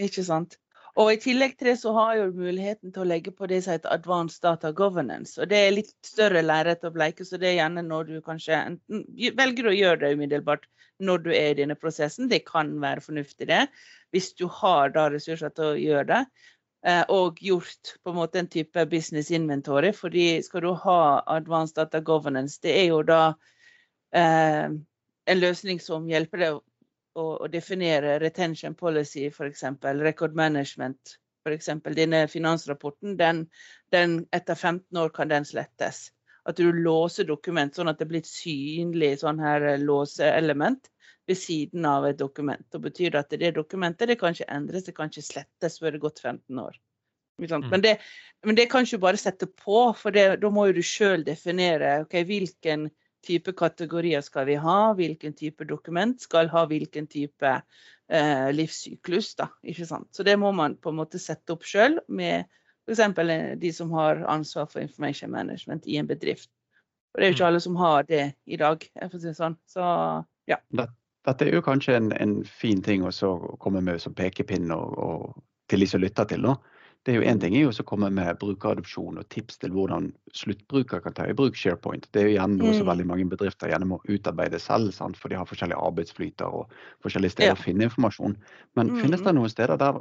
Ikke 0.00 0.24
sant. 0.24 0.58
Og 1.00 1.08
I 1.08 1.20
tillegg 1.20 1.54
til 1.56 1.70
det 1.70 1.78
så 1.80 1.92
har 1.96 2.18
du 2.20 2.36
muligheten 2.36 2.92
til 2.92 3.04
å 3.04 3.08
legge 3.08 3.32
på 3.32 3.48
det 3.48 3.62
som 3.64 3.72
heter 3.72 3.94
advanced 3.94 4.42
data 4.44 4.72
governance. 4.76 5.38
og 5.40 5.48
Det 5.48 5.56
er 5.56 5.72
litt 5.72 5.94
større 6.04 6.42
lerret 6.44 6.84
å 6.84 6.92
bleike, 6.92 7.24
så 7.24 7.40
det 7.40 7.48
er 7.48 7.60
gjerne 7.62 7.84
når 7.86 8.10
du 8.10 8.18
kanskje 8.24 8.58
enten 8.58 9.06
velger 9.38 9.70
å 9.70 9.76
gjøre 9.76 10.00
det 10.02 10.12
umiddelbart 10.18 10.68
når 11.00 11.24
du 11.24 11.30
er 11.32 11.54
i 11.54 11.58
denne 11.62 11.78
prosessen. 11.80 12.28
Det 12.28 12.42
kan 12.44 12.74
være 12.82 13.00
fornuftig, 13.00 13.48
det, 13.48 13.62
hvis 14.12 14.34
du 14.36 14.44
har 14.60 14.92
da 14.92 15.08
ressurser 15.14 15.54
til 15.56 15.70
å 15.70 15.80
gjøre 15.80 16.08
det. 16.10 16.22
Eh, 16.84 17.04
og 17.14 17.38
gjort 17.40 17.94
på 18.02 18.10
en 18.10 18.18
måte 18.18 18.40
en 18.42 18.50
type 18.50 18.84
business 18.90 19.30
inventory. 19.30 19.92
fordi 19.92 20.42
skal 20.42 20.60
du 20.60 20.72
ha 20.74 21.22
advanced 21.26 21.76
data 21.76 22.00
governance, 22.00 22.58
det 22.62 22.74
er 22.80 22.88
jo 22.90 23.02
da 23.02 23.34
eh, 24.12 24.68
en 25.26 25.40
løsning 25.40 25.80
som 25.80 26.08
hjelper 26.10 26.38
deg 26.38 26.60
å, 27.18 27.48
definere 27.52 28.18
retention 28.22 28.74
policy, 28.78 29.26
f.eks. 29.30 29.64
Record 30.00 30.34
management, 30.38 31.16
f.eks. 31.46 31.70
Denne 31.96 32.24
finansrapporten, 32.28 33.16
den, 33.16 33.46
den, 33.92 34.22
etter 34.32 34.54
15 34.54 34.98
år 34.98 35.12
kan 35.14 35.32
den 35.32 35.46
slettes. 35.48 36.10
At 36.48 36.58
du 36.58 36.72
låser 36.72 37.28
dokument 37.28 37.74
sånn 37.74 37.90
at 37.92 38.00
det 38.00 38.08
blir 38.10 38.24
et 38.24 38.30
synlig 38.30 39.14
sånn 39.20 39.38
her 39.42 39.76
låseelement 39.78 40.88
ved 41.30 41.38
siden 41.38 41.84
av 41.86 42.08
et 42.08 42.18
dokument. 42.18 42.64
Det 42.72 42.80
betyr 42.82 43.20
at 43.20 43.30
det 43.38 43.52
dokumentet 43.54 44.10
det 44.10 44.18
kan 44.18 44.34
ikke 44.34 44.50
endres, 44.50 44.88
det 44.88 44.96
kan 44.96 45.12
ikke 45.12 45.22
slettes 45.22 45.78
før 45.78 45.92
det 45.92 46.00
er 46.00 46.06
gått 46.08 46.24
15 46.24 46.64
år. 46.64 46.80
Mm. 47.40 47.68
Men, 47.70 47.80
det, 47.80 47.96
men, 48.44 48.56
det, 48.58 48.66
kan 48.70 48.84
ikke 48.86 49.00
bare 49.02 49.18
sette 49.18 49.46
på, 49.46 49.92
for 49.98 50.14
det, 50.14 50.26
da 50.42 50.50
må 50.52 50.68
jo 50.68 50.76
du 50.76 50.82
sjøl 50.84 51.24
definere 51.26 52.02
okay, 52.04 52.26
hvilken 52.28 52.90
type 53.22 53.52
kategorier 53.58 54.20
skal 54.24 54.46
vi 54.48 54.56
ha, 54.60 54.92
hvilken 54.98 55.34
type 55.38 55.66
dokument 55.68 56.20
skal 56.20 56.50
ha 56.52 56.64
hvilken 56.70 57.06
type 57.10 57.52
eh, 57.52 58.48
livssyklus. 58.54 59.34
Da, 59.38 59.48
ikke 59.62 59.86
sant? 59.88 60.10
Så 60.14 60.26
det 60.26 60.36
må 60.40 60.52
man 60.56 60.76
på 60.76 60.92
en 60.92 60.98
måte 61.00 61.20
sette 61.22 61.54
opp 61.54 61.66
sjøl 61.68 62.00
med 62.08 62.48
f.eks. 62.88 63.04
Eh, 63.04 63.54
de 63.58 63.72
som 63.72 63.92
har 63.92 64.24
ansvar 64.30 64.66
for 64.72 64.82
information 64.82 65.30
management 65.30 65.86
i 65.86 66.00
en 66.00 66.10
bedrift. 66.10 66.50
Og 67.12 67.20
det 67.20 67.26
er 67.26 67.30
jo 67.30 67.36
ikke 67.36 67.44
mm. 67.44 67.52
alle 67.52 67.60
som 67.60 67.76
har 67.76 68.04
det 68.08 68.24
i 68.46 68.58
dag, 68.60 68.84
for 68.98 69.16
å 69.18 69.22
si 69.22 69.28
det 69.28 69.38
sånn. 69.38 69.56
Så 69.68 69.86
ja. 70.48 70.58
Dette 70.72 71.46
er 71.46 71.54
jo 71.54 71.64
kanskje 71.64 71.96
en, 71.98 72.12
en 72.16 72.38
fin 72.48 72.80
ting 72.82 73.04
å 73.06 73.12
komme 73.62 73.82
med 73.84 74.00
som 74.02 74.14
pekepinn 74.16 74.72
og, 74.74 74.96
og 74.98 75.42
til 75.70 75.84
de 75.84 75.88
som 75.88 76.02
lytter 76.02 76.30
til. 76.32 76.42
nå. 76.48 76.56
Det 77.02 77.12
er 77.12 77.18
jo 77.18 77.26
Én 77.26 77.40
ting 77.42 77.56
er 77.58 77.64
jo 77.64 77.72
å 77.74 77.84
komme 77.86 78.10
med 78.14 78.38
brukeradopsjon 78.38 79.18
og 79.18 79.26
tips 79.34 79.58
til 79.62 79.72
hvordan 79.74 80.12
sluttbruker 80.38 81.02
kan 81.02 81.16
ta 81.16 81.26
i 81.26 81.34
bruk 81.34 81.56
SharePoint. 81.58 82.06
Det 82.14 82.20
er 82.20 82.28
jo 82.28 82.34
gjerne 82.36 82.60
noe 82.60 82.74
som 82.76 82.86
mm. 82.86 82.90
veldig 82.92 83.06
mange 83.10 83.26
bedrifter 83.32 83.72
gjerne 83.72 83.88
må 83.90 83.98
utarbeide 84.06 84.60
selv, 84.62 84.92
sant? 84.94 85.18
for 85.18 85.32
de 85.32 85.40
har 85.40 85.48
forskjellige 85.50 85.82
arbeidsflyter 85.82 86.60
og 86.60 86.70
forskjellige 87.02 87.34
steder 87.34 87.54
ja. 87.54 87.58
å 87.58 87.64
finne 87.64 87.88
informasjon. 87.88 88.36
Men 88.78 88.92
mm. 88.92 89.00
finnes 89.02 89.26
det 89.26 89.34
noen 89.34 89.50
steder 89.50 89.80
der 89.82 89.98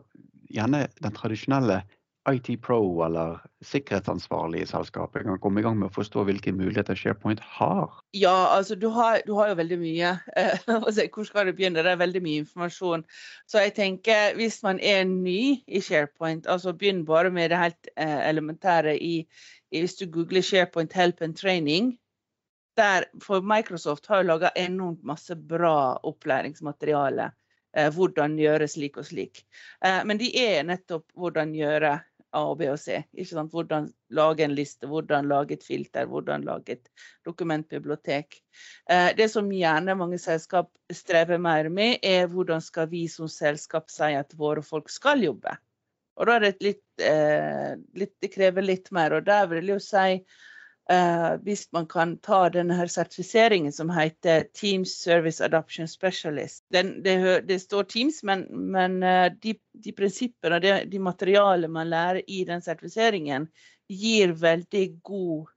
gjerne 0.53 0.85
den 1.01 1.17
tradisjonelle 1.17 1.81
IT 2.29 2.61
Pro 2.61 3.01
eller 3.05 3.39
sikkerhetsansvarlig 3.65 4.61
i 4.61 4.65
selskapet 4.69 5.23
kan 5.25 5.39
komme 5.41 5.61
i 5.61 5.63
gang 5.65 5.79
med 5.79 5.89
å 5.89 5.95
forstå 5.95 6.25
hvilke 6.27 6.53
muligheter 6.53 6.97
SharePoint 6.97 7.41
har? 7.57 7.95
Ja, 8.13 8.53
altså 8.57 8.75
du 8.77 8.87
har, 8.93 9.21
du 9.25 9.33
har 9.39 9.49
jo 9.49 9.57
veldig 9.57 9.79
mye. 9.81 10.11
Hvor 10.67 11.25
skal 11.25 11.49
du 11.49 11.55
begynne? 11.57 11.81
Det 11.81 11.95
er 11.95 12.01
veldig 12.01 12.21
mye 12.21 12.43
informasjon. 12.43 13.05
Så 13.49 13.63
jeg 13.65 13.73
tenker 13.79 14.37
hvis 14.37 14.61
man 14.65 14.79
er 14.85 15.01
ny 15.09 15.63
i 15.65 15.81
SharePoint, 15.81 16.45
altså 16.45 16.75
begynn 16.77 17.01
bare 17.09 17.33
med 17.33 17.49
det 17.53 17.63
helt 17.63 17.91
eh, 17.95 18.21
elementære 18.29 18.97
i, 19.01 19.15
i 19.71 19.81
Hvis 19.81 19.97
du 19.97 20.05
googler 20.05 20.45
SharePoint 20.45 20.93
Help 20.93 21.25
and 21.25 21.37
Training, 21.37 21.95
der, 22.77 23.09
for 23.21 23.41
Microsoft 23.41 24.05
har 24.07 24.21
jo 24.21 24.29
laga 24.29 24.53
enormt 24.55 25.01
masse 25.03 25.35
bra 25.35 25.97
opplæringsmateriale. 26.07 27.31
Eh, 27.77 27.87
hvordan 27.95 28.35
gjøre 28.39 28.67
slik 28.67 28.97
og 28.99 29.07
slik. 29.07 29.45
Eh, 29.85 30.01
men 30.07 30.19
de 30.19 30.27
er 30.35 30.65
nettopp 30.67 31.05
hvordan 31.15 31.53
gjøre 31.55 31.93
A 32.33 32.43
og 32.51 32.57
B 32.61 32.67
og 32.71 32.79
C. 32.79 33.01
Ikke 33.13 33.29
sant? 33.33 33.51
Hvordan 33.51 33.89
lage 34.15 34.45
en 34.45 34.53
liste, 34.55 34.87
hvordan 34.87 35.27
lage 35.31 35.57
et 35.57 35.65
filter, 35.65 36.07
hvordan 36.07 36.45
lage 36.47 36.77
et 36.77 36.91
dokumentbibliotek. 37.27 38.37
Eh, 38.89 39.09
det 39.17 39.27
som 39.33 39.49
gjerne 39.51 39.97
mange 39.99 40.19
selskap 40.21 40.71
strever 40.91 41.41
mer 41.41 41.69
med, 41.69 41.99
er 42.03 42.29
hvordan 42.31 42.63
skal 42.63 42.87
vi 42.91 43.07
som 43.11 43.29
selskap 43.31 43.91
si 43.91 44.13
at 44.15 44.33
våre 44.39 44.63
folk 44.63 44.89
skal 44.89 45.23
jobbe. 45.27 45.57
Og 46.19 46.27
da 46.27 46.37
er 46.37 46.45
det 46.45 46.55
litt, 46.63 46.85
eh, 47.01 47.75
litt 47.97 48.15
Det 48.21 48.31
krever 48.33 48.61
litt 48.61 48.91
mer. 48.91 49.13
Og 49.17 49.25
der 49.25 49.47
vil 49.47 49.65
jeg 49.65 49.79
jo 49.79 49.83
si 49.83 50.25
Uh, 50.91 51.37
hvis 51.45 51.71
man 51.71 51.85
kan 51.87 52.17
ta 52.19 52.49
denne 52.51 52.75
her 52.75 52.89
sertifiseringen 52.91 53.71
som 53.71 53.91
heter 53.93 54.47
Teams 54.53 54.91
Service 54.99 55.43
Adoption 55.43 55.87
Specialist. 55.87 56.65
Den, 56.73 57.03
det, 57.03 57.15
det, 57.47 57.59
står 57.59 57.83
Teams, 57.83 58.23
men, 58.27 58.43
men 58.73 58.97
uh, 59.03 59.29
de, 59.43 59.53
de, 59.71 59.93
prinsippene 59.95 60.57
og 60.57 60.65
de, 60.65 60.73
de 60.91 60.99
materialet 60.99 61.71
man 61.71 61.87
lærer 61.93 62.19
i 62.27 62.41
den 62.49 62.65
sertifiseringen, 62.65 63.47
gir 63.87 64.35
veldig 64.41 64.83
god 65.05 65.53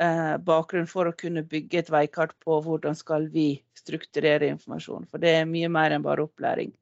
uh, 0.00 0.36
bakgrunn 0.46 0.88
for 0.88 1.10
å 1.10 1.16
kunne 1.18 1.44
bygge 1.50 1.82
et 1.82 1.92
veikart 1.92 2.32
på 2.40 2.62
hvordan 2.64 2.96
skal 2.96 3.28
vi 3.34 3.50
strukturere 3.76 4.48
informasjon. 4.54 5.10
For 5.10 5.20
det 5.20 5.34
er 5.42 5.50
mye 5.50 5.68
mer 5.68 5.92
enn 5.92 6.06
bare 6.06 6.24
opplæring. 6.24 6.72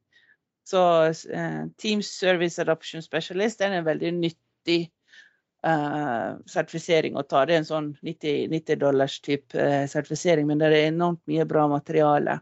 Så 0.68 0.81
Teams 1.83 2.14
Service 2.14 2.62
Adoption 2.62 3.03
Specialist 3.03 3.59
den 3.59 3.81
er 3.81 3.88
veldig 3.88 4.12
nyttig 4.21 4.85
uh, 5.66 6.38
sertifisering 6.46 7.16
å 7.16 7.25
ta. 7.27 7.44
Det 7.46 7.57
er 7.57 7.62
en 7.62 7.68
sånn 7.68 7.90
90, 8.03 8.48
90 8.53 8.81
dollars 8.81 9.18
type 9.25 9.59
uh, 9.59 9.85
sertifisering, 9.90 10.46
men 10.48 10.62
det 10.62 10.70
er 10.70 10.88
enormt 10.88 11.22
mye 11.31 11.46
bra 11.48 11.66
materiale 11.70 12.38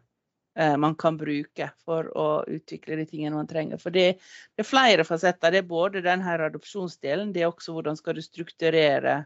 uh, 0.58 0.76
man 0.80 0.96
kan 1.00 1.18
bruke 1.20 1.70
for 1.84 2.10
å 2.16 2.28
utvikle 2.48 3.00
de 3.00 3.08
tingene 3.10 3.36
man 3.36 3.50
trenger. 3.50 3.80
For 3.82 3.94
det, 3.94 4.06
det 4.54 4.64
er 4.64 4.70
flere 4.70 5.06
fasetter. 5.08 5.52
Det 5.52 5.64
er 5.64 5.72
både 5.72 6.04
denne 6.06 6.38
adopsjonsdelen, 6.50 7.34
det 7.34 7.44
er 7.44 7.52
også 7.52 7.76
hvordan 7.76 8.00
skal 8.00 8.18
du 8.18 8.24
strukturere 8.24 9.22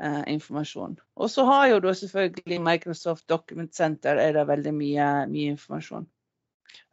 informasjon. 0.00 0.94
Og 1.20 1.28
så 1.28 1.42
har 1.44 1.66
jo 1.68 1.80
da 1.84 1.90
selvfølgelig 1.92 2.56
Microsoft 2.64 3.26
Document 3.28 3.74
Center 3.76 4.16
er 4.16 4.32
det 4.32 4.46
veldig 4.48 4.72
mye, 4.72 5.08
mye 5.28 5.50
informasjon 5.52 6.06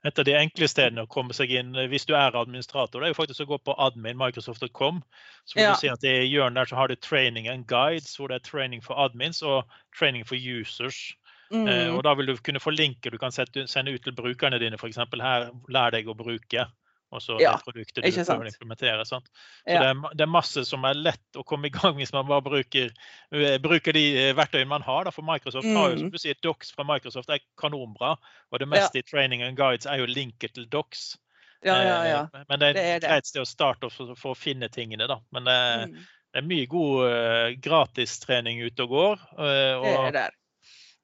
et 0.08 0.20
av 0.20 0.26
de 0.28 0.36
enkle 0.38 0.68
stedene 0.70 1.04
å 1.04 1.10
komme 1.12 1.36
seg 1.36 1.52
inn 1.52 1.76
hvis 1.92 2.06
du 2.08 2.13
er 2.16 2.36
administrator, 2.38 3.02
det 3.02 3.10
er 3.10 3.13
jo 3.13 3.20
faktisk 3.20 3.44
å 3.44 3.50
gå 3.52 3.60
på 3.68 3.76
admin 3.82 4.18
microsoft.com. 4.20 5.02
Så 5.46 5.58
vil 5.58 5.66
ja. 5.66 5.74
du 5.74 5.82
se 5.82 5.92
at 5.92 6.06
I 6.08 6.16
hjørnet 6.28 6.62
der 6.62 6.72
så 6.72 6.80
har 6.80 6.92
du 6.92 6.96
training 6.96 7.50
and 7.52 7.68
guides, 7.68 8.16
hvor 8.18 8.32
det 8.32 8.40
er 8.40 8.48
training 8.48 8.84
for 8.86 9.00
admins 9.02 9.42
og 9.44 9.66
training 9.98 10.28
for 10.28 10.38
users. 10.38 11.16
Mm. 11.52 11.68
Eh, 11.68 11.90
og 11.96 12.04
Da 12.04 12.13
vil 12.20 12.30
du 12.30 12.36
kunne 12.44 12.60
få 12.63 12.74
linker 12.76 13.12
du 13.12 13.18
kan 13.18 13.32
sette, 13.32 13.68
sende 13.68 13.94
ut 13.96 14.04
til 14.04 14.16
brukerne 14.16 14.60
dine. 14.60 14.80
F.eks. 14.80 15.00
her, 15.22 15.50
lær 15.70 15.96
deg 15.96 16.08
å 16.08 16.18
bruke 16.18 16.68
og 17.15 17.22
så 17.24 17.38
ja, 17.39 17.54
det 17.56 17.63
produktet 17.63 18.04
du 18.04 18.10
prøver 18.12 18.50
å 18.50 18.52
implementere. 18.52 19.06
Sant? 19.08 19.30
Så 19.32 19.72
ja. 19.72 19.80
det, 19.80 19.91
er, 19.93 20.02
det, 20.12 20.26
er, 20.26 20.32
masse 20.32 20.63
som 20.67 20.84
er 20.88 20.98
lett 21.00 21.39
å 21.39 21.43
komme 21.48 21.70
i 21.70 21.74
gang 21.74 21.96
hvis 22.00 22.12
man 22.15 22.28
bare 22.28 22.43
bruker, 22.43 22.91
uh, 23.36 23.54
bruker 23.63 23.96
de 23.96 24.04
uh, 24.17 24.32
verktøyene 24.36 24.70
man 24.74 24.84
har. 24.84 25.08
Da. 25.08 25.13
For 25.15 25.28
Microsoft 25.28 25.70
mm. 25.70 25.78
har 25.80 25.93
jo, 25.93 26.02
som 26.02 26.10
mm. 26.10 26.17
du 26.17 26.20
sier, 26.24 26.39
Docs 26.43 26.74
fra 26.76 26.84
Microsoft 26.88 27.32
er 27.32 27.43
kanonbra. 27.62 28.17
Og 28.52 28.63
det 28.63 28.67
meste 28.74 29.00
ja. 29.00 29.06
i 29.06 29.08
training 29.08 29.46
and 29.48 29.60
guides 29.60 29.88
er 29.88 30.02
jo 30.02 30.10
linket 30.12 30.58
til 30.58 30.67
Docs. 30.74 31.13
Ja, 31.65 31.78
ja, 31.82 32.02
ja. 32.06 32.20
Uh, 32.34 32.43
men 32.52 32.62
det 32.63 32.74
er, 32.74 32.82
er 32.98 33.06
greit 33.06 33.30
sted 33.30 33.46
å 33.46 33.48
starte 33.48 33.91
for, 33.93 34.12
for, 34.20 34.36
å 34.36 34.39
finne 34.39 34.67
tingene, 34.74 35.08
da. 35.08 35.22
Men 35.36 35.48
det, 35.48 35.62
mm. 35.88 35.96
det 36.36 36.43
er 36.43 36.52
mye 36.52 36.67
god 36.72 37.63
gratistrening 37.63 38.60
ute 38.67 38.84
og 38.84 38.98
går. 38.98 39.24
og, 39.39 39.88
det 39.88 39.96
er 39.96 40.20
der 40.20 40.38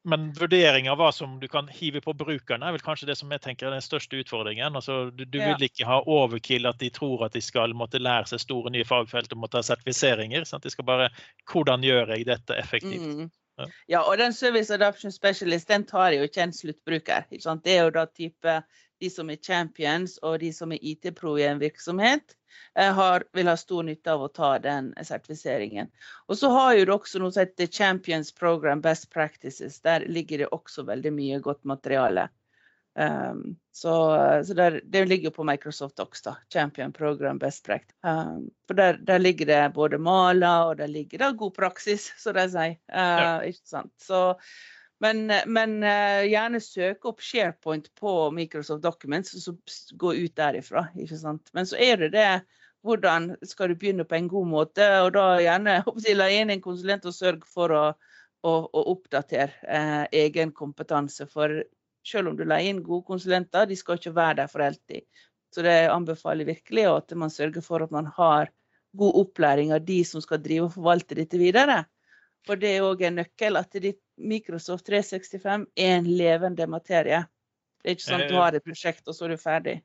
men 0.04 0.32
vurdering 0.36 0.90
av 0.92 1.00
hva 1.00 1.10
som 1.16 1.38
du 1.40 1.46
kan 1.48 1.70
hive 1.72 2.02
på 2.04 2.14
brukerne, 2.20 2.68
er 2.68 2.76
vel 2.76 2.84
kanskje 2.84 3.08
det 3.08 3.16
som 3.20 3.32
jeg 3.32 3.44
tenker 3.44 3.70
er 3.70 3.76
den 3.78 3.86
største 3.86 4.20
utfordringen. 4.20 4.76
Altså, 4.76 5.06
du, 5.16 5.24
du 5.24 5.40
vil 5.40 5.68
ikke 5.68 5.88
ha 5.88 6.02
overkill, 6.04 6.68
at 6.68 6.82
de 6.82 6.90
tror 6.94 7.24
at 7.28 7.38
de 7.38 7.42
skal 7.44 7.76
måtte 7.78 8.02
lære 8.04 8.28
seg 8.34 8.44
store 8.44 8.74
nye 8.74 8.88
fagfelt 8.88 9.32
og 9.32 9.44
måtte 9.46 9.62
ha 9.62 9.68
sertifiseringer. 9.68 10.44
Sant? 10.50 10.68
De 10.68 10.74
skal 10.74 10.88
bare 10.88 11.10
Hvordan 11.48 11.86
gjør 11.88 12.16
jeg 12.16 12.28
dette 12.28 12.58
effektivt? 12.60 13.08
Mm. 13.24 13.32
Ja. 13.60 13.68
ja. 13.88 14.02
og 14.02 14.18
den 14.18 14.34
Service 14.36 14.74
Adoption 14.74 15.14
Specialist 15.14 15.70
den 15.70 15.86
tar 15.88 16.12
jo 16.18 16.28
ikke 16.28 16.44
en 16.44 16.56
sluttbruker. 16.56 17.30
Det 17.32 17.78
er 17.78 17.86
jo 17.86 17.94
da 17.96 18.06
type 18.10 18.60
de 19.04 19.12
som 19.12 19.30
er 19.30 19.42
champions 19.44 20.16
og 20.24 20.40
de 20.44 20.54
som 20.56 20.72
er 20.72 20.82
IT-pro 20.82 21.36
i 21.38 21.48
en 21.50 21.62
virksomhet. 21.62 22.36
Eh, 22.76 22.94
har, 22.94 23.24
vil 23.34 23.50
ha 23.50 23.58
stor 23.58 23.84
nytte 23.84 24.14
av 24.14 24.24
å 24.26 24.30
ta 24.34 24.56
den 24.62 24.94
sertifiseringen. 24.98 25.90
Og 26.28 26.38
så 26.40 26.50
har 26.54 26.78
jo 26.78 26.86
det 26.88 26.96
også 26.96 27.22
noe 27.22 27.34
som 27.34 27.44
heter 27.44 27.70
Champions 27.70 28.32
Program 28.32 28.82
Best 28.82 29.10
Practices. 29.14 29.82
Der 29.86 30.08
ligger 30.10 30.44
det 30.44 30.54
også 30.56 30.86
veldig 30.88 31.14
mye 31.14 31.42
godt 31.44 31.64
materiale. 31.70 32.30
Um, 32.94 33.56
så, 33.74 33.94
så 34.46 34.54
der, 34.54 34.80
det 34.86 35.06
ligger 35.10 35.32
jo 35.32 35.38
på 35.38 35.46
Microsoft 35.50 35.98
Docs, 35.98 36.22
da. 36.22 36.36
Champion 36.54 36.94
Program 36.94 37.40
Best 37.42 37.66
Practice. 37.66 37.98
Um, 38.06 38.52
for 38.68 38.78
der, 38.78 38.98
der, 39.02 39.22
ligger 39.22 39.50
det 39.50 39.74
både 39.74 39.98
maler, 39.98 40.70
og 40.70 40.78
der 40.78 40.88
ligger 40.88 41.18
det 41.18 41.32
god 41.38 41.56
praksis, 41.58 42.12
som 42.22 42.38
de 42.38 42.46
sier. 42.54 42.78
Uh, 42.94 43.26
ja. 43.26 43.34
Ikke 43.50 43.76
sant? 43.76 43.94
Så, 44.02 44.24
Men, 45.04 45.28
men 45.52 45.78
uh, 45.84 46.24
gjerne 46.24 46.62
søk 46.64 47.06
opp 47.10 47.22
SharePoint 47.24 47.90
på 48.00 48.32
Microsoft 48.32 48.84
Documents, 48.86 49.34
og 49.36 49.42
så 49.44 49.96
gå 50.00 50.14
ut 50.16 50.36
derifra. 50.40 50.86
ikke 50.96 51.20
sant? 51.20 51.50
Men 51.54 51.68
så 51.68 51.80
er 51.82 52.06
det 52.06 52.14
det 52.16 52.28
hvordan 52.84 53.34
skal 53.48 53.72
du 53.72 53.78
begynne 53.80 54.06
på 54.08 54.18
en 54.18 54.28
god 54.32 54.50
måte, 54.52 54.88
og 55.06 55.14
da 55.16 55.28
gjerne 55.40 55.78
la 56.20 56.28
inn 56.32 56.52
en 56.52 56.64
konsulent 56.64 57.06
og 57.08 57.16
sørg 57.16 57.46
for 57.48 57.72
å, 57.72 57.84
å, 58.44 58.54
å 58.68 58.84
oppdatere 58.92 59.54
eh, 59.64 60.02
egen 60.26 60.52
kompetanse. 60.56 61.28
For 61.32 61.64
selv 62.04 62.34
om 62.34 62.40
du 62.40 62.44
la 62.48 62.60
inn 62.60 62.84
gode 62.84 63.08
konsulenter, 63.08 63.70
de 63.70 63.80
skal 63.80 64.00
ikke 64.00 64.16
være 64.18 64.42
der 64.42 64.52
for 64.52 64.66
alltid. 64.66 65.08
Så 65.56 65.64
det 65.64 65.78
anbefaler 65.94 66.50
virkelig 66.50 66.86
at 66.90 67.16
man 67.16 67.32
sørger 67.32 67.64
for 67.64 67.86
at 67.86 67.92
man 67.94 68.10
har 68.18 68.52
god 68.98 69.20
opplæring 69.24 69.72
av 69.74 69.86
de 69.88 70.02
som 70.06 70.22
skal 70.22 70.42
drive 70.44 70.68
og 70.68 70.76
forvalte 70.76 71.18
dette 71.18 71.40
videre. 71.40 71.84
For 72.44 72.60
det 72.60 72.76
er 72.76 72.86
òg 72.86 73.06
en 73.08 73.22
nøkkel 73.22 73.58
at 73.58 73.80
Microsoft 74.18 74.86
365 74.90 75.66
er 75.76 75.96
en 75.98 76.10
levende 76.10 76.68
materie. 76.70 77.24
Det 77.82 77.92
er 77.92 77.98
ikke 77.98 78.06
sånn 78.06 78.22
at 78.24 78.32
du 78.32 78.38
eh, 78.38 78.42
har 78.42 78.56
et 78.58 78.66
prosjekt, 78.66 79.04
og 79.08 79.18
så 79.18 79.28
er 79.28 79.34
du 79.34 79.42
ferdig. 79.42 79.78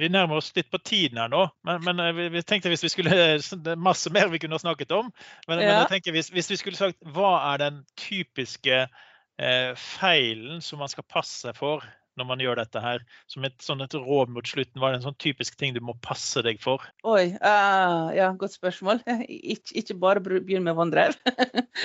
Vi 0.00 0.08
nærmer 0.10 0.40
oss 0.40 0.50
litt 0.56 0.70
på 0.74 0.80
tiden 0.82 1.20
her 1.22 1.30
nå, 1.30 1.44
men, 1.66 1.82
men 1.86 2.02
eh, 2.02 2.14
vi, 2.16 2.28
vi, 2.34 2.42
tenkte 2.42 2.72
hvis 2.72 2.82
vi 2.82 2.90
skulle 2.90 3.14
Det 3.14 3.74
er 3.74 3.78
masse 3.78 4.10
mer 4.14 4.32
vi 4.32 4.40
kunne 4.42 4.58
ha 4.58 4.62
snakket 4.62 4.94
om. 4.96 5.12
Men, 5.46 5.60
ja. 5.60 5.68
men 5.68 5.76
jeg 5.84 5.90
tenker 5.92 6.16
hvis, 6.16 6.32
hvis, 6.34 6.50
vi 6.50 6.58
skulle 6.60 6.80
sagt 6.80 6.98
hva 7.14 7.36
er 7.52 7.62
den 7.62 7.84
typiske 8.00 8.80
eh, 8.84 9.70
feilen 9.78 10.64
som 10.64 10.82
man 10.82 10.90
skal 10.90 11.06
passe 11.06 11.54
for 11.58 11.86
når 12.20 12.28
man 12.28 12.42
gjør 12.42 12.60
dette 12.62 12.82
her? 12.82 13.04
Som 13.30 13.46
et, 13.48 13.56
sånn 13.64 13.84
et 13.84 13.94
råd 13.96 14.32
mot 14.34 14.46
slutten, 14.46 14.78
hva 14.80 14.90
er 14.90 14.96
det 14.96 15.02
en 15.02 15.08
sånn 15.10 15.20
typisk 15.22 15.58
ting 15.60 15.74
du 15.74 15.80
må 15.84 15.96
passe 16.04 16.42
deg 16.46 16.60
for? 16.62 16.84
Oi, 17.06 17.34
uh, 17.38 18.10
ja, 18.14 18.30
godt 18.38 18.56
spørsmål. 18.56 19.02
Ik 19.54 19.72
ikke 19.80 19.96
bare 20.00 20.22
begynn 20.22 20.64
med 20.66 20.78
OneDrive. 20.78 21.14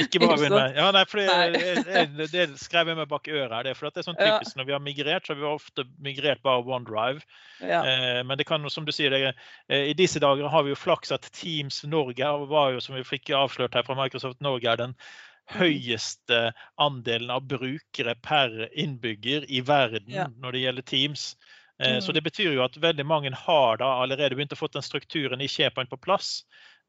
ikke 0.03 0.21
bare 0.23 0.37
begynn 0.37 0.55
med 0.55 0.77
Ja, 0.79 0.89
nei, 0.95 1.05
for 1.09 1.21
det, 1.21 2.47
skrev 2.61 2.91
jeg 2.91 2.99
meg 2.99 3.09
bak 3.11 3.29
øret 3.29 3.55
her. 3.55 3.67
Det, 3.67 3.75
for 3.77 3.89
det 3.89 4.03
er 4.03 4.09
sånn 4.09 4.19
typisk 4.19 4.53
ja. 4.53 4.59
når 4.59 4.69
vi 4.69 4.75
har 4.75 4.83
migrert, 4.83 5.27
så 5.27 5.33
har 5.33 5.41
vi 5.41 5.47
ofte 5.49 5.87
migrert 6.03 6.43
bare 6.45 6.65
OneDrive. 6.65 7.25
Ja. 7.63 7.81
Eh, 7.83 8.21
men 8.25 8.39
det 8.39 8.47
kan, 8.49 8.67
som 8.71 8.87
du 8.87 8.93
sier, 8.95 9.13
det, 9.13 9.33
eh, 9.69 9.89
i 9.91 9.97
disse 9.97 10.21
dager 10.23 10.51
har 10.51 10.65
vi 10.65 10.73
jo 10.73 10.79
flaks 10.79 11.13
at 11.15 11.27
Teams 11.35 11.81
Norge 11.87 12.35
var 12.51 12.75
jo, 12.75 12.83
som 12.83 12.97
vi 12.97 13.07
fikk 13.07 13.33
avslørt 13.35 13.75
her 13.77 13.87
fra 13.87 13.97
Microsoft 13.99 14.41
Norge, 14.45 14.69
er 14.69 14.79
den 14.79 14.95
høyeste 15.49 16.49
andelen 16.81 17.31
av 17.33 17.47
brukere 17.49 18.15
per 18.21 18.67
innbygger 18.73 19.47
i 19.49 19.61
verden 19.65 20.11
ja. 20.13 20.27
når 20.37 20.55
det 20.55 20.63
gjelder 20.65 20.87
Teams. 20.91 21.25
Eh, 21.81 21.95
mm. 21.95 22.01
Så 22.05 22.15
det 22.15 22.23
betyr 22.25 22.53
jo 22.53 22.65
at 22.65 22.77
veldig 22.77 23.05
mange 23.07 23.31
har 23.35 23.79
da 23.81 23.93
allerede 24.03 24.37
begynt 24.37 24.53
å 24.53 24.59
få 24.59 24.69
den 24.73 24.85
strukturen 24.85 25.41
i 25.41 25.49
SharePoint 25.49 25.91
på 25.91 26.01
plass. 26.01 26.43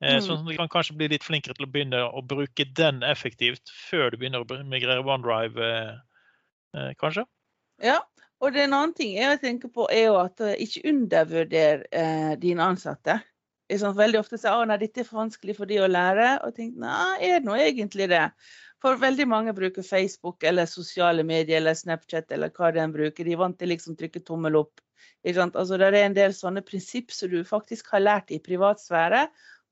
Eh, 0.05 0.19
mm. 0.19 0.23
Så 0.27 0.37
de 0.47 0.57
kan 0.59 0.71
kanskje 0.73 0.97
bli 0.99 1.11
litt 1.15 1.27
flinkere 1.27 1.57
til 1.57 1.69
å 1.69 1.73
begynne 1.73 2.05
å 2.09 2.23
bruke 2.27 2.67
den 2.77 3.05
effektivt 3.07 3.73
før 3.89 4.11
du 4.11 4.21
begynner 4.21 4.45
å 4.45 4.63
migrere 4.69 5.05
OneDrive, 5.05 5.73
eh, 6.77 6.93
kanskje. 7.01 7.25
Ja, 7.81 8.01
og 8.41 8.53
det 8.53 8.63
er 8.63 8.69
en 8.69 8.77
annen 8.77 8.97
ting 8.97 9.15
jeg 9.17 9.41
tenker 9.41 9.73
på 9.73 9.87
er 9.93 10.11
jo 10.11 10.21
at 10.21 10.41
ikke 10.41 10.85
undervurder 10.89 11.85
eh, 11.93 12.33
dine 12.41 12.69
ansatte 12.73 13.21
liksom 13.71 13.95
veldig 13.97 14.21
ofte 14.21 14.39
sier 14.41 14.73
at 14.75 14.83
dette 14.83 15.03
er 15.03 15.07
for 15.09 15.23
vanskelig 15.23 15.57
for 15.59 15.71
de 15.71 15.81
å 15.83 15.89
lære. 15.91 16.33
Og 16.47 16.55
tenker 16.57 16.83
nei, 16.83 17.17
er 17.29 17.39
det 17.39 17.49
nå 17.49 17.57
egentlig 17.59 18.11
det? 18.13 18.27
For 18.81 18.97
veldig 19.01 19.27
mange 19.29 19.53
bruker 19.57 19.85
Facebook 19.85 20.45
eller 20.49 20.69
sosiale 20.69 21.25
medier 21.27 21.61
eller 21.61 21.77
Snapchat 21.77 22.33
eller 22.33 22.53
hva 22.57 22.71
de 22.73 22.87
bruker. 22.93 23.27
De 23.27 23.35
er 23.37 23.41
vant 23.41 23.59
til 23.59 23.73
liksom 23.73 23.99
trykke 23.99 24.23
tommel 24.25 24.57
opp. 24.63 24.81
Altså, 25.25 25.77
det 25.77 25.91
er 25.91 25.99
en 26.07 26.17
del 26.17 26.33
sånne 26.37 26.63
prinsipp 26.65 27.13
som 27.13 27.29
du 27.33 27.43
faktisk 27.45 27.91
har 27.93 28.01
lært 28.01 28.33
i 28.33 28.41
privatsfære, 28.41 29.27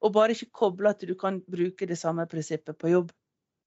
og 0.04 0.12
bare 0.12 0.36
ikke 0.36 0.52
koble 0.60 0.92
at 0.92 1.00
du 1.08 1.14
kan 1.18 1.40
bruke 1.48 1.88
det 1.88 1.96
samme 1.98 2.28
prinsippet 2.28 2.76
på 2.78 2.92
jobb. 2.92 3.14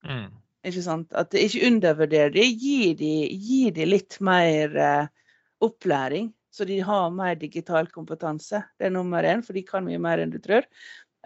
Mm. 0.06 0.30
Ikke 0.70 0.84
sant? 0.86 1.10
At 1.18 1.34
ikke 1.34 1.66
undervurder 1.68 2.30
det. 2.34 2.46
Gi 2.62 2.94
de, 2.98 3.16
gi 3.34 3.64
de 3.74 3.88
litt 3.90 4.20
mer 4.22 4.78
uh, 4.78 5.10
opplæring 5.66 6.30
så 6.52 6.68
de 6.68 6.80
har 6.84 7.14
mer 7.16 7.38
digital 7.40 7.88
kompetanse. 7.88 8.64
Det 8.78 8.90
er 8.90 8.94
nummer 8.94 9.24
én, 9.24 9.44
for 9.46 9.56
de 9.58 9.64
kan 9.68 9.86
mye 9.88 10.02
mer 10.02 10.20
enn 10.20 10.34
du 10.34 10.40
tror. 10.44 10.68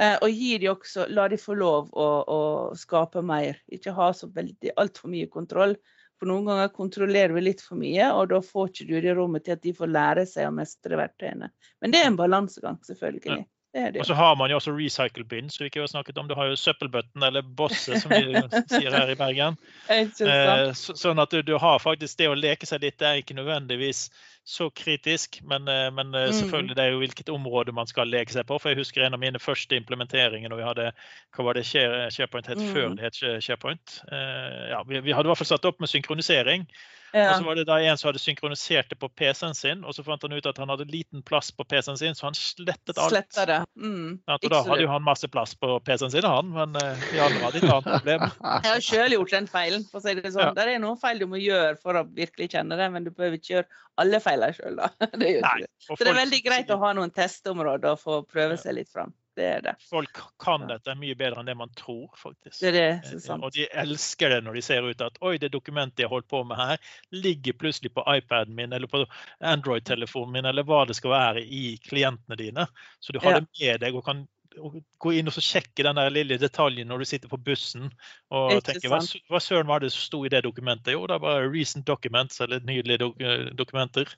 Eh, 0.02 0.16
og 0.22 0.30
gi 0.30 0.58
de 0.62 0.70
også, 0.70 1.08
la 1.10 1.28
de 1.32 1.40
få 1.40 1.56
lov 1.58 1.90
å, 1.96 2.08
å 2.28 2.40
skape 2.78 3.24
mer. 3.26 3.62
Ikke 3.74 3.96
ha 3.96 4.12
så 4.14 4.30
veldig 4.32 4.76
altfor 4.82 5.12
mye 5.14 5.30
kontroll. 5.32 5.76
For 6.20 6.30
noen 6.30 6.48
ganger 6.48 6.72
kontrollerer 6.76 7.36
vi 7.36 7.44
litt 7.44 7.64
for 7.64 7.80
mye, 7.80 8.12
og 8.16 8.30
da 8.32 8.40
får 8.44 8.72
ikke 8.72 8.88
du 8.92 8.96
det 9.04 9.18
rommet 9.18 9.48
til 9.48 9.58
at 9.58 9.66
de 9.66 9.74
får 9.76 9.92
lære 9.92 10.24
seg 10.30 10.48
å 10.48 10.54
mestre 10.56 11.00
verktøyene. 11.00 11.52
Men 11.84 11.92
det 11.92 12.04
er 12.04 12.12
en 12.12 12.20
balansegang, 12.20 12.80
selvfølgelig. 12.88 13.42
Ja. 13.42 13.50
Og 13.76 14.06
så 14.08 14.16
har 14.16 14.38
man 14.40 14.48
jo 14.48 14.56
også 14.56 14.72
recycle 14.72 15.26
bin, 15.28 15.50
som 15.52 15.66
vi 15.66 15.68
ikke 15.68 15.82
har 15.84 15.90
snakket 15.92 16.18
om. 16.18 16.30
Du 16.30 16.36
har 16.40 16.48
jo 16.48 16.56
søppelbøtten, 16.56 17.24
eller 17.28 17.44
bosse, 17.60 18.00
som 18.00 18.14
vi 18.14 18.32
sier 18.72 18.96
her 18.96 19.12
i 19.12 19.18
Bergen. 19.20 19.58
Eh, 19.92 20.70
sånn 20.72 21.20
at 21.20 21.36
du, 21.36 21.42
du, 21.44 21.58
har 21.60 21.84
faktisk 21.84 22.22
det 22.22 22.30
å 22.32 22.38
leke 22.40 22.70
seg 22.70 22.86
litt, 22.86 22.96
det 23.02 23.10
er 23.10 23.20
ikke 23.20 23.36
nødvendigvis 23.36 24.08
så 24.46 24.70
kritisk. 24.70 25.40
Men, 25.44 25.68
eh, 25.68 25.92
men 25.92 26.14
eh, 26.14 26.30
mm. 26.30 26.34
selvfølgelig 26.34 26.76
det 26.78 26.84
er 26.84 26.92
jo 26.94 27.02
hvilket 27.02 27.30
område 27.34 27.74
man 27.74 27.90
skal 27.90 28.08
leke 28.08 28.34
seg 28.34 28.46
på. 28.48 28.60
For 28.62 28.72
jeg 28.72 28.80
husker 28.80 29.04
en 29.04 29.18
av 29.18 29.22
mine 29.22 29.42
første 29.42 29.78
implementeringer 29.78 30.52
når 30.52 30.62
vi 30.62 30.68
hadde 30.70 30.90
hva 31.36 31.48
var 31.48 31.58
det 31.58 31.66
SharePoint 31.66 32.52
het 32.52 32.62
mm. 32.62 32.68
før 32.74 32.94
det 32.94 33.08
het 33.08 33.22
SharePoint. 33.44 34.00
Ja, 34.12 34.84
vi, 34.86 35.02
vi 35.02 35.16
hadde 35.18 35.28
i 35.28 35.34
hvert 35.34 35.42
fall 35.42 35.56
satt 35.56 35.66
opp 35.68 35.82
med 35.82 35.92
synkronisering. 35.92 36.70
Ja. 37.14 37.30
Og 37.32 37.42
så 37.42 37.48
var 37.48 37.60
det 37.60 37.66
da 37.70 37.78
en 37.80 37.98
som 38.00 38.10
hadde 38.10 38.20
synkronisert 38.20 38.90
det 38.92 38.98
på 39.00 39.10
PC-en 39.20 39.56
sin, 39.56 39.84
og 39.86 39.96
så 39.96 40.04
fant 40.06 40.24
han 40.26 40.34
ut 40.36 40.48
at 40.50 40.58
han 40.62 40.72
hadde 40.72 40.88
liten 40.90 41.24
plass 41.26 41.52
på 41.56 41.66
PC-en 41.68 42.00
sin, 42.00 42.18
så 42.18 42.28
han 42.28 42.38
slettet 42.38 42.98
alt. 42.98 43.14
Slettet 43.14 43.50
det. 43.52 43.60
Mm. 43.80 44.18
Ja, 44.28 44.38
og 44.38 44.52
da 44.52 44.62
hadde 44.68 44.84
jo 44.84 44.92
han 44.92 45.06
masse 45.06 45.30
plass 45.32 45.56
på 45.60 45.78
PC-en 45.88 46.14
sin, 46.14 46.28
han, 46.28 46.52
men 46.56 46.76
uh, 46.80 47.08
vi 47.12 47.22
andre 47.24 47.44
hadde 47.46 47.62
ikke 47.62 47.74
annet 47.78 47.90
problem. 47.92 48.28
Jeg 48.66 48.72
har 48.72 48.86
sjøl 48.90 49.18
gjort 49.18 49.36
den 49.38 49.50
feilen, 49.52 49.88
for 49.92 50.02
å 50.02 50.06
si 50.06 50.16
det 50.20 50.32
sånn. 50.32 50.50
Ja. 50.50 50.54
Det 50.58 50.68
er 50.68 50.82
noen 50.84 51.00
feil 51.02 51.22
du 51.22 51.28
må 51.32 51.42
gjøre 51.42 51.76
for 51.82 52.00
å 52.00 52.06
virkelig 52.18 52.52
kjenne 52.56 52.80
det, 52.80 52.90
men 52.94 53.08
du 53.08 53.12
behøver 53.14 53.40
ikke 53.40 53.54
gjøre 53.58 53.84
alle 54.02 54.22
feilene 54.24 54.56
sjøl, 54.58 54.80
da. 54.82 54.92
Det 55.16 55.36
Nei, 55.46 55.60
så 55.82 55.98
det 56.02 56.12
er 56.12 56.20
veldig 56.20 56.42
greit 56.46 56.74
å 56.74 56.80
ha 56.82 56.92
noen 56.98 57.14
testområder 57.16 57.96
og 57.96 58.02
få 58.02 58.24
prøve 58.28 58.58
seg 58.60 58.80
litt 58.80 58.92
fram. 58.92 59.14
Det 59.36 59.46
er 59.46 59.64
det. 59.66 59.74
Folk 59.90 60.20
kan 60.40 60.64
dette 60.70 60.94
mye 60.96 61.16
bedre 61.20 61.42
enn 61.42 61.50
det 61.50 61.58
man 61.60 61.72
tror, 61.76 62.08
faktisk. 62.16 62.56
Det 62.62 62.70
er 62.70 62.76
det, 62.78 62.92
så 63.10 63.20
sant. 63.20 63.44
Og 63.44 63.52
de 63.56 63.66
elsker 63.84 64.32
det 64.32 64.38
når 64.46 64.56
de 64.56 64.64
ser 64.64 64.88
ut 64.88 65.04
at 65.04 65.18
oi, 65.26 65.34
det 65.42 65.52
dokumentet 65.52 66.06
jeg 66.06 66.12
holdt 66.12 66.30
på 66.32 66.40
med 66.48 66.60
her, 66.60 66.80
ligger 67.12 67.58
plutselig 67.60 67.92
på 67.96 68.06
iPaden 68.16 68.56
min 68.56 68.76
eller 68.76 68.88
på 68.92 69.04
Android-telefonen 69.44 70.38
min 70.38 70.48
eller 70.52 70.64
hva 70.68 70.86
det 70.88 70.96
skal 70.96 71.12
være 71.12 71.44
i 71.44 71.66
klientene 71.84 72.40
dine. 72.40 72.68
Så 73.04 73.12
du 73.12 73.20
har 73.20 73.36
ja. 73.38 73.44
det 73.44 73.52
med 73.60 73.84
deg 73.84 74.00
og 74.00 74.08
kan 74.08 74.24
gå 74.56 75.14
inn 75.16 75.30
og 75.30 75.38
sjekke 75.38 75.86
den 75.86 75.98
der 76.00 76.14
lille 76.14 76.38
detaljen 76.42 76.88
når 76.90 77.02
du 77.04 77.08
sitter 77.10 77.32
på 77.32 77.40
bussen 77.42 77.90
og 78.34 78.60
tenker 78.66 78.92
hva, 78.92 79.00
hva 79.32 79.42
søren 79.44 79.70
var 79.70 79.84
det 79.84 79.92
som 79.94 80.06
sto 80.06 80.22
i 80.26 80.32
det 80.32 80.44
dokumentet? 80.46 80.94
Jo, 80.96 81.06
det 81.10 81.20
bare 81.24 81.50
'recent 81.52 81.88
documents' 81.90 82.42
eller 82.44 82.64
nydelige 82.66 83.04
dok 83.04 83.22
dokumenter. 83.58 84.10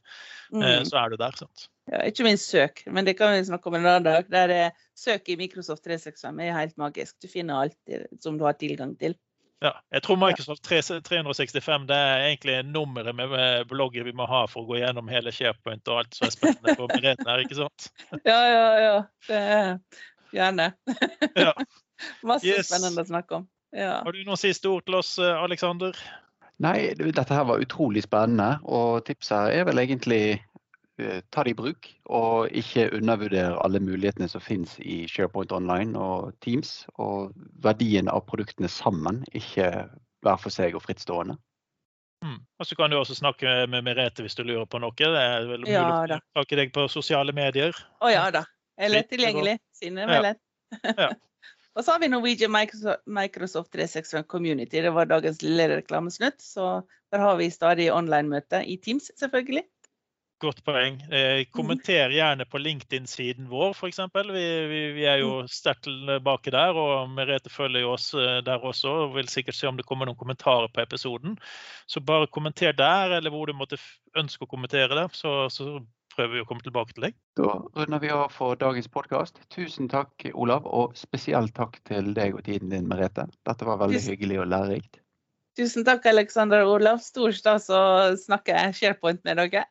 Eh, 0.54 0.60
mm. 0.60 0.86
Så 0.86 0.98
er 0.98 1.10
du 1.10 1.18
der. 1.18 1.36
sant? 1.38 1.70
Ja, 1.92 2.04
ikke 2.04 2.24
minst 2.28 2.50
søk, 2.50 2.84
men 2.86 3.06
det 3.06 3.18
kan 3.18 3.34
vi 3.34 3.46
snakke 3.48 3.68
om 3.68 3.76
en 3.76 3.86
annen 3.86 4.04
dag. 4.04 4.26
Der 4.32 4.50
er 4.50 4.72
søk 4.96 5.30
i 5.30 5.36
Microsoft 5.40 5.84
365 5.84 6.40
er 6.44 6.60
helt 6.60 6.78
magisk. 6.78 7.16
Du 7.22 7.28
finner 7.28 7.62
alt 7.62 7.98
som 8.20 8.38
du 8.38 8.44
har 8.44 8.60
tilgang 8.60 8.98
til. 9.00 9.16
Ja, 9.62 9.72
jeg 9.90 10.04
tror 10.06 10.20
Microsoft 10.22 10.62
365 10.70 11.88
det 11.90 11.96
er 11.98 12.26
egentlig 12.28 12.60
nummeret 12.70 13.16
med 13.16 13.66
blogger 13.70 14.06
vi 14.06 14.14
må 14.14 14.28
ha 14.30 14.44
for 14.46 14.62
å 14.62 14.70
gå 14.70 14.78
gjennom 14.84 15.10
hele 15.10 15.34
SharePoint 15.34 15.90
og 15.90 16.04
alt 16.04 16.18
som 16.18 16.28
er 16.28 16.36
spennende 16.36 16.76
på 16.78 16.86
beredten 16.92 17.26
her, 17.26 17.42
ikke 17.42 17.58
sant? 17.58 17.88
Ja, 18.30 18.38
ja, 18.52 18.68
ja. 18.84 19.00
Det 19.26 19.40
gjerne. 20.36 20.72
Ja. 21.36 21.54
Masse 22.30 22.48
yes. 22.48 22.70
spennende 22.70 23.04
å 23.06 23.10
snakke 23.10 23.42
om. 23.42 23.48
Ja. 23.76 24.00
Har 24.06 24.16
du 24.16 24.24
noen 24.24 24.40
siste 24.40 24.70
ord 24.72 24.86
til 24.88 25.00
oss, 25.00 25.18
Aleksander? 25.20 25.98
Nei, 26.64 26.94
dette 26.98 27.34
her 27.34 27.46
var 27.50 27.62
utrolig 27.62 28.06
spennende. 28.06 28.58
Og 28.66 29.04
tipset 29.06 29.54
er 29.54 29.68
vel 29.68 29.82
egentlig 29.84 30.40
Eh, 31.00 31.22
ta 31.30 31.44
det 31.44 31.54
i 31.54 31.58
bruk, 31.58 31.88
og 32.10 32.50
ikke 32.58 32.88
undervurdere 32.98 33.58
alle 33.62 33.80
mulighetene 33.80 34.26
som 34.32 34.42
finnes 34.42 34.80
i 34.82 35.04
SharePoint 35.06 35.52
Online 35.54 35.94
og 35.94 36.32
Teams. 36.42 36.88
Og 36.98 37.36
verdien 37.62 38.10
av 38.10 38.26
produktene 38.30 38.70
sammen, 38.72 39.22
ikke 39.38 39.70
hver 40.26 40.42
for 40.42 40.54
seg 40.54 40.76
og 40.76 40.82
frittstående. 40.88 41.38
Mm. 42.26 42.40
Og 42.42 42.66
så 42.66 42.76
kan 42.76 42.90
du 42.90 42.98
også 42.98 43.14
snakke 43.14 43.68
med 43.70 43.86
Merete 43.86 44.26
hvis 44.26 44.34
du 44.34 44.42
lurer 44.42 44.66
på 44.66 44.82
noe. 44.82 44.96
Det 44.98 45.06
er 45.06 45.46
vel 45.46 45.62
mulig 45.62 45.76
ja, 45.76 45.86
å 45.86 46.22
snakke 46.34 46.58
deg 46.58 46.74
på 46.74 46.88
sosiale 46.90 47.36
medier. 47.36 47.78
Å 48.02 48.10
ja 48.10 48.26
da. 48.34 48.48
Er 48.78 48.94
lett 48.94 49.10
tilgjengelig. 49.10 49.58
Sinne 49.76 50.06
er 50.06 50.22
lett. 50.30 50.44
Ja. 50.84 51.10
og 51.76 51.84
så 51.86 51.96
har 51.96 52.04
vi 52.04 52.12
Norwegian 52.12 52.54
Microsoft 52.54 53.72
365 53.74 54.28
Community. 54.30 54.84
Det 54.86 54.94
var 54.94 55.10
dagens 55.10 55.42
lille 55.42 55.70
reklamesnutt. 55.76 56.42
Så 56.44 56.70
der 57.12 57.24
har 57.24 57.40
vi 57.40 57.50
stadig 57.54 57.90
online-møte 57.94 58.62
i 58.66 58.78
Teams, 58.84 59.12
selvfølgelig. 59.18 59.66
Godt 60.38 60.60
poeng. 60.62 61.00
Eh, 61.10 61.48
kommenter 61.50 62.12
gjerne 62.14 62.46
på 62.46 62.60
LinkedIn-siden 62.62 63.48
vår, 63.50 63.72
f.eks. 63.74 64.04
Vi, 64.14 64.44
vi, 64.70 64.82
vi, 64.94 65.06
er 65.10 65.24
jo 65.24 65.32
sterkt 65.50 65.88
tilbake 65.88 66.54
der, 66.54 66.78
og 66.78 67.10
Merete 67.10 67.50
følger 67.50 67.82
jo 67.82 67.96
oss 67.96 68.12
eh, 68.14 68.38
der 68.46 68.62
også 68.62 68.92
og 69.08 69.16
vil 69.16 69.32
sikkert 69.34 69.58
se 69.58 69.66
om 69.66 69.80
det 69.80 69.88
kommer 69.90 70.06
noen 70.06 70.20
kommentarer 70.20 70.70
på 70.70 70.84
episoden. 70.84 71.40
Så 71.90 72.06
bare 72.06 72.30
kommenter 72.30 72.78
der, 72.78 73.18
eller 73.18 73.34
hvor 73.34 73.50
du 73.50 73.58
måtte 73.58 73.82
ønske 74.14 74.46
å 74.46 74.52
kommentere 74.52 75.00
det, 75.00 75.08
så, 75.18 75.48
så 75.50 75.80
prøver 76.18 76.34
vi 76.40 76.44
å 76.44 76.48
komme 76.50 76.66
tilbake 76.66 76.96
til 76.98 77.08
deg. 77.08 77.18
Da 77.38 77.54
runder 77.78 78.02
vi 78.02 78.10
av 78.14 78.32
for 78.34 78.58
dagens 78.60 78.90
podkast. 78.92 79.40
Tusen 79.54 79.90
takk, 79.92 80.28
Olav, 80.34 80.66
og 80.66 80.96
spesielt 80.98 81.54
takk 81.58 81.78
til 81.88 82.14
deg 82.18 82.36
og 82.38 82.44
tiden 82.48 82.74
din, 82.74 82.88
Merete. 82.90 83.28
Dette 83.48 83.68
var 83.68 83.80
veldig 83.84 84.02
Tusen. 84.02 84.16
hyggelig 84.16 84.42
og 84.44 84.50
lærerikt. 84.54 85.02
Tusen 85.58 85.86
takk, 85.88 86.06
Aleksander 86.10 86.66
og 86.66 86.76
Olav. 86.80 87.02
Stor 87.06 87.34
stas 87.38 87.70
å 87.74 87.82
snakke 88.22 88.58
SharePoint 88.78 89.24
med 89.26 89.40
dere. 89.42 89.66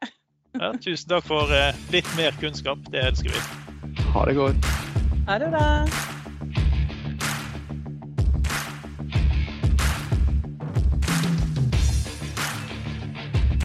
ja, 0.56 0.72
tusen 0.82 1.10
takk 1.14 1.26
for 1.28 1.50
eh, 1.54 1.72
litt 1.94 2.10
mer 2.18 2.34
kunnskap. 2.42 2.82
Det 2.94 3.02
elsker 3.10 3.34
vi. 3.34 4.04
Ha 4.14 4.26
det 4.30 4.38
godt. 4.38 4.70
Ha 5.26 5.40
det 5.42 5.50
bra. 5.54 5.66